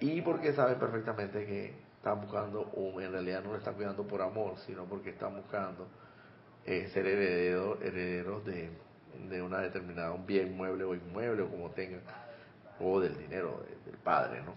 y 0.00 0.20
porque 0.22 0.52
saben 0.52 0.78
perfectamente 0.78 1.44
que 1.44 1.74
están 1.96 2.20
buscando, 2.20 2.60
o 2.60 3.00
en 3.00 3.12
realidad 3.12 3.42
no 3.42 3.50
lo 3.50 3.56
están 3.56 3.74
cuidando 3.74 4.06
por 4.06 4.22
amor, 4.22 4.56
sino 4.66 4.84
porque 4.84 5.10
están 5.10 5.36
buscando 5.36 5.88
eh, 6.64 6.88
ser 6.92 7.06
herederos, 7.06 7.80
herederos 7.82 8.44
de, 8.44 8.70
de 9.28 9.42
una 9.42 9.58
determinada, 9.58 10.12
un 10.12 10.24
bien 10.26 10.56
mueble 10.56 10.84
o 10.84 10.94
inmueble, 10.94 11.42
o 11.42 11.50
como 11.50 11.70
tengan, 11.70 12.00
o 12.80 13.00
del 13.00 13.16
dinero 13.18 13.64
del 13.84 13.96
padre, 13.96 14.42
¿no? 14.42 14.54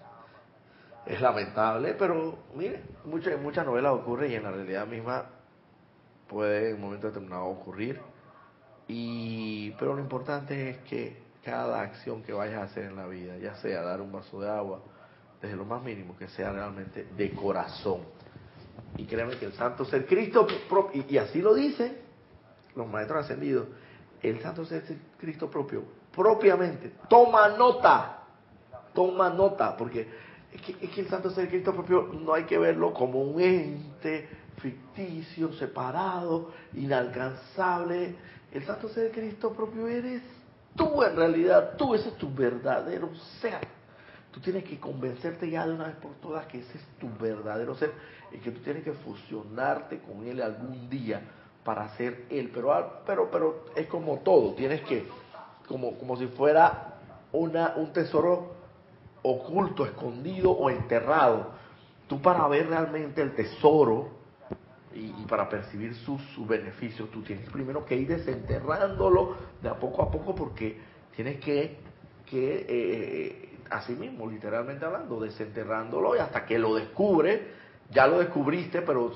Es 1.06 1.20
lamentable, 1.20 1.96
pero 1.96 2.38
mire, 2.56 2.84
muchas, 3.06 3.39
muchas 3.39 3.66
novelas 3.66 3.94
ocurren 3.94 4.32
y 4.32 4.36
en 4.36 4.44
la 4.44 4.52
realidad 4.52 4.86
misma 4.86 5.26
puede 6.28 6.70
en 6.70 6.76
un 6.76 6.82
momento 6.82 7.08
determinado 7.08 7.46
ocurrir. 7.46 8.00
Y, 8.88 9.72
pero 9.80 9.96
lo 9.96 10.02
importante 10.02 10.70
es 10.70 10.78
que 10.80 11.18
cada 11.44 11.82
acción 11.82 12.22
que 12.22 12.34
vayas 12.34 12.60
a 12.60 12.64
hacer 12.64 12.86
en 12.86 12.96
la 12.96 13.08
vida, 13.08 13.36
ya 13.38 13.56
sea 13.56 13.82
dar 13.82 14.00
un 14.00 14.12
vaso 14.12 14.39
de 14.42 14.50
agua, 14.50 14.82
desde 15.42 15.56
lo 15.56 15.66
más 15.66 15.82
mínimo, 15.84 16.16
que 16.18 16.28
sea 16.28 16.52
realmente 16.52 17.08
de 17.16 17.32
corazón. 17.32 18.02
Y 18.98 19.06
créeme 19.06 19.38
que 19.38 19.46
el 19.46 19.54
santo 19.54 19.86
ser 19.86 20.06
Cristo, 20.06 20.46
y, 20.94 21.18
así 21.18 21.42
lo 21.42 21.54
dicen 21.54 21.98
los 22.76 22.88
maestros 22.88 23.26
ascendidos, 23.26 23.68
el 24.22 24.39
santo 24.42 24.66
ser 24.66 24.84
Cristo 25.18 25.50
propio, 25.50 25.84
propiamente, 26.16 26.94
toma 27.10 27.50
nota, 27.50 28.24
toma 28.94 29.30
nota, 29.30 29.76
porque 29.76 30.08
es 30.54 30.62
que, 30.62 30.78
es 30.82 30.92
que 30.92 31.02
el 31.02 31.10
santo 31.10 31.30
ser 31.32 31.50
Cristo 31.50 31.74
propio 31.74 32.04
no 32.14 32.34
hay 32.34 32.44
que 32.44 32.58
verlo 32.58 32.94
como 32.94 33.22
un 33.22 33.42
ente 33.42 34.30
ficticio, 34.58 35.54
separado, 35.54 36.52
inalcanzable. 36.74 38.16
El 38.52 38.66
santo 38.66 38.89
ser 38.89 39.12
Cristo 39.12 39.54
propio 39.54 39.88
eres 39.88 40.22
tú 40.76 41.04
en 41.04 41.16
realidad, 41.16 41.76
tú, 41.78 41.96
ese 41.96 42.10
es 42.10 42.18
tu 42.18 42.34
verdadero 42.34 43.10
ser. 43.42 43.80
Tú 44.32 44.39
tienes 44.39 44.63
que 44.63 44.79
convencerte 44.79 45.49
ya 45.49 45.67
de 45.67 45.73
una 45.73 45.86
vez 45.86 45.95
por 45.97 46.13
todas 46.15 46.45
que 46.45 46.59
ese 46.59 46.77
es 46.77 46.84
tu 46.99 47.09
verdadero 47.19 47.75
ser 47.75 47.91
y 48.32 48.38
que 48.38 48.51
tú 48.51 48.61
tienes 48.61 48.84
que 48.84 48.93
fusionarte 48.93 49.99
con 49.99 50.25
él 50.25 50.41
algún 50.41 50.89
día 50.89 51.21
para 51.63 51.89
ser 51.97 52.25
él. 52.29 52.49
Pero, 52.53 53.01
pero, 53.05 53.29
pero 53.29 53.65
es 53.75 53.88
como 53.88 54.19
todo, 54.19 54.53
tienes 54.53 54.82
que, 54.82 55.05
como, 55.67 55.97
como 55.97 56.15
si 56.15 56.27
fuera 56.27 56.95
una, 57.34 57.73
un 57.75 57.91
tesoro 57.91 58.55
oculto, 59.23 59.86
escondido 59.86 60.51
o 60.51 60.69
enterrado. 60.69 61.51
Tú 62.07 62.21
para 62.21 62.47
ver 62.47 62.67
realmente 62.67 63.21
el 63.21 63.36
tesoro 63.36 64.21
y, 64.93 65.09
para 65.25 65.47
percibir 65.47 65.95
sus, 65.95 66.21
beneficios, 66.47 67.09
tú 67.11 67.21
tienes 67.21 67.49
primero 67.49 67.86
que 67.86 67.95
ir 67.95 68.07
desenterrándolo 68.07 69.36
de 69.61 69.69
a 69.69 69.75
poco 69.75 70.01
a 70.01 70.11
poco 70.11 70.36
porque 70.36 70.77
tienes 71.15 71.39
que, 71.39 71.77
que 72.25 72.65
eh, 72.67 73.51
así 73.72 73.93
mismo, 73.93 74.30
literalmente 74.30 74.86
hablando, 74.86 75.19
desenterrándolo 75.19 76.15
y 76.15 76.19
hasta 76.19 76.45
que 76.45 76.59
lo 76.59 76.76
descubre, 76.76 77.47
ya 77.89 78.07
lo 78.07 78.19
descubriste, 78.19 78.82
pero, 78.82 79.11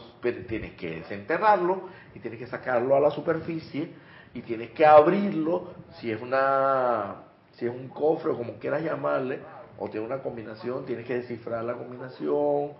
tienes 0.47 0.73
que 0.73 1.01
desenterrarlo 1.01 1.89
y 2.13 2.19
tienes 2.19 2.39
que 2.39 2.47
sacarlo 2.47 2.95
a 2.95 2.99
la 2.99 3.11
superficie 3.11 3.89
y 4.33 4.41
tienes 4.41 4.71
que 4.71 4.85
abrirlo, 4.85 5.73
si 5.99 6.11
es 6.11 6.21
una 6.21 7.21
si 7.53 7.65
es 7.65 7.71
un 7.71 7.87
cofre 7.87 8.31
o 8.31 8.37
como 8.37 8.55
quieras 8.55 8.83
llamarle, 8.83 9.39
o 9.77 9.89
tiene 9.89 10.05
una 10.05 10.21
combinación, 10.21 10.85
tienes 10.85 11.05
que 11.05 11.15
descifrar 11.15 11.63
la 11.63 11.73
combinación, 11.73 12.73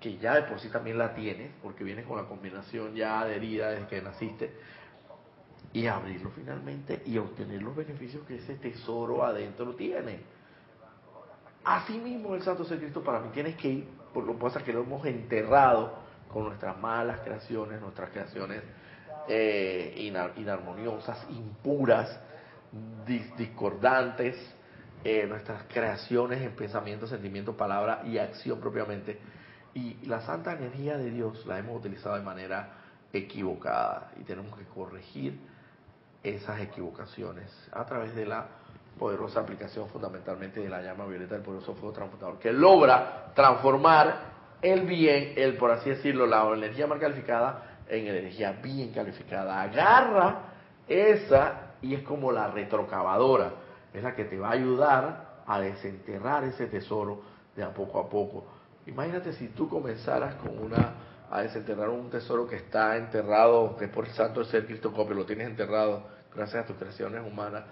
que 0.00 0.16
ya 0.16 0.34
de 0.36 0.42
por 0.42 0.58
sí 0.58 0.68
también 0.68 0.96
la 0.96 1.14
tienes, 1.14 1.50
porque 1.62 1.84
vienes 1.84 2.06
con 2.06 2.16
la 2.16 2.24
combinación 2.24 2.94
ya 2.94 3.20
adherida 3.20 3.70
desde 3.70 3.86
que 3.88 4.00
naciste, 4.00 4.50
y 5.74 5.86
abrirlo 5.86 6.30
finalmente 6.30 7.02
y 7.06 7.18
obtener 7.18 7.62
los 7.62 7.76
beneficios 7.76 8.26
que 8.26 8.36
ese 8.36 8.54
tesoro 8.54 9.24
adentro 9.24 9.74
tiene. 9.74 10.20
Así 11.64 11.98
mismo 11.98 12.34
el 12.34 12.42
Santo 12.42 12.64
Ser 12.64 12.78
Cristo 12.78 13.02
para 13.02 13.20
mí 13.20 13.28
tienes 13.32 13.56
que 13.56 13.68
ir, 13.68 13.88
por 14.12 14.24
lo 14.24 14.38
que 14.38 14.64
que 14.64 14.72
lo 14.72 14.80
hemos 14.82 15.04
enterrado 15.06 15.94
con 16.32 16.44
nuestras 16.44 16.76
malas 16.78 17.20
creaciones, 17.20 17.80
nuestras 17.80 18.10
creaciones 18.10 18.62
eh, 19.28 20.10
inarmoniosas, 20.36 21.24
impuras, 21.30 22.18
discordantes, 23.36 24.36
eh, 25.04 25.26
nuestras 25.28 25.64
creaciones 25.64 26.42
en 26.42 26.52
pensamiento, 26.52 27.06
sentimiento, 27.06 27.56
palabra 27.56 28.02
y 28.04 28.18
acción 28.18 28.60
propiamente. 28.60 29.18
Y 29.74 30.04
la 30.06 30.20
santa 30.22 30.52
energía 30.52 30.96
de 30.96 31.10
Dios 31.10 31.46
la 31.46 31.58
hemos 31.58 31.78
utilizado 31.78 32.16
de 32.16 32.22
manera 32.22 32.74
equivocada 33.12 34.12
y 34.20 34.24
tenemos 34.24 34.56
que 34.58 34.64
corregir 34.64 35.38
esas 36.22 36.60
equivocaciones 36.60 37.50
a 37.72 37.84
través 37.84 38.14
de 38.14 38.26
la 38.26 38.46
poderosa 39.02 39.40
aplicación 39.40 39.88
fundamentalmente 39.88 40.60
de 40.60 40.68
la 40.68 40.80
llama 40.80 41.06
violeta 41.06 41.34
del 41.34 41.42
poderoso 41.42 41.74
fuego 41.74 41.92
transmutador, 41.92 42.38
que 42.38 42.52
logra 42.52 43.32
transformar 43.34 44.30
el 44.62 44.82
bien, 44.82 45.32
el 45.36 45.56
por 45.56 45.72
así 45.72 45.90
decirlo, 45.90 46.24
la 46.24 46.48
energía 46.54 46.86
mal 46.86 47.00
calificada 47.00 47.80
en 47.88 48.06
energía 48.06 48.52
bien 48.62 48.92
calificada. 48.92 49.60
Agarra 49.60 50.42
esa 50.86 51.72
y 51.82 51.94
es 51.96 52.02
como 52.04 52.30
la 52.30 52.46
retrocavadora 52.46 53.54
es 53.92 54.04
la 54.04 54.14
que 54.14 54.24
te 54.24 54.38
va 54.38 54.50
a 54.50 54.52
ayudar 54.52 55.42
a 55.48 55.60
desenterrar 55.60 56.44
ese 56.44 56.68
tesoro 56.68 57.22
de 57.56 57.64
a 57.64 57.74
poco 57.74 57.98
a 57.98 58.08
poco. 58.08 58.44
Imagínate 58.86 59.32
si 59.32 59.48
tú 59.48 59.68
comenzaras 59.68 60.36
con 60.36 60.56
una 60.56 60.94
a 61.28 61.42
desenterrar 61.42 61.88
un 61.88 62.08
tesoro 62.08 62.46
que 62.46 62.54
está 62.54 62.96
enterrado, 62.96 63.76
que 63.76 63.88
por 63.88 64.06
el 64.06 64.12
santo 64.12 64.44
ser 64.44 64.64
Cristo 64.64 64.92
copio, 64.92 65.16
lo 65.16 65.26
tienes 65.26 65.48
enterrado 65.48 66.04
gracias 66.32 66.62
a 66.62 66.66
tus 66.68 66.76
creaciones 66.76 67.20
humanas, 67.26 67.64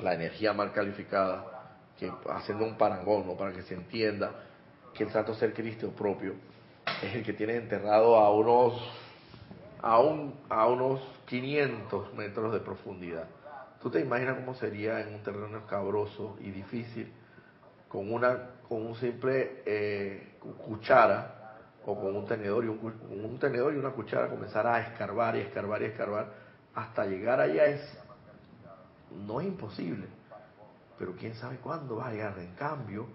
la 0.00 0.14
energía 0.14 0.52
mal 0.52 0.72
calificada, 0.72 1.44
que 1.98 2.12
haciendo 2.30 2.64
un 2.64 2.76
parangón, 2.76 3.26
¿no? 3.26 3.36
para 3.36 3.52
que 3.52 3.62
se 3.62 3.74
entienda 3.74 4.32
que 4.94 5.04
el 5.04 5.10
santo 5.10 5.34
ser 5.34 5.52
Cristo 5.54 5.90
propio 5.90 6.34
es 7.02 7.14
el 7.14 7.24
que 7.24 7.32
tiene 7.32 7.56
enterrado 7.56 8.16
a 8.16 8.30
unos 8.30 8.74
a, 9.82 9.98
un, 10.00 10.34
a 10.48 10.66
unos 10.66 11.00
500 11.26 12.14
metros 12.14 12.52
de 12.52 12.60
profundidad. 12.60 13.24
¿Tú 13.80 13.90
te 13.90 14.00
imaginas 14.00 14.36
cómo 14.36 14.54
sería 14.54 15.00
en 15.00 15.14
un 15.14 15.22
terreno 15.22 15.58
escabroso 15.58 16.36
y 16.40 16.50
difícil 16.50 17.12
con 17.88 18.12
una 18.12 18.50
con 18.68 18.84
un 18.84 18.96
simple 18.96 19.62
eh, 19.64 20.38
cuchara 20.64 21.54
o 21.84 21.94
con 21.94 22.16
un 22.16 22.26
tenedor 22.26 22.64
y 22.64 22.68
un, 22.68 22.78
un 22.80 23.38
tenedor 23.38 23.74
y 23.74 23.76
una 23.76 23.90
cuchara 23.90 24.28
comenzar 24.28 24.66
a 24.66 24.80
escarbar 24.80 25.36
y 25.36 25.40
escarbar 25.40 25.82
y 25.82 25.84
escarbar 25.84 26.32
hasta 26.74 27.06
llegar 27.06 27.40
allá 27.40 27.66
es 27.66 27.98
no 29.16 29.40
es 29.40 29.46
imposible, 29.46 30.06
pero 30.98 31.14
quién 31.16 31.34
sabe 31.34 31.56
cuándo 31.58 31.96
va 31.96 32.08
a 32.08 32.12
llegar. 32.12 32.38
En 32.38 32.54
cambio, 32.54 33.06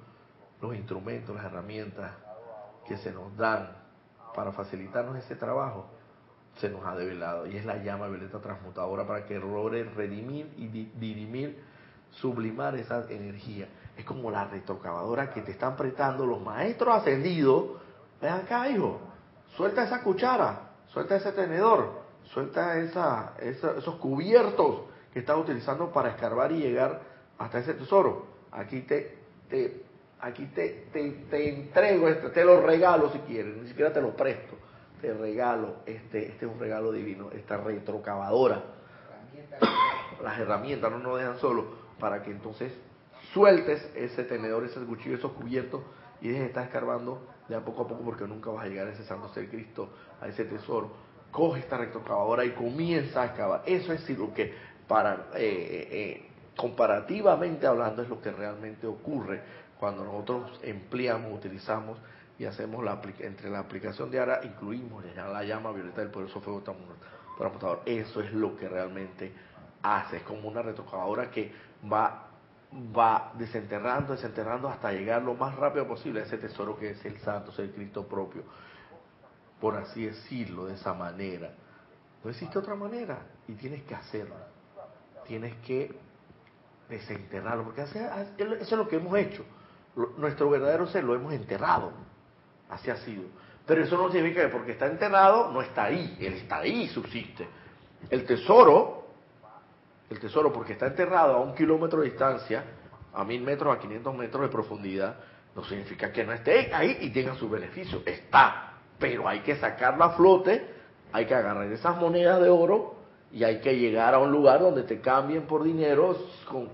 los 0.61 0.75
instrumentos, 0.75 1.35
las 1.35 1.45
herramientas 1.45 2.11
que 2.87 2.97
se 2.97 3.11
nos 3.11 3.35
dan 3.37 3.69
para 4.35 4.51
facilitarnos 4.51 5.17
ese 5.17 5.35
trabajo 5.35 5.85
se 6.57 6.69
nos 6.69 6.85
ha 6.85 6.95
develado 6.95 7.47
y 7.47 7.57
es 7.57 7.65
la 7.65 7.77
llama 7.77 8.07
violeta 8.07 8.39
transmutadora 8.39 9.07
para 9.07 9.25
que 9.25 9.39
logre 9.39 9.83
redimir 9.83 10.53
y 10.57 10.67
dirimir, 10.67 11.63
sublimar 12.11 12.75
esa 12.75 13.09
energía. 13.09 13.67
Es 13.97 14.05
como 14.05 14.29
la 14.29 14.45
retrocavadora 14.45 15.31
que 15.33 15.41
te 15.41 15.51
están 15.51 15.73
apretando 15.73 16.25
los 16.25 16.41
maestros 16.41 16.95
ascendidos. 16.95 17.81
Ven 18.21 18.33
acá, 18.33 18.69
hijo, 18.69 18.99
suelta 19.55 19.83
esa 19.83 20.03
cuchara, 20.03 20.71
suelta 20.87 21.15
ese 21.15 21.31
tenedor, 21.31 22.01
suelta 22.25 22.77
esa, 22.77 23.33
esos 23.39 23.95
cubiertos 23.95 24.90
que 25.13 25.19
estás 25.19 25.37
utilizando 25.37 25.91
para 25.91 26.09
escarbar 26.09 26.51
y 26.51 26.59
llegar 26.59 27.01
hasta 27.37 27.59
ese 27.59 27.73
tesoro. 27.73 28.25
Aquí 28.51 28.81
te, 28.81 29.17
te 29.49 29.83
aquí 30.19 30.45
te, 30.47 30.87
te, 30.93 31.09
te 31.29 31.49
entrego, 31.49 32.07
este, 32.07 32.29
te 32.29 32.45
lo 32.45 32.61
regalo 32.61 33.11
si 33.11 33.19
quieres, 33.19 33.57
ni 33.57 33.67
siquiera 33.67 33.91
te 33.91 34.01
lo 34.01 34.15
presto 34.15 34.55
te 35.01 35.13
regalo, 35.13 35.77
este, 35.85 36.27
este 36.29 36.45
es 36.45 36.51
un 36.51 36.59
regalo 36.59 36.91
divino, 36.91 37.31
esta 37.31 37.57
retrocavadora. 37.57 38.61
Las 40.23 40.39
herramientas 40.39 40.91
no 40.91 40.99
nos 40.99 41.17
dejan 41.17 41.39
solo 41.39 41.65
para 41.99 42.21
que 42.21 42.31
entonces 42.31 42.71
sueltes 43.33 43.91
ese 43.95 44.23
tenedor, 44.23 44.63
ese 44.63 44.79
cuchillo, 44.81 45.15
esos 45.15 45.31
cubiertos 45.31 45.81
y 46.21 46.27
dejes 46.27 46.41
de 46.43 46.47
estar 46.47 46.65
escarbando 46.65 47.27
de 47.49 47.55
a 47.55 47.65
poco 47.65 47.83
a 47.83 47.87
poco 47.87 48.03
porque 48.03 48.27
nunca 48.27 48.51
vas 48.51 48.65
a 48.65 48.67
llegar 48.67 48.87
a 48.87 48.91
ese 48.91 49.03
santo 49.03 49.29
ser 49.29 49.49
Cristo, 49.49 49.89
a 50.21 50.27
ese 50.27 50.45
tesoro. 50.45 50.91
Coge 51.31 51.61
esta 51.61 51.77
retrocavadora 51.77 52.45
y 52.45 52.51
comienza 52.51 53.23
a 53.23 53.25
excavar. 53.27 53.63
Eso 53.65 53.93
es 53.93 54.07
lo 54.11 54.33
que 54.33 54.53
para 54.91 55.13
eh, 55.13 55.39
eh, 55.39 55.87
eh, 55.89 56.29
comparativamente 56.57 57.65
hablando 57.65 58.01
es 58.01 58.09
lo 58.09 58.21
que 58.21 58.29
realmente 58.29 58.85
ocurre 58.85 59.41
cuando 59.79 60.03
nosotros 60.03 60.59
empleamos, 60.63 61.33
utilizamos 61.33 61.97
y 62.37 62.43
hacemos 62.43 62.83
la 62.83 62.99
entre 63.19 63.49
la 63.49 63.59
aplicación 63.59 64.11
de 64.11 64.19
ARA 64.19 64.41
incluimos 64.43 65.05
la 65.15 65.43
llama 65.45 65.71
violeta 65.71 66.01
del 66.01 66.09
poderoso 66.09 66.41
fuego 66.41 66.61
transmutador. 66.61 67.83
Eso 67.85 68.19
es 68.19 68.33
lo 68.33 68.57
que 68.57 68.67
realmente 68.67 69.31
hace, 69.81 70.17
es 70.17 70.23
como 70.23 70.49
una 70.49 70.61
retrocavadora 70.61 71.31
que 71.31 71.53
va 71.89 72.27
va 72.73 73.31
desenterrando, 73.37 74.11
desenterrando 74.11 74.67
hasta 74.67 74.91
llegar 74.91 75.21
lo 75.21 75.35
más 75.35 75.55
rápido 75.55 75.87
posible 75.87 76.19
a 76.19 76.23
ese 76.23 76.37
tesoro 76.37 76.77
que 76.77 76.91
es 76.91 77.05
el 77.05 77.17
santo, 77.19 77.51
es 77.51 77.59
el 77.59 77.71
Cristo 77.71 78.05
propio, 78.05 78.43
por 79.61 79.77
así 79.77 80.05
decirlo, 80.05 80.65
de 80.65 80.73
esa 80.73 80.93
manera. 80.93 81.49
No 82.23 82.29
existe 82.29 82.59
otra 82.59 82.75
manera 82.75 83.19
y 83.47 83.53
tienes 83.53 83.83
que 83.83 83.95
hacerlo. 83.95 84.50
Tienes 85.25 85.55
que 85.65 85.91
desenterrarlo, 86.89 87.63
porque 87.63 87.81
eso 87.81 88.55
es 88.59 88.71
lo 88.71 88.87
que 88.87 88.97
hemos 88.97 89.17
hecho. 89.17 89.45
Nuestro 90.17 90.49
verdadero 90.49 90.87
ser 90.87 91.03
lo 91.03 91.15
hemos 91.15 91.33
enterrado. 91.33 91.91
Así 92.69 92.89
ha 92.89 92.97
sido. 92.97 93.23
Pero 93.65 93.83
eso 93.83 93.97
no 93.97 94.11
significa 94.11 94.41
que 94.41 94.49
porque 94.49 94.73
está 94.73 94.87
enterrado 94.87 95.51
no 95.51 95.61
está 95.61 95.85
ahí. 95.85 96.17
Él 96.19 96.33
está 96.33 96.57
ahí, 96.57 96.87
subsiste. 96.87 97.47
El 98.09 98.25
tesoro, 98.25 99.07
el 100.09 100.19
tesoro 100.19 100.51
porque 100.51 100.73
está 100.73 100.87
enterrado 100.87 101.35
a 101.35 101.41
un 101.41 101.53
kilómetro 101.53 102.01
de 102.01 102.09
distancia, 102.09 102.63
a 103.13 103.23
mil 103.23 103.41
metros, 103.41 103.75
a 103.75 103.79
500 103.79 104.15
metros 104.15 104.43
de 104.43 104.49
profundidad, 104.49 105.15
no 105.55 105.63
significa 105.65 106.11
que 106.11 106.23
no 106.23 106.33
esté 106.33 106.73
ahí 106.73 106.97
y 107.01 107.09
tenga 107.11 107.35
su 107.35 107.49
beneficio. 107.49 108.01
Está, 108.05 108.73
pero 108.97 109.27
hay 109.27 109.41
que 109.41 109.55
sacarlo 109.57 110.03
a 110.03 110.11
flote, 110.11 110.65
hay 111.11 111.25
que 111.25 111.35
agarrar 111.35 111.71
esas 111.71 111.97
monedas 111.97 112.41
de 112.41 112.49
oro 112.49 113.00
y 113.33 113.43
hay 113.43 113.59
que 113.59 113.77
llegar 113.77 114.13
a 114.13 114.19
un 114.19 114.31
lugar 114.31 114.59
donde 114.59 114.83
te 114.83 114.99
cambien 114.99 115.43
por 115.43 115.63
dinero, 115.63 116.15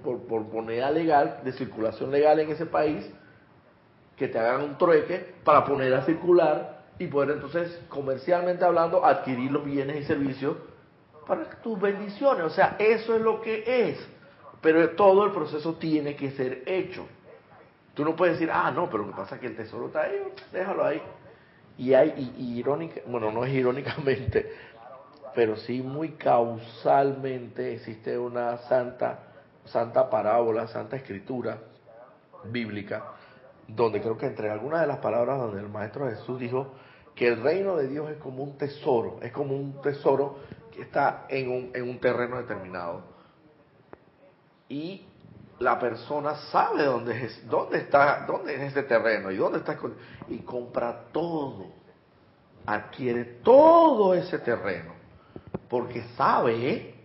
por, 0.04 0.26
por, 0.28 0.42
moneda 0.42 0.90
legal, 0.90 1.42
de 1.44 1.52
circulación 1.52 2.12
legal 2.12 2.40
en 2.40 2.50
ese 2.50 2.66
país, 2.66 3.08
que 4.16 4.28
te 4.28 4.40
hagan 4.40 4.62
un 4.62 4.78
trueque 4.78 5.36
para 5.44 5.64
poner 5.64 5.94
a 5.94 6.04
circular 6.04 6.86
y 6.98 7.08
poder 7.08 7.32
entonces, 7.36 7.80
comercialmente 7.90 8.66
hablando, 8.66 9.06
adquirir 9.06 9.52
los 9.52 9.64
bienes 9.64 9.98
y 9.98 10.04
servicios 10.06 10.58
para 11.28 11.48
tus 11.62 11.80
bendiciones. 11.80 12.44
O 12.44 12.50
sea, 12.50 12.76
eso 12.80 13.16
es 13.16 13.22
lo 13.22 13.42
que 13.42 13.90
es. 13.90 14.08
Pero 14.62 14.90
todo 14.92 15.26
el 15.26 15.32
proceso 15.32 15.76
tiene 15.76 16.16
que 16.16 16.32
ser 16.32 16.64
hecho. 16.66 17.06
Tú 17.94 18.04
no 18.04 18.16
puedes 18.16 18.40
decir, 18.40 18.50
ah, 18.52 18.72
no, 18.72 18.90
pero 18.90 19.04
lo 19.04 19.10
que 19.10 19.18
pasa 19.18 19.36
es 19.36 19.42
que 19.42 19.48
el 19.48 19.56
tesoro 19.56 19.88
está 19.88 20.04
ahí, 20.04 20.18
déjalo 20.52 20.86
ahí. 20.86 21.02
Y 21.78 21.94
hay, 21.94 22.34
y, 22.38 22.58
irónica, 22.58 23.02
bueno, 23.06 23.32
no 23.32 23.46
es 23.46 23.54
irónicamente, 23.54 24.52
pero 25.38 25.56
sí 25.56 25.84
muy 25.84 26.14
causalmente 26.14 27.76
existe 27.76 28.18
una 28.18 28.58
santa, 28.58 29.20
santa 29.66 30.10
parábola, 30.10 30.66
santa 30.66 30.96
escritura 30.96 31.60
bíblica, 32.46 33.12
donde 33.68 34.02
creo 34.02 34.18
que 34.18 34.26
entre 34.26 34.50
algunas 34.50 34.82
de 34.82 34.88
las 34.88 34.98
palabras 34.98 35.38
donde 35.38 35.62
el 35.62 35.70
Maestro 35.70 36.10
Jesús 36.10 36.40
dijo 36.40 36.74
que 37.14 37.28
el 37.28 37.44
reino 37.44 37.76
de 37.76 37.88
Dios 37.88 38.10
es 38.10 38.18
como 38.18 38.42
un 38.42 38.58
tesoro, 38.58 39.20
es 39.22 39.32
como 39.32 39.56
un 39.56 39.80
tesoro 39.80 40.40
que 40.74 40.82
está 40.82 41.28
en 41.30 41.52
un, 41.52 41.72
en 41.76 41.88
un 41.88 42.00
terreno 42.00 42.38
determinado. 42.38 43.04
Y 44.70 45.06
la 45.60 45.78
persona 45.78 46.34
sabe 46.52 46.84
dónde 46.84 47.26
es, 47.26 47.48
dónde 47.48 47.78
está, 47.78 48.26
dónde 48.26 48.56
es 48.56 48.72
ese 48.72 48.82
terreno 48.82 49.30
y 49.30 49.38
dónde 49.38 49.60
está 49.60 49.78
y 50.30 50.40
compra 50.40 51.04
todo, 51.12 51.68
adquiere 52.66 53.24
todo 53.44 54.16
ese 54.16 54.40
terreno 54.40 54.97
porque 55.70 56.04
sabe 56.16 56.96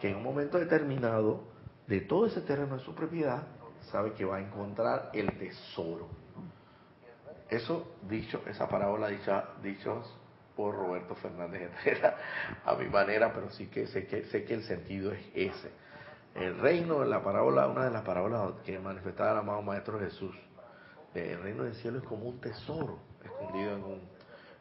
que 0.00 0.10
en 0.10 0.16
un 0.16 0.22
momento 0.22 0.58
determinado 0.58 1.44
de 1.86 2.00
todo 2.00 2.26
ese 2.26 2.40
terreno 2.40 2.76
de 2.76 2.84
su 2.84 2.94
propiedad, 2.94 3.44
sabe 3.90 4.12
que 4.12 4.24
va 4.24 4.36
a 4.36 4.40
encontrar 4.40 5.10
el 5.12 5.38
tesoro. 5.38 6.08
Eso 7.48 7.96
dicho, 8.08 8.42
esa 8.46 8.68
parábola 8.68 9.08
dicha, 9.08 9.44
dichos 9.62 10.12
por 10.56 10.74
Roberto 10.74 11.14
Fernández 11.14 11.70
Herrera 11.84 12.16
a 12.64 12.74
mi 12.74 12.88
manera, 12.88 13.32
pero 13.32 13.50
sí 13.50 13.68
que 13.68 13.86
sé 13.86 14.06
que 14.06 14.24
sé 14.24 14.44
que 14.44 14.54
el 14.54 14.64
sentido 14.64 15.12
es 15.12 15.20
ese. 15.34 15.70
El 16.34 16.58
reino, 16.58 17.04
la 17.04 17.22
parábola, 17.22 17.66
una 17.68 17.84
de 17.84 17.90
las 17.90 18.02
parábolas 18.02 18.52
que 18.64 18.78
manifestaba 18.78 19.32
el 19.32 19.38
amado 19.38 19.62
Maestro 19.62 19.98
Jesús, 19.98 20.34
el 21.14 21.40
reino 21.40 21.62
del 21.62 21.74
cielo 21.76 21.98
es 21.98 22.04
como 22.04 22.26
un 22.26 22.40
tesoro 22.40 22.98
escondido 23.24 23.76
en 23.76 23.84
un, 23.84 24.00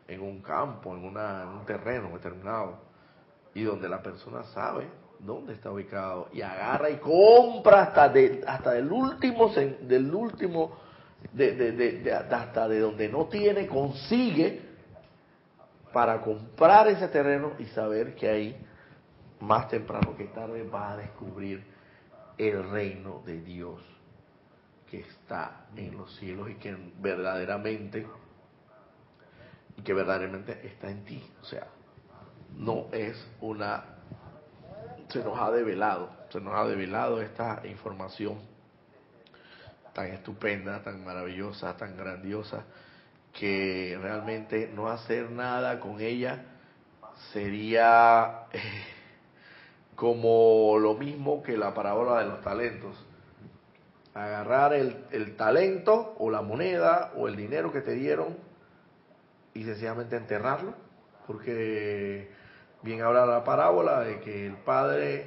en 0.08 0.22
un 0.22 0.42
campo, 0.42 0.96
en, 0.96 1.04
una, 1.04 1.44
en 1.44 1.50
un 1.50 1.66
terreno 1.66 2.10
determinado 2.10 2.85
y 3.56 3.64
donde 3.64 3.90
la 3.90 4.04
persona 4.04 4.44
sabe 4.44 4.88
dónde 5.20 5.54
está 5.54 5.72
ubicado 5.72 6.28
y 6.34 6.42
agarra 6.42 6.90
y 6.92 6.98
compra 6.98 7.84
hasta 7.84 8.10
de 8.10 8.44
hasta 8.46 8.72
del 8.74 8.92
último 8.92 9.50
del 9.50 10.14
último 10.14 10.78
de, 11.32 11.54
de, 11.72 12.14
hasta 12.14 12.68
de 12.68 12.80
donde 12.80 13.10
no 13.10 13.26
tiene 13.26 13.66
consigue 13.66 14.62
para 15.92 16.22
comprar 16.22 16.90
ese 16.90 17.08
terreno 17.08 17.54
y 17.58 17.66
saber 17.68 18.14
que 18.14 18.30
ahí 18.30 18.58
más 19.40 19.70
temprano 19.70 20.16
que 20.18 20.26
tarde 20.26 20.64
va 20.64 20.92
a 20.92 20.98
descubrir 20.98 21.64
el 22.38 22.70
reino 22.70 23.24
de 23.26 23.42
Dios 23.42 23.82
que 24.92 25.00
está 25.00 25.68
en 25.78 25.98
los 25.98 26.14
cielos 26.18 26.50
y 26.50 26.56
que 26.56 26.76
verdaderamente 27.00 28.06
y 29.78 29.82
que 29.82 29.94
verdaderamente 29.94 30.60
está 30.68 30.90
en 30.90 31.06
ti, 31.06 31.24
o 31.42 31.46
sea, 31.46 31.68
no 32.58 32.88
es 32.92 33.16
una... 33.42 33.84
Se 35.10 35.24
nos 35.24 35.40
ha 35.40 35.52
develado, 35.52 36.10
se 36.30 36.42
nos 36.42 36.56
ha 36.56 36.66
develado 36.66 37.22
esta 37.22 37.62
información 37.66 38.40
tan 39.94 40.08
estupenda, 40.08 40.84
tan 40.84 41.06
maravillosa, 41.06 41.78
tan 41.78 41.96
grandiosa, 41.96 42.66
que 43.32 43.98
realmente 44.02 44.70
no 44.76 44.90
hacer 44.90 45.32
nada 45.32 45.80
con 45.80 46.02
ella 46.02 46.44
sería 47.32 48.48
eh, 48.52 48.60
como 49.96 50.78
lo 50.80 50.96
mismo 50.96 51.42
que 51.42 51.58
la 51.58 51.74
parábola 51.74 52.20
de 52.20 52.26
los 52.26 52.42
talentos. 52.42 52.96
Agarrar 54.14 54.74
el, 54.74 55.06
el, 55.12 55.36
talento 55.36 56.16
o 56.20 56.30
la 56.30 56.42
moneda 56.42 57.14
o 57.16 57.28
el 57.28 57.36
dinero 57.36 57.72
que 57.72 57.82
te 57.82 57.94
dieron 57.94 58.38
y 59.54 59.64
sencillamente 59.64 60.16
enterrarlo, 60.18 60.74
porque 61.28 62.30
Bien 62.86 63.02
habla 63.02 63.26
la 63.26 63.44
parábola 63.44 64.02
de 64.02 64.20
que 64.20 64.46
el 64.46 64.58
padre 64.58 65.26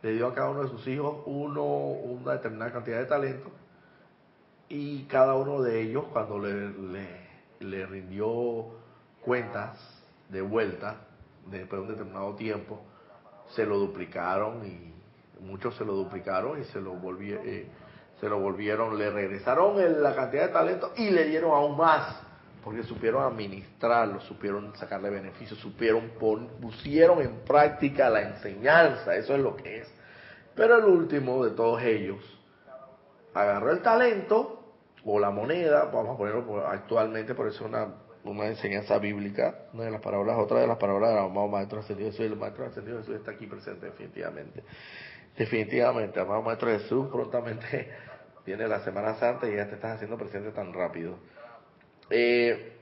le 0.00 0.12
dio 0.12 0.28
a 0.28 0.34
cada 0.34 0.48
uno 0.48 0.62
de 0.62 0.70
sus 0.70 0.86
hijos 0.86 1.24
uno 1.26 1.62
una 1.62 2.32
determinada 2.32 2.72
cantidad 2.72 3.00
de 3.00 3.04
talento 3.04 3.50
y 4.66 5.02
cada 5.04 5.34
uno 5.34 5.60
de 5.60 5.82
ellos 5.82 6.04
cuando 6.10 6.38
le, 6.38 6.70
le, 7.60 7.84
rindió 7.84 8.64
cuentas 9.20 9.76
de 10.30 10.40
vuelta 10.40 10.96
después 11.50 11.82
de 11.82 11.86
un 11.86 11.92
determinado 11.92 12.34
tiempo 12.36 12.80
se 13.48 13.66
lo 13.66 13.76
duplicaron 13.76 14.64
y 14.64 14.94
muchos 15.42 15.76
se 15.76 15.84
lo 15.84 15.92
duplicaron 15.92 16.62
y 16.62 16.64
se 16.64 16.80
lo 16.80 16.94
volvieron 16.94 17.46
eh, 17.46 17.68
se 18.20 18.28
lo 18.30 18.40
volvieron 18.40 18.96
le 18.96 19.10
regresaron 19.10 20.02
la 20.02 20.14
cantidad 20.14 20.46
de 20.46 20.52
talento 20.54 20.94
y 20.96 21.10
le 21.10 21.26
dieron 21.26 21.50
aún 21.50 21.76
más 21.76 22.29
porque 22.62 22.82
supieron 22.82 23.22
administrarlo, 23.24 24.20
supieron 24.20 24.74
sacarle 24.76 25.10
beneficios, 25.10 25.58
supieron 25.58 26.10
pusieron 26.60 27.20
en 27.20 27.40
práctica 27.44 28.10
la 28.10 28.22
enseñanza, 28.22 29.14
eso 29.16 29.34
es 29.34 29.40
lo 29.40 29.56
que 29.56 29.78
es. 29.78 29.94
Pero 30.54 30.78
el 30.78 30.84
último 30.84 31.44
de 31.44 31.52
todos 31.52 31.82
ellos 31.82 32.18
agarró 33.34 33.70
el 33.70 33.82
talento 33.82 34.60
o 35.04 35.18
la 35.18 35.30
moneda, 35.30 35.84
vamos 35.86 36.14
a 36.14 36.18
ponerlo 36.18 36.66
actualmente, 36.66 37.34
por 37.34 37.48
eso 37.48 37.64
una, 37.64 37.94
una 38.24 38.46
enseñanza 38.46 38.98
bíblica, 38.98 39.66
una 39.72 39.84
de 39.84 39.90
las 39.90 40.02
palabras, 40.02 40.36
otra 40.38 40.60
de 40.60 40.66
las 40.66 40.76
palabras 40.76 41.10
del 41.10 41.18
amado 41.18 41.48
Maestro 41.48 41.80
Ascendido 41.80 42.10
Jesús, 42.10 42.26
el 42.26 42.36
Maestro 42.36 42.66
Ascendido 42.66 42.98
Jesús 42.98 43.16
está 43.16 43.30
aquí 43.30 43.46
presente 43.46 43.86
definitivamente. 43.86 44.62
Definitivamente, 45.36 46.20
amado 46.20 46.42
Maestro 46.42 46.68
Jesús, 46.68 47.08
prontamente 47.10 47.90
viene 48.44 48.68
la 48.68 48.80
Semana 48.80 49.14
Santa 49.14 49.48
y 49.48 49.56
ya 49.56 49.68
te 49.68 49.76
estás 49.76 49.96
haciendo 49.96 50.18
presente 50.18 50.50
tan 50.50 50.72
rápido. 50.72 51.16
Eh, 52.10 52.72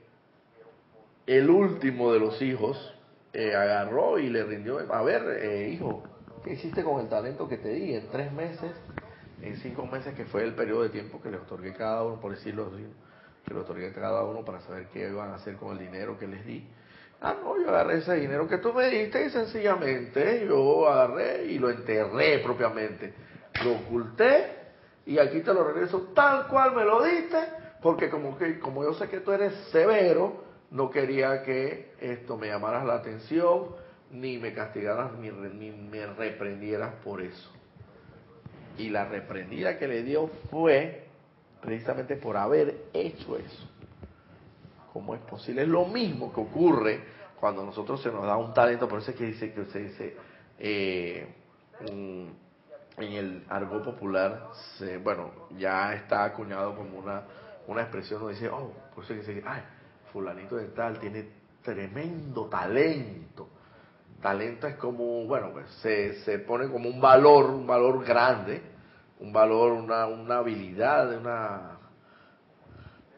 el 1.26 1.51
último 1.51 2.12
de 2.12 2.20
los 2.20 2.41
hijos 2.41 2.95
eh, 3.35 3.55
agarró 3.55 4.18
y 4.18 4.31
le 4.31 4.43
rindió, 4.45 4.79
a 4.93 5.03
ver, 5.03 5.22
eh, 5.43 5.68
hijo, 5.68 6.03
¿qué 6.43 6.55
hiciste 6.55 6.83
con 6.83 7.01
el 7.01 7.09
talento 7.09 7.47
que 7.47 7.59
te 7.59 7.68
di 7.68 7.95
en 7.95 8.09
tres 8.09 8.33
meses, 8.33 8.72
en 9.43 9.57
cinco 9.59 9.87
meses, 9.87 10.14
que 10.14 10.24
fue 10.24 10.45
el 10.45 10.55
periodo 10.55 10.85
de 10.85 10.89
tiempo 10.89 11.20
que 11.20 11.31
le 11.31 11.37
otorgué 11.37 11.74
cada 11.74 12.03
uno, 12.03 12.18
por 12.18 12.35
decirlo 12.35 12.70
así, 12.72 12.87
que 13.45 13.53
le 13.53 13.61
otorgué 13.61 13.89
a 13.89 13.93
cada 13.93 14.24
uno 14.24 14.43
para 14.45 14.61
saber 14.62 14.87
qué 14.93 15.11
iban 15.11 15.31
a 15.31 15.35
hacer 15.35 15.57
con 15.57 15.72
el 15.72 15.79
dinero 15.79 16.18
que 16.18 16.26
les 16.26 16.47
di? 16.47 16.66
Ah, 17.20 17.35
no, 17.43 17.61
yo 17.61 17.68
agarré 17.68 17.99
ese 17.99 18.14
dinero 18.14 18.49
que 18.49 18.59
tú 18.59 18.72
me 18.72 18.89
diste 18.89 19.26
y 19.26 19.31
sencillamente 19.31 20.47
yo 20.47 20.89
agarré 20.89 21.47
y 21.47 21.59
lo 21.59 21.68
enterré 21.68 22.39
propiamente. 22.39 23.12
Lo 23.64 23.72
oculté 23.72 24.53
y 25.05 25.18
aquí 25.18 25.41
te 25.41 25.53
lo 25.53 25.64
regreso 25.64 26.12
tal 26.14 26.47
cual 26.47 26.74
me 26.74 26.85
lo 26.85 27.03
diste 27.03 27.39
porque 27.83 28.11
como 28.11 28.37
que 28.37 28.59
como 28.59 28.83
yo 28.85 28.95
sé 28.95 29.09
que 29.09 29.20
tú 29.20 29.33
eres 29.33 29.55
severo, 29.70 30.45
no 30.70 30.91
quería 30.91 31.43
que 31.43 31.93
esto 32.01 32.37
me 32.37 32.49
llamaras 32.49 32.85
la 32.85 32.95
atención, 32.95 33.68
ni 34.11 34.39
me 34.39 34.53
castigaras, 34.53 35.12
ni, 35.14 35.31
ni 35.31 35.70
me 35.70 36.07
reprendieras 36.07 36.95
por 37.05 37.20
eso. 37.20 37.51
Y 38.76 38.91
la 38.91 39.07
reprendida 39.07 39.79
que 39.79 39.89
le 39.89 40.03
dio 40.03 40.29
fue 40.51 41.07
precisamente 41.61 42.16
por 42.16 42.37
haber 42.37 42.85
hecho 42.93 43.37
eso. 43.37 43.68
¿Cómo 44.93 45.14
es 45.14 45.20
posible? 45.22 45.62
Es 45.62 45.68
lo 45.68 45.85
mismo 45.87 46.33
que 46.33 46.41
ocurre 46.41 47.01
cuando 47.39 47.64
nosotros 47.64 48.03
se 48.03 48.11
nos 48.11 48.24
da 48.24 48.37
un 48.37 48.53
talento, 48.53 48.89
por 48.89 49.01
eso 49.01 49.11
es 49.12 49.16
que 49.16 49.26
dice 49.26 49.53
que 49.53 49.64
se 49.66 49.79
dice, 49.79 50.16
eh, 50.59 51.26
en 51.81 52.33
el 52.99 53.45
argot 53.49 53.85
popular, 53.85 54.49
se, 54.76 54.99
bueno, 54.99 55.31
ya 55.57 55.95
está 55.95 56.24
acuñado 56.24 56.74
como 56.74 56.99
una, 56.99 57.22
una 57.69 57.83
expresión 57.83 58.21
donde 58.21 58.35
dice, 58.35 58.49
oh, 58.49 58.73
por 58.95 59.05
eso 59.05 59.14
dice, 59.14 59.43
ay, 59.47 59.62
fulanito 60.12 60.57
de 60.57 60.69
tal 60.69 60.99
tiene 60.99 61.29
tremendo 61.62 62.47
talento. 62.47 63.49
Talento 64.21 64.66
es 64.66 64.77
como, 64.77 65.25
bueno, 65.27 65.53
pues 65.53 65.71
se, 65.83 66.23
se 66.23 66.41
pone 66.41 66.69
como 66.69 66.89
un 66.89 67.01
valor, 67.01 67.51
un 67.51 67.66
valor 67.66 68.05
grande, 68.05 68.61
un 69.21 69.33
valor, 69.33 69.73
una, 69.73 70.07
una 70.07 70.39
habilidad, 70.39 71.16
una, 71.16 71.79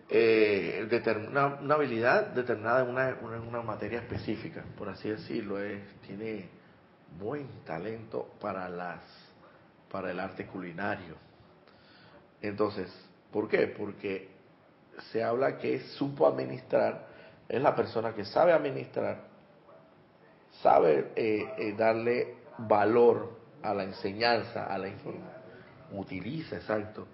eh, 0.09 0.87
una, 1.29 1.47
una, 1.47 1.75
habilidad 1.75 2.27
determinada 2.29 2.83
en 2.83 2.91
una, 2.91 3.09
en 3.09 3.49
una 3.49 3.63
materia 3.63 4.01
específica, 4.01 4.63
por 4.77 4.91
así 4.91 5.09
decirlo, 5.09 5.59
es, 5.59 5.81
tiene 6.07 6.49
buen 7.19 7.49
talento 7.65 8.29
para 8.41 8.69
las 8.69 9.01
para 9.91 10.11
el 10.11 10.21
arte 10.21 10.47
culinario. 10.47 11.17
Entonces, 12.41 12.89
¿por 13.33 13.49
qué? 13.49 13.67
Porque 13.67 14.29
se 15.13 15.23
habla 15.23 15.59
que 15.59 15.81
supo 15.81 16.27
administrar, 16.27 17.07
es 17.49 17.61
la 17.61 17.75
persona 17.75 18.15
que 18.15 18.25
sabe 18.25 18.53
administrar, 18.53 19.25
sabe 20.63 21.13
eh, 21.17 21.49
eh, 21.59 21.75
darle 21.77 22.37
valor 22.59 23.39
a 23.63 23.75
la 23.75 23.85
enseñanza, 23.85 24.67
a 24.67 24.79
la 24.79 24.89
información, 24.89 25.31
utiliza, 25.93 26.57
exacto, 26.57 27.07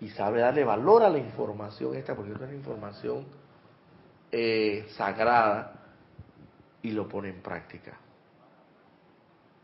y 0.00 0.08
sabe 0.10 0.40
darle 0.40 0.64
valor 0.64 1.02
a 1.02 1.08
la 1.08 1.18
información 1.18 1.94
esta, 1.94 2.14
porque 2.14 2.32
es 2.32 2.38
una 2.38 2.52
información 2.52 3.26
eh, 4.30 4.86
sagrada, 4.96 5.82
y 6.82 6.90
lo 6.90 7.08
pone 7.08 7.28
en 7.30 7.40
práctica. 7.40 7.96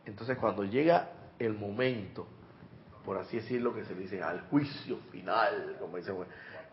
Entonces 0.07 0.39
cuando 0.39 0.65
llega 0.65 1.11
el 1.39 1.55
momento, 1.55 2.27
por 3.05 3.19
así 3.19 3.39
decirlo, 3.39 3.75
que 3.75 3.85
se 3.85 3.95
dice 3.95 4.23
al 4.23 4.43
juicio 4.43 4.99
final, 5.11 5.77
como 5.81 5.97
dicen, 5.97 6.17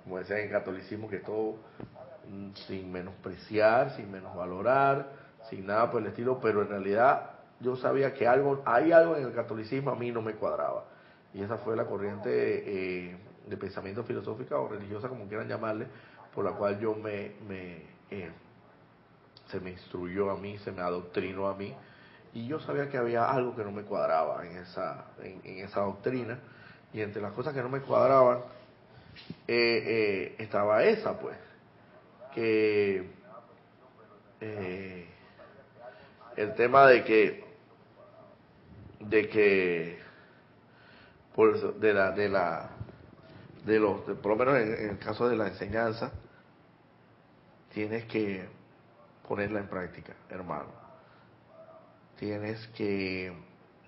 como 0.06 0.20
dicen 0.20 0.38
en 0.38 0.49
catolicismo, 0.49 1.10
que 1.10 1.20
todo 1.20 1.58
mm, 2.30 2.53
sin 2.68 2.89
menospreciar, 2.91 3.91
sin 3.97 4.10
menosvalorar, 4.10 5.12
sin 5.49 5.66
nada 5.66 5.91
por 5.91 6.01
el 6.01 6.08
estilo, 6.08 6.39
pero 6.39 6.62
en 6.62 6.70
realidad 6.70 7.32
yo 7.60 7.76
sabía 7.76 8.14
que 8.14 8.26
algo, 8.26 8.64
hay 8.66 8.93
algo 8.93 9.18
en 9.18 9.26
el 9.26 9.34
catolicismo 9.34 9.91
a 9.91 9.95
mí 9.95 10.12
no 10.12 10.22
me 10.22 10.36
cuadraba. 10.36 10.86
Y 11.34 11.41
esa 11.41 11.58
fue 11.58 11.76
la 11.76 11.86
corriente 11.86 12.30
eh, 13.10 13.18
de 13.45 13.58
pensamiento 13.58 14.03
filosófica 14.06 14.58
o 14.58 14.70
religiosa, 14.70 15.10
como 15.10 15.28
quieran 15.28 15.49
llamarle, 15.49 15.88
por 16.34 16.45
la 16.45 16.51
cual 16.51 16.80
yo 16.80 16.95
me, 16.95 17.34
me 17.45 17.84
eh, 18.10 18.32
se 19.47 19.60
me 19.60 19.72
instruyó 19.72 20.32
a 20.32 20.38
mí, 20.38 20.58
se 20.60 20.72
me 20.72 20.82
adoctrinó 20.82 21.49
a 21.49 21.56
mí 21.56 21.76
y 22.36 22.47
yo 22.47 22.60
sabía 22.60 22.89
que 22.89 22.97
había 22.97 23.32
algo 23.32 23.56
que 23.56 23.64
no 23.64 23.72
me 23.72 23.84
cuadraba 23.84 24.45
en 24.45 24.58
esa, 24.58 25.06
en, 25.24 25.39
esa 25.45 25.80
doctrina, 25.80 26.38
y 26.91 27.01
entre 27.01 27.22
las 27.22 27.32
cosas 27.32 27.53
que 27.53 27.62
no 27.62 27.70
me 27.70 27.80
cuadraban 27.80 28.39
eh, 29.47 29.84
eh, 29.88 30.36
estaba 30.39 30.84
esa, 30.84 31.20
pues, 31.20 31.38
que 32.34 33.09
eh, 34.41 35.07
el 36.36 36.55
tema 36.55 36.88
de 36.88 37.03
que, 37.03 37.43
de 38.99 39.30
que, 39.30 39.99
por 41.36 41.80
de 41.80 41.93
la, 41.93 42.11
de 42.11 42.30
la, 42.30 42.70
de 43.66 43.80
los, 43.80 44.01
por 44.01 44.28
lo 44.28 44.36
menos 44.36 44.55
en 44.57 44.89
el 44.89 44.99
caso 44.99 45.28
de 45.28 45.36
la 45.36 45.47
enseñanza, 45.47 46.11
tienes 47.74 48.05
que 48.05 48.45
ponerla 49.28 49.59
en 49.59 49.68
práctica, 49.68 50.13
hermano 50.30 50.86
tienes 52.18 52.68
que 52.70 53.34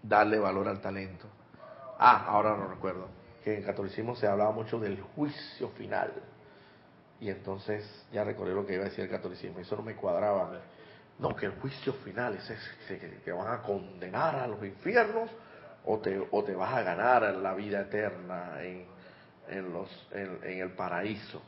darle 0.03 0.39
valor 0.39 0.67
al 0.67 0.82
talento. 0.82 1.28
Ah, 1.99 2.25
ahora 2.28 2.55
no 2.55 2.67
recuerdo, 2.67 3.07
que 3.47 3.55
en 3.55 3.63
catolicismo 3.63 4.13
se 4.13 4.27
hablaba 4.27 4.51
mucho 4.51 4.77
del 4.77 4.99
juicio 4.99 5.69
final. 5.69 6.11
Y 7.21 7.29
entonces 7.29 8.05
ya 8.11 8.25
recordé 8.25 8.53
lo 8.53 8.65
que 8.65 8.73
iba 8.73 8.83
a 8.83 8.89
decir 8.89 9.05
el 9.05 9.09
catolicismo, 9.09 9.59
eso 9.59 9.77
no 9.77 9.83
me 9.83 9.95
cuadraba. 9.95 10.59
No, 11.17 11.33
que 11.33 11.45
el 11.45 11.53
juicio 11.53 11.93
final 11.93 12.35
es 12.35 12.51
que 12.89 12.97
te 12.97 13.31
van 13.31 13.53
a 13.53 13.61
condenar 13.61 14.35
a 14.35 14.47
los 14.47 14.61
infiernos 14.65 15.31
o 15.85 15.97
te, 15.99 16.21
o 16.29 16.43
te 16.43 16.55
vas 16.55 16.73
a 16.73 16.81
ganar 16.81 17.23
la 17.35 17.53
vida 17.53 17.79
eterna 17.79 18.61
en, 18.61 18.85
en, 19.47 19.71
los, 19.71 20.09
en, 20.11 20.59
el 20.59 20.71
paraíso. 20.71 21.41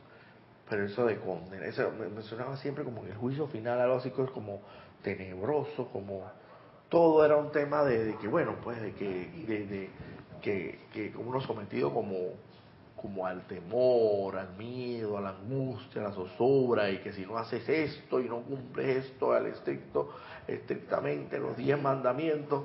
Pero 0.70 0.86
eso 0.86 1.04
de 1.04 1.18
condenar, 1.18 1.66
eso 1.66 1.92
me, 1.92 2.22
sonaba 2.22 2.56
siempre 2.56 2.82
como 2.82 3.04
que 3.04 3.10
el 3.10 3.16
juicio 3.18 3.46
final, 3.48 3.78
algo 3.78 3.96
así 3.96 4.08
como 4.08 4.62
tenebroso, 5.02 5.90
como 5.92 6.24
todo 6.88 7.26
era 7.26 7.36
un 7.36 7.52
tema 7.52 7.84
de, 7.84 8.16
que, 8.22 8.26
bueno, 8.26 8.56
pues 8.64 8.80
de 8.80 8.94
que, 8.94 9.06
de, 9.46 9.90
que, 10.40 10.78
que 10.92 11.12
uno 11.16 11.40
sometido 11.40 11.92
como, 11.92 12.16
como 12.96 13.26
al 13.26 13.46
temor, 13.46 14.36
al 14.36 14.56
miedo, 14.56 15.18
a 15.18 15.20
la 15.20 15.30
angustia, 15.30 16.00
a 16.00 16.08
la 16.08 16.12
zozobra, 16.12 16.90
y 16.90 16.98
que 16.98 17.12
si 17.12 17.24
no 17.24 17.38
haces 17.38 17.68
esto 17.68 18.20
y 18.20 18.28
no 18.28 18.42
cumples 18.42 19.06
esto 19.06 19.32
al 19.32 19.46
estricto, 19.46 20.10
estrictamente 20.46 21.38
los 21.38 21.56
diez 21.56 21.80
mandamientos, 21.80 22.64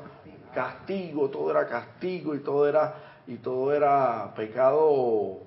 castigo, 0.53 1.29
todo 1.29 1.51
era 1.51 1.67
castigo 1.67 2.33
y 2.35 2.39
todo 2.39 2.67
era, 2.67 2.95
y 3.27 3.37
todo 3.37 3.73
era 3.73 4.33
pecado 4.35 5.41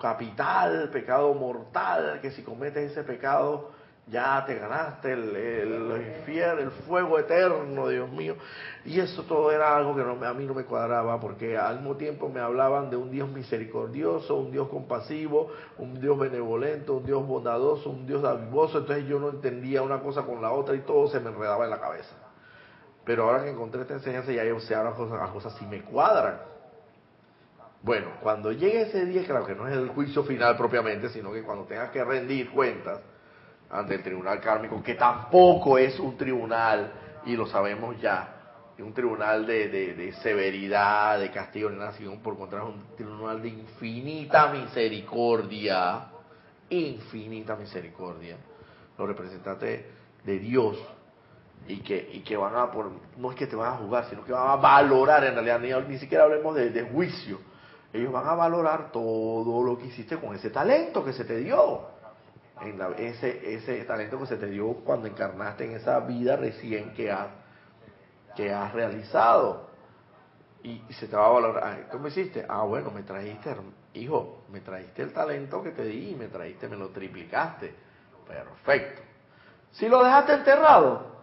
capital, 0.00 0.90
pecado 0.90 1.32
mortal, 1.34 2.20
que 2.20 2.30
si 2.30 2.42
cometes 2.42 2.92
ese 2.92 3.04
pecado, 3.04 3.70
ya 4.06 4.44
te 4.46 4.56
ganaste 4.56 5.12
el, 5.12 5.34
el, 5.34 6.16
infierno, 6.18 6.60
el 6.60 6.70
fuego 6.70 7.18
eterno, 7.18 7.88
Dios 7.88 8.10
mío. 8.10 8.36
Y 8.84 9.00
eso 9.00 9.22
todo 9.22 9.50
era 9.50 9.74
algo 9.74 9.96
que 9.96 10.02
no, 10.02 10.22
a 10.26 10.34
mí 10.34 10.44
no 10.44 10.52
me 10.52 10.64
cuadraba, 10.64 11.18
porque 11.20 11.56
al 11.56 11.76
mismo 11.76 11.96
tiempo 11.96 12.28
me 12.28 12.40
hablaban 12.40 12.90
de 12.90 12.96
un 12.96 13.10
Dios 13.10 13.30
misericordioso, 13.30 14.36
un 14.36 14.52
Dios 14.52 14.68
compasivo, 14.68 15.50
un 15.78 15.98
Dios 16.00 16.18
benevolente, 16.18 16.90
un 16.90 17.04
Dios 17.06 17.26
bondadoso, 17.26 17.88
un 17.88 18.06
Dios 18.06 18.20
dadivoso. 18.20 18.78
Entonces 18.78 19.06
yo 19.06 19.18
no 19.18 19.30
entendía 19.30 19.82
una 19.82 20.00
cosa 20.00 20.22
con 20.22 20.42
la 20.42 20.52
otra 20.52 20.74
y 20.74 20.80
todo 20.80 21.08
se 21.08 21.18
me 21.20 21.30
enredaba 21.30 21.64
en 21.64 21.70
la 21.70 21.80
cabeza. 21.80 22.14
Pero 23.06 23.24
ahora 23.24 23.44
que 23.44 23.50
encontré 23.50 23.82
esta 23.82 23.94
enseñanza, 23.94 24.32
ya 24.32 24.44
yo 24.44 24.60
sé 24.60 24.74
ahora 24.74 24.92
cosas, 24.92 25.18
las 25.18 25.30
cosas 25.30 25.54
sí 25.58 25.66
me 25.66 25.82
cuadran. 25.82 26.40
Bueno, 27.82 28.08
cuando 28.22 28.52
llegue 28.52 28.82
ese 28.82 29.04
día, 29.06 29.24
claro 29.24 29.46
que 29.46 29.54
no 29.54 29.66
es 29.68 29.74
el 29.74 29.88
juicio 29.88 30.24
final 30.24 30.56
propiamente, 30.56 31.08
sino 31.10 31.32
que 31.32 31.42
cuando 31.42 31.64
tengas 31.64 31.90
que 31.90 32.02
rendir 32.02 32.50
cuentas, 32.50 33.00
ante 33.74 33.96
el 33.96 34.02
tribunal 34.02 34.40
kármico, 34.40 34.80
que 34.82 34.94
tampoco 34.94 35.76
es 35.78 35.98
un 35.98 36.16
tribunal, 36.16 36.92
y 37.26 37.34
lo 37.34 37.46
sabemos 37.46 38.00
ya, 38.00 38.30
un 38.78 38.94
tribunal 38.94 39.46
de, 39.46 40.14
severidad, 40.22 41.18
de 41.18 41.30
castigo, 41.30 41.70
sino 41.96 42.22
por 42.22 42.38
contrario, 42.38 42.68
un 42.68 42.96
tribunal 42.96 43.42
de 43.42 43.48
infinita 43.48 44.52
misericordia, 44.52 46.06
infinita 46.70 47.56
misericordia. 47.56 48.36
Los 48.96 49.08
representantes 49.08 49.84
de 50.24 50.38
Dios 50.38 50.78
y 51.66 51.78
que, 51.78 52.10
y 52.12 52.20
que 52.20 52.36
van 52.36 52.54
a, 52.54 52.70
por, 52.70 52.92
no 53.16 53.30
es 53.30 53.36
que 53.36 53.48
te 53.48 53.56
van 53.56 53.72
a 53.72 53.76
juzgar, 53.76 54.08
sino 54.08 54.24
que 54.24 54.32
van 54.32 54.50
a 54.50 54.56
valorar 54.56 55.24
en 55.24 55.34
realidad, 55.34 55.60
ni, 55.60 55.92
ni 55.92 55.98
siquiera 55.98 56.24
hablemos 56.24 56.54
de, 56.54 56.70
de 56.70 56.82
juicio, 56.82 57.40
ellos 57.92 58.12
van 58.12 58.28
a 58.28 58.34
valorar 58.34 58.92
todo 58.92 59.62
lo 59.64 59.78
que 59.78 59.86
hiciste 59.86 60.16
con 60.16 60.34
ese 60.34 60.50
talento 60.50 61.04
que 61.04 61.12
se 61.12 61.24
te 61.24 61.38
dio 61.38 61.93
en 62.60 62.80
ese, 62.98 63.54
ese 63.54 63.84
talento 63.84 64.18
que 64.18 64.26
se 64.26 64.36
te 64.36 64.46
dio 64.46 64.74
cuando 64.84 65.06
encarnaste 65.06 65.64
en 65.64 65.72
esa 65.72 66.00
vida 66.00 66.36
recién 66.36 66.94
que 66.94 67.10
has, 67.10 67.28
que 68.36 68.52
has 68.52 68.72
realizado. 68.72 69.70
Y, 70.62 70.80
se 70.94 71.08
te 71.08 71.16
va 71.16 71.26
a 71.26 71.30
valorar, 71.30 71.88
¿cómo 71.90 72.08
hiciste? 72.08 72.46
Ah, 72.48 72.62
bueno, 72.62 72.90
me 72.90 73.02
trajiste, 73.02 73.54
hijo, 73.94 74.44
me 74.50 74.60
trajiste 74.60 75.02
el 75.02 75.12
talento 75.12 75.62
que 75.62 75.72
te 75.72 75.84
di 75.84 76.10
y 76.12 76.14
me 76.14 76.28
trajiste, 76.28 76.68
me 76.68 76.76
lo 76.76 76.88
triplicaste. 76.88 77.74
Perfecto. 78.26 79.02
Si 79.72 79.88
lo 79.88 80.02
dejaste 80.02 80.34
enterrado, 80.34 81.14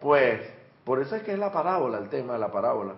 pues, 0.00 0.40
por 0.84 1.00
eso 1.00 1.16
es 1.16 1.22
que 1.22 1.32
es 1.32 1.38
la 1.38 1.52
parábola, 1.52 1.98
el 1.98 2.08
tema 2.08 2.34
de 2.34 2.38
la 2.38 2.50
parábola. 2.50 2.94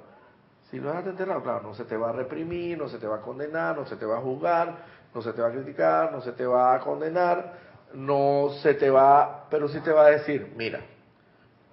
Si 0.70 0.78
lo 0.78 0.88
dejaste 0.88 1.10
enterrado, 1.10 1.42
claro, 1.42 1.62
no 1.62 1.74
se 1.74 1.84
te 1.84 1.96
va 1.96 2.10
a 2.10 2.12
reprimir, 2.12 2.76
no 2.76 2.88
se 2.88 2.98
te 2.98 3.06
va 3.06 3.16
a 3.16 3.20
condenar, 3.20 3.76
no 3.76 3.86
se 3.86 3.96
te 3.96 4.04
va 4.04 4.18
a 4.18 4.20
juzgar, 4.20 4.76
no 5.16 5.22
se 5.22 5.32
te 5.32 5.40
va 5.40 5.48
a 5.48 5.50
criticar, 5.50 6.12
no 6.12 6.20
se 6.20 6.32
te 6.32 6.44
va 6.44 6.74
a 6.74 6.80
condenar, 6.80 7.54
no 7.94 8.50
se 8.60 8.74
te 8.74 8.90
va, 8.90 9.46
pero 9.48 9.66
sí 9.66 9.80
te 9.80 9.90
va 9.90 10.04
a 10.04 10.10
decir, 10.10 10.52
mira, 10.58 10.80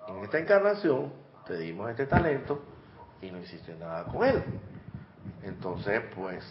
en 0.07 0.23
esta 0.23 0.39
encarnación 0.39 1.11
te 1.45 1.57
dimos 1.57 1.89
este 1.89 2.05
talento 2.05 2.63
y 3.21 3.29
no 3.31 3.39
hiciste 3.39 3.75
nada 3.75 4.05
con 4.05 4.23
él. 4.23 4.41
Entonces, 5.43 6.01
pues, 6.15 6.41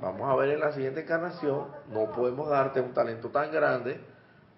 vamos 0.00 0.28
a 0.28 0.34
ver 0.34 0.50
en 0.50 0.58
la 0.58 0.72
siguiente 0.72 1.02
encarnación, 1.02 1.68
no 1.88 2.10
podemos 2.10 2.48
darte 2.48 2.80
un 2.80 2.92
talento 2.92 3.28
tan 3.28 3.52
grande, 3.52 4.00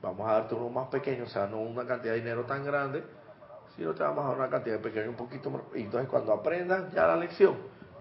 vamos 0.00 0.26
a 0.26 0.32
darte 0.32 0.54
uno 0.54 0.70
más 0.70 0.88
pequeño, 0.88 1.24
o 1.24 1.28
sea, 1.28 1.46
no 1.46 1.60
una 1.60 1.86
cantidad 1.86 2.14
de 2.14 2.20
dinero 2.20 2.44
tan 2.44 2.64
grande, 2.64 3.04
sino 3.76 3.92
te 3.92 4.02
vamos 4.02 4.24
a 4.24 4.28
dar 4.28 4.38
una 4.38 4.48
cantidad 4.48 4.80
pequeña 4.80 5.10
un 5.10 5.16
poquito 5.16 5.50
más. 5.50 5.60
Y 5.74 5.82
entonces 5.82 6.08
cuando 6.08 6.32
aprendas 6.32 6.90
ya 6.94 7.06
la 7.06 7.16
lección, 7.16 7.54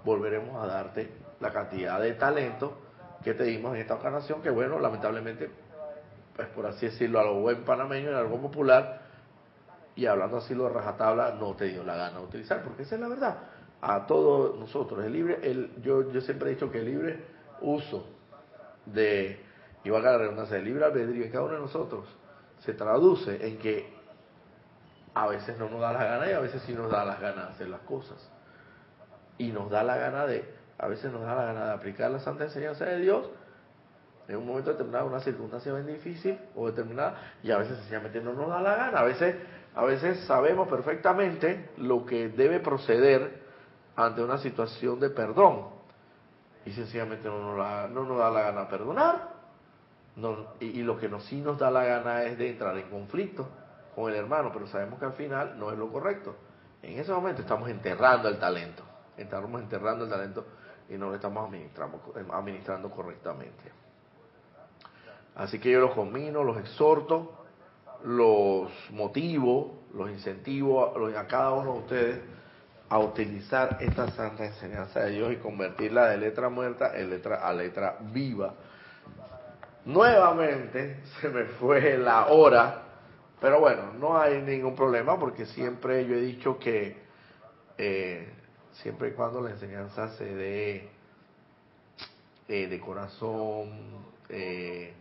volveremos 0.06 0.64
a 0.64 0.66
darte 0.66 1.12
la 1.42 1.52
cantidad 1.52 2.00
de 2.00 2.14
talento 2.14 2.83
que 3.24 3.34
te 3.34 3.44
dimos 3.44 3.74
en 3.76 3.82
esta 3.82 3.96
ocasión, 3.96 4.42
que 4.42 4.50
bueno, 4.50 4.80
lamentablemente, 4.80 5.50
pues 6.36 6.48
por 6.50 6.66
así 6.66 6.88
decirlo, 6.88 7.20
a 7.20 7.24
lo 7.24 7.40
buen 7.40 7.64
panameño, 7.64 8.10
en 8.10 8.16
algo 8.16 8.42
popular, 8.42 9.02
y 9.96 10.06
hablando 10.06 10.38
así 10.38 10.54
lo 10.54 10.70
rajatabla, 10.70 11.36
no 11.40 11.56
te 11.56 11.66
dio 11.66 11.84
la 11.84 11.96
gana 11.96 12.20
de 12.20 12.26
utilizar, 12.26 12.64
porque 12.64 12.84
esa 12.84 12.96
es 12.96 13.02
la 13.02 13.08
verdad. 13.08 13.38
A 13.82 14.06
todos 14.06 14.60
nosotros, 14.60 15.04
el 15.06 15.14
libre, 15.14 15.40
el, 15.42 15.82
yo, 15.82 16.12
yo 16.12 16.22
siempre 16.22 16.50
he 16.50 16.54
dicho 16.54 16.72
que 16.72 16.80
el 16.80 16.86
libre 16.86 17.20
uso 17.62 18.06
de, 18.86 19.40
y 19.84 19.90
valga 19.90 20.12
la 20.12 20.18
redundancia, 20.20 20.58
el 20.58 20.66
libre 20.66 20.86
albedrío 20.86 21.26
en 21.26 21.32
cada 21.32 21.44
uno 21.46 21.54
de 21.54 21.60
nosotros 21.60 22.06
se 22.60 22.74
traduce 22.74 23.46
en 23.46 23.58
que 23.58 23.94
a 25.14 25.28
veces 25.28 25.58
no 25.60 25.70
nos 25.70 25.82
da 25.82 25.94
la 25.94 26.04
gana 26.04 26.30
y 26.30 26.34
a 26.34 26.40
veces 26.40 26.62
sí 26.64 26.74
nos 26.74 26.90
da 26.90 27.06
las 27.06 27.20
ganas 27.20 27.48
de 27.48 27.52
hacer 27.54 27.70
las 27.70 27.82
cosas. 27.82 28.30
Y 29.38 29.52
nos 29.52 29.70
da 29.70 29.84
la 29.84 29.98
gana 29.98 30.26
de, 30.26 30.44
a 30.78 30.88
veces 30.88 31.12
nos 31.12 31.22
da 31.22 31.36
la 31.36 31.46
gana 31.46 31.66
de 31.66 31.72
aplicar 31.72 32.12
la 32.12 32.20
santa 32.20 32.46
enseñanza 32.46 32.86
de 32.86 33.00
Dios 33.00 33.30
en 34.28 34.38
un 34.38 34.48
momento 34.48 34.72
determinado, 34.72 35.08
una 35.08 35.20
circunstancia 35.20 35.74
bien 35.74 35.88
difícil 35.88 36.40
o 36.56 36.68
determinada, 36.68 37.34
y 37.44 37.52
a 37.52 37.58
veces 37.58 37.78
sencillamente 37.78 38.22
no 38.22 38.34
nos 38.34 38.50
da 38.50 38.62
la 38.62 38.76
gana. 38.76 39.00
A 39.00 39.04
veces, 39.04 39.36
a 39.76 39.84
veces 39.84 40.20
sabemos 40.26 40.68
perfectamente 40.68 41.72
lo 41.78 42.06
que 42.06 42.30
debe 42.30 42.60
proceder 42.60 43.44
ante 43.96 44.24
una 44.24 44.38
situación 44.38 45.00
de 45.00 45.10
perdón, 45.10 45.68
y 46.66 46.72
sencillamente 46.72 47.28
no 47.28 47.56
nos, 47.56 47.92
no 47.92 48.04
nos 48.06 48.18
da 48.18 48.30
la 48.30 48.42
gana 48.42 48.70
perdonar. 48.70 49.34
No, 50.16 50.54
y, 50.60 50.68
y, 50.80 50.84
lo 50.84 50.98
que 50.98 51.10
nos, 51.10 51.26
sí 51.26 51.42
nos 51.42 51.58
da 51.58 51.72
la 51.72 51.84
gana 51.84 52.24
es 52.24 52.38
de 52.38 52.52
entrar 52.52 52.78
en 52.78 52.88
conflicto 52.90 53.50
con 53.96 54.12
el 54.12 54.16
hermano, 54.16 54.52
pero 54.54 54.68
sabemos 54.68 55.00
que 55.00 55.06
al 55.06 55.14
final 55.14 55.58
no 55.58 55.72
es 55.72 55.78
lo 55.78 55.92
correcto. 55.92 56.36
En 56.84 57.00
ese 57.00 57.12
momento 57.12 57.42
estamos 57.42 57.68
enterrando 57.70 58.30
el 58.30 58.38
talento, 58.38 58.84
estamos 59.18 59.60
enterrando 59.60 60.06
el 60.06 60.10
talento 60.12 60.46
y 60.94 60.98
no 60.98 61.10
lo 61.10 61.16
estamos 61.16 61.46
administrando, 61.46 62.14
administrando 62.32 62.90
correctamente. 62.92 63.72
Así 65.36 65.60
que 65.60 65.72
yo 65.72 65.80
los 65.80 65.92
combino, 65.92 66.44
los 66.44 66.58
exhorto, 66.58 67.46
los 68.04 68.70
motivo, 68.92 69.80
los 69.94 70.10
incentivo 70.12 70.94
a 71.18 71.28
cada 71.28 71.52
uno 71.54 71.74
de 71.74 71.80
ustedes 71.80 72.22
a 72.90 73.00
utilizar 73.00 73.78
esta 73.80 74.12
santa 74.12 74.46
enseñanza 74.46 75.00
de 75.00 75.12
Dios 75.12 75.34
y 75.34 75.38
convertirla 75.38 76.10
de 76.10 76.18
letra 76.18 76.50
muerta 76.50 76.96
en 76.96 77.10
letra 77.10 77.38
a 77.38 77.52
letra 77.54 77.98
viva. 78.12 78.54
Nuevamente 79.86 81.00
se 81.22 81.30
me 81.30 81.46
fue 81.46 81.98
la 81.98 82.28
hora, 82.28 82.84
pero 83.42 83.60
bueno, 83.60 83.94
no 84.00 84.20
hay 84.20 84.42
ningún 84.44 84.76
problema 84.76 85.18
porque 85.18 85.48
siempre 85.48 86.06
yo 86.06 86.16
he 86.16 86.22
dicho 86.22 86.60
que 86.60 87.02
eh, 87.80 88.43
siempre 88.82 89.10
y 89.10 89.12
cuando 89.12 89.42
la 89.42 89.52
enseñanza 89.52 90.10
se 90.18 90.26
dé 90.26 90.90
eh, 92.48 92.68
de 92.68 92.80
corazón, 92.80 93.70
eh, 94.30 94.94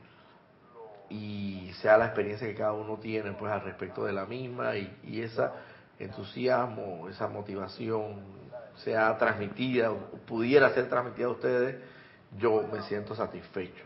y 1.09 1.71
sea 1.81 1.99
la 1.99 2.07
experiencia 2.07 2.47
que 2.47 2.55
cada 2.55 2.73
uno 2.73 2.97
tiene 2.97 3.33
pues 3.33 3.53
al 3.53 3.63
respecto 3.63 4.05
de 4.05 4.13
la 4.13 4.25
misma 4.25 4.77
y, 4.77 4.99
y 5.05 5.21
ese 5.21 5.43
entusiasmo, 5.99 7.09
esa 7.09 7.29
motivación 7.29 8.21
sea 8.77 9.17
transmitida, 9.19 9.93
pudiera 10.27 10.73
ser 10.73 10.89
transmitida 10.89 11.27
a 11.27 11.31
ustedes, 11.31 11.77
yo 12.39 12.63
me 12.73 12.83
siento 12.83 13.15
satisfecho. 13.15 13.85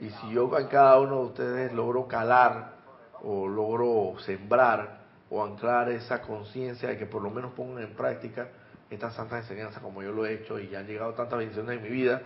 Y 0.00 0.10
si 0.10 0.32
yo 0.32 0.56
en 0.58 0.68
cada 0.68 1.00
uno 1.00 1.20
de 1.20 1.26
ustedes 1.26 1.72
logro 1.72 2.06
calar 2.06 2.72
o 3.22 3.48
logro 3.48 4.18
sembrar 4.20 5.00
o 5.30 5.42
anclar 5.42 5.90
esa 5.90 6.22
conciencia 6.22 6.90
de 6.90 6.98
que 6.98 7.06
por 7.06 7.22
lo 7.22 7.30
menos 7.30 7.52
pongan 7.52 7.82
en 7.84 7.94
práctica 7.94 8.48
esta 8.94 9.10
santa 9.10 9.38
enseñanza 9.38 9.80
como 9.80 10.02
yo 10.02 10.12
lo 10.12 10.26
he 10.26 10.34
hecho 10.34 10.58
y 10.58 10.68
ya 10.68 10.80
han 10.80 10.86
llegado 10.86 11.14
tantas 11.14 11.38
bendiciones 11.38 11.78
en 11.78 11.82
mi 11.82 11.88
vida, 11.88 12.22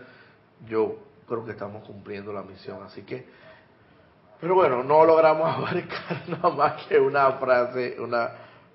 yo 0.67 0.99
creo 1.27 1.45
que 1.45 1.53
estamos 1.53 1.85
cumpliendo 1.85 2.33
la 2.33 2.43
misión. 2.43 2.83
Así 2.83 3.03
que 3.03 3.27
pero 4.41 4.55
bueno, 4.55 4.83
no 4.83 5.05
logramos 5.05 5.49
abarcar 5.57 6.29
nada 6.29 6.51
más 6.51 6.87
que 6.87 6.99
una 6.99 7.33
frase, 7.33 7.97
una 7.99 8.31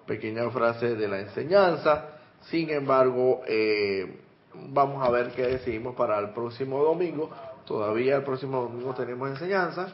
pequeña 0.06 0.50
frase 0.50 0.96
de 0.96 1.08
la 1.08 1.20
enseñanza. 1.20 2.06
Sin 2.50 2.70
embargo, 2.72 3.42
eh, 3.46 4.20
vamos 4.54 5.06
a 5.08 5.12
ver 5.12 5.32
qué 5.32 5.44
decidimos 5.44 5.96
para 5.96 6.18
el 6.20 6.30
próximo 6.30 6.84
domingo. 6.84 7.30
Todavía 7.66 8.16
el 8.18 8.24
próximo 8.24 8.62
domingo 8.62 8.94
tenemos 8.96 9.30
enseñanza. 9.30 9.94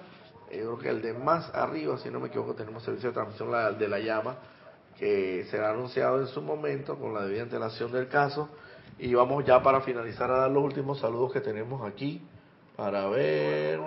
Yo 0.50 0.78
creo 0.78 0.78
que 0.78 0.89
el 0.89 1.02
de 1.02 1.14
más 1.14 1.54
arriba, 1.54 1.98
si 1.98 2.10
no 2.10 2.22
me 2.22 2.30
equivoco, 2.30 2.54
tenemos 2.54 2.82
servicio 2.84 3.10
de 3.10 3.16
transmisión 3.16 3.78
de 3.78 3.88
la 3.89 4.00
llama, 4.00 4.38
que 4.98 5.45
será 5.52 5.72
anunciado 5.72 6.20
en 6.20 6.28
su 6.28 6.41
momento 6.41 6.98
con 6.98 7.14
la 7.14 7.22
debida 7.24 7.43
antelación 7.43 7.91
del 7.91 8.08
caso. 8.08 8.50
Y 9.00 9.14
vamos 9.14 9.45
ya 9.45 9.62
para 9.62 9.82
finalizar 9.82 10.32
a 10.32 10.39
dar 10.39 10.52
los 10.52 10.64
últimos 10.64 11.00
saludos 11.00 11.32
que 11.32 11.41
tenemos 11.41 11.88
aquí 11.88 12.22
para 12.76 13.08
ver. 13.08 13.80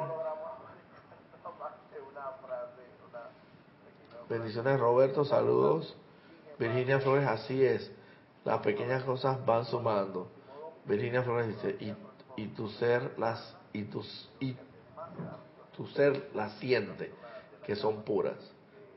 Bendiciones 4.29 4.79
Roberto, 4.79 5.25
saludos. 5.25 5.97
Virginia 6.59 7.01
Flores, 7.01 7.27
así 7.27 7.65
es. 7.65 7.91
Las 8.45 8.61
pequeñas 8.61 9.03
cosas 9.03 9.45
van 9.45 9.65
sumando. 9.65 10.29
Virginia 10.85 11.23
Flores 11.23 11.49
dice, 11.49 11.77
y, 11.81 11.95
y 12.41 12.47
tu 12.49 12.69
ser 12.69 13.19
las 13.19 13.57
y 13.73 13.85
tus 13.85 14.31
y 14.41 14.57
tu 15.77 15.87
ser 15.89 16.31
las 16.35 16.53
siente, 16.55 17.13
que 17.65 17.75
son 17.75 18.03
puras. 18.03 18.39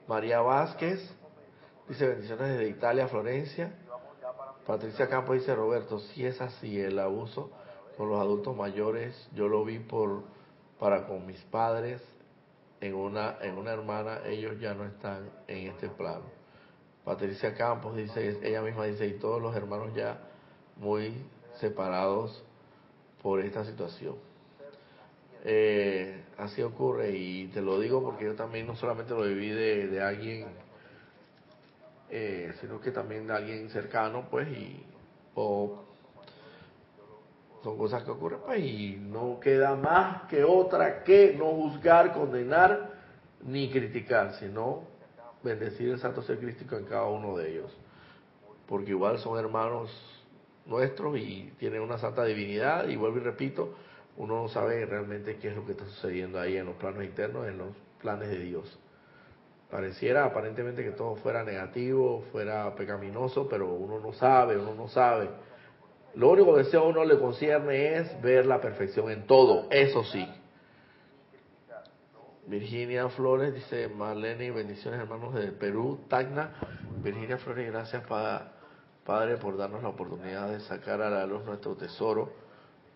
María 0.08 0.42
Vázquez 0.42 1.00
dice 1.88 2.08
bendiciones 2.08 2.50
desde 2.50 2.70
Italia, 2.70 3.08
Florencia. 3.08 3.74
Patricia 4.66 5.10
Campos 5.10 5.40
dice 5.40 5.54
Roberto, 5.54 6.00
si 6.00 6.26
es 6.26 6.40
así 6.40 6.80
el 6.80 6.98
abuso 7.00 7.52
con 7.98 8.10
los 8.10 8.20
adultos 8.20 8.56
mayores, 8.56 9.30
yo 9.34 9.48
lo 9.48 9.64
vi 9.66 9.80
por 9.80 10.24
para 10.80 11.08
con 11.08 11.26
mis 11.26 11.40
padres 11.44 12.02
en 12.82 12.96
una, 12.96 13.38
en 13.42 13.58
una 13.58 13.72
hermana, 13.72 14.20
ellos 14.26 14.60
ya 14.60 14.74
no 14.74 14.86
están 14.86 15.30
en 15.48 15.68
este 15.70 15.88
plano. 15.88 16.26
Patricia 17.06 17.54
Campos 17.54 17.96
dice, 17.96 18.40
ella 18.44 18.62
misma 18.62 18.86
dice, 18.86 19.08
y 19.08 19.14
todos 19.14 19.42
los 19.42 19.56
hermanos 19.56 19.94
ya 19.94 20.20
muy 20.78 21.14
separados 21.60 22.44
por 23.22 23.40
esta 23.40 23.64
situación. 23.64 24.16
Eh, 25.46 26.24
así 26.38 26.62
ocurre 26.62 27.12
y 27.12 27.48
te 27.48 27.62
lo 27.62 27.80
digo 27.80 28.02
porque 28.02 28.26
yo 28.26 28.36
también 28.36 28.68
no 28.68 28.76
solamente 28.76 29.14
lo 29.14 29.24
viví 29.24 29.50
de, 29.50 29.88
de 29.88 30.02
alguien, 30.02 30.48
eh, 32.16 32.54
sino 32.62 32.80
que 32.80 32.92
también 32.92 33.32
alguien 33.32 33.72
cercano, 33.72 34.28
pues, 34.30 34.48
y 34.50 34.86
o 35.34 35.84
son 37.64 37.76
cosas 37.76 38.04
que 38.04 38.12
ocurren 38.12 38.42
pues, 38.46 38.60
y 38.60 38.98
no 39.00 39.40
queda 39.40 39.76
más 39.76 40.28
que 40.30 40.44
otra 40.44 41.04
que 41.04 41.34
no 41.36 41.46
juzgar, 41.46 42.14
condenar 42.14 42.92
ni 43.42 43.72
criticar, 43.72 44.36
sino 44.36 44.84
bendecir 45.42 45.90
el 45.90 46.00
santo 46.00 46.22
ser 46.22 46.38
crístico 46.38 46.76
en 46.76 46.86
cada 46.86 47.08
uno 47.08 47.36
de 47.36 47.50
ellos. 47.50 47.76
Porque 48.68 48.92
igual 48.92 49.18
son 49.18 49.40
hermanos 49.40 49.90
nuestros 50.68 51.18
y 51.18 51.52
tienen 51.58 51.82
una 51.82 51.98
santa 51.98 52.26
divinidad 52.26 52.90
y 52.90 52.96
vuelvo 52.96 53.18
y 53.18 53.22
repito, 53.22 53.74
uno 54.18 54.44
no 54.44 54.50
sabe 54.50 54.86
realmente 54.86 55.38
qué 55.38 55.48
es 55.48 55.56
lo 55.56 55.66
que 55.66 55.72
está 55.72 55.86
sucediendo 55.86 56.40
ahí 56.40 56.58
en 56.58 56.68
los 56.68 56.76
planos 56.76 57.04
internos, 57.04 57.48
en 57.48 57.58
los 57.58 57.70
planes 58.00 58.30
de 58.30 58.38
Dios. 58.38 58.80
Pareciera 59.70 60.26
aparentemente 60.26 60.84
que 60.84 60.92
todo 60.92 61.16
fuera 61.16 61.44
negativo, 61.44 62.24
fuera 62.32 62.74
pecaminoso, 62.76 63.48
pero 63.50 63.74
uno 63.74 64.00
no 64.00 64.14
sabe, 64.14 64.58
uno 64.58 64.76
no 64.76 64.88
sabe 64.88 65.30
lo 66.16 66.30
único 66.30 66.56
que 66.56 66.78
a 66.78 66.82
uno 66.82 67.04
le 67.06 67.18
concierne 67.18 67.98
es 67.98 68.22
ver 68.22 68.46
la 68.46 68.62
perfección 68.62 69.10
en 69.10 69.26
todo, 69.26 69.68
eso 69.72 70.04
sí. 70.04 70.28
Virginia 72.46 73.10
Flores 73.10 73.54
dice, 73.54 73.88
Marlene, 73.88 74.52
bendiciones 74.52 75.00
hermanos 75.00 75.34
de 75.34 75.52
Perú, 75.54 76.02
Tacna. 76.10 76.52
Virginia 77.02 77.38
Flores, 77.38 77.72
gracias 77.72 78.04
Padre 79.06 79.38
por 79.38 79.58
darnos 79.58 79.82
la 79.82 79.90
oportunidad 79.90 80.50
de 80.50 80.60
sacar 80.62 81.02
a 81.02 81.10
la 81.10 81.26
luz 81.26 81.44
nuestro 81.46 81.76
tesoro 81.76 82.32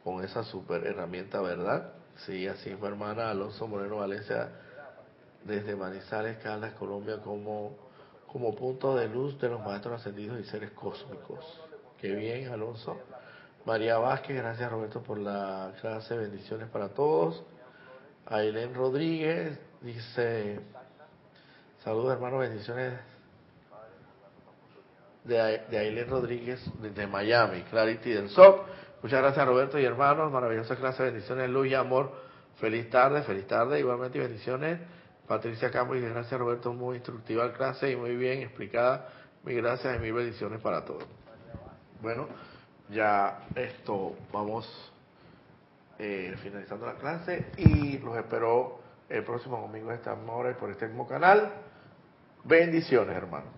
con 0.04 0.24
esa 0.24 0.44
super 0.44 0.86
herramienta, 0.86 1.42
¿verdad? 1.42 1.94
Sí, 2.26 2.48
así 2.48 2.76
fue 2.76 2.90
hermana 2.90 3.32
Alonso 3.32 3.68
Moreno 3.68 3.98
Valencia, 3.98 4.52
desde 5.48 5.76
Manizales, 5.76 6.38
Caldas, 6.38 6.74
Colombia, 6.74 7.18
como, 7.24 7.76
como 8.28 8.54
punto 8.56 8.96
de 8.96 9.08
luz 9.08 9.40
de 9.40 9.50
los 9.50 9.62
maestros 9.62 10.02
ascendidos 10.02 10.40
y 10.40 10.44
seres 10.44 10.72
cósmicos. 10.72 11.44
Qué 12.00 12.14
bien, 12.14 12.52
Alonso. 12.52 12.98
María 13.66 13.98
Vázquez, 13.98 14.38
gracias 14.38 14.72
Roberto 14.72 15.02
por 15.02 15.18
la 15.18 15.74
clase, 15.82 16.16
bendiciones 16.16 16.70
para 16.70 16.90
todos. 16.90 17.44
Ailén 18.26 18.74
Rodríguez 18.74 19.60
dice, 19.82 20.60
saludos 21.84 22.14
hermanos, 22.14 22.40
bendiciones 22.42 22.94
de, 25.24 25.64
de 25.70 25.78
Ailén 25.78 26.10
Rodríguez 26.10 26.62
de 26.82 27.08
Miami, 27.08 27.64
Clarity 27.64 28.12
del 28.12 28.30
SOP. 28.30 28.68
Muchas 29.04 29.22
gracias 29.22 29.46
Roberto 29.46 29.78
y 29.80 29.86
hermanos, 29.86 30.32
maravillosa 30.32 30.76
clase, 30.76 31.04
bendiciones, 31.04 31.50
luz 31.50 31.68
y 31.68 31.74
amor. 31.74 32.12
Feliz 32.60 32.90
tarde, 32.90 33.22
feliz 33.24 33.46
tarde, 33.48 33.80
igualmente 33.80 34.18
bendiciones. 34.18 34.80
Patricia 35.28 35.70
Campos 35.70 35.98
y 35.98 36.02
gracias 36.02 36.40
Roberto, 36.40 36.74
muy 36.74 36.96
instructiva 36.98 37.46
la 37.46 37.54
clase 37.54 37.92
y 37.92 37.96
muy 37.96 38.16
bien 38.16 38.42
explicada. 38.42 39.10
Mil 39.44 39.58
gracias 39.58 39.98
y 39.98 40.00
mil 40.00 40.14
bendiciones 40.14 40.62
para 40.62 40.86
todos. 40.86 41.06
Bueno, 42.02 42.28
ya 42.90 43.48
esto 43.56 44.16
vamos 44.32 44.94
eh, 46.00 46.36
finalizando 46.42 46.86
la 46.86 46.96
clase 46.96 47.48
y 47.58 47.98
los 47.98 48.18
espero 48.18 48.80
el 49.10 49.24
próximo 49.24 49.60
domingo 49.60 49.90
a 49.90 49.96
esta 49.96 50.14
hora 50.14 50.52
y 50.52 50.54
por 50.54 50.70
este 50.70 50.88
mismo 50.88 51.08
canal. 51.08 51.52
Bendiciones, 52.44 53.16
hermano. 53.16 53.57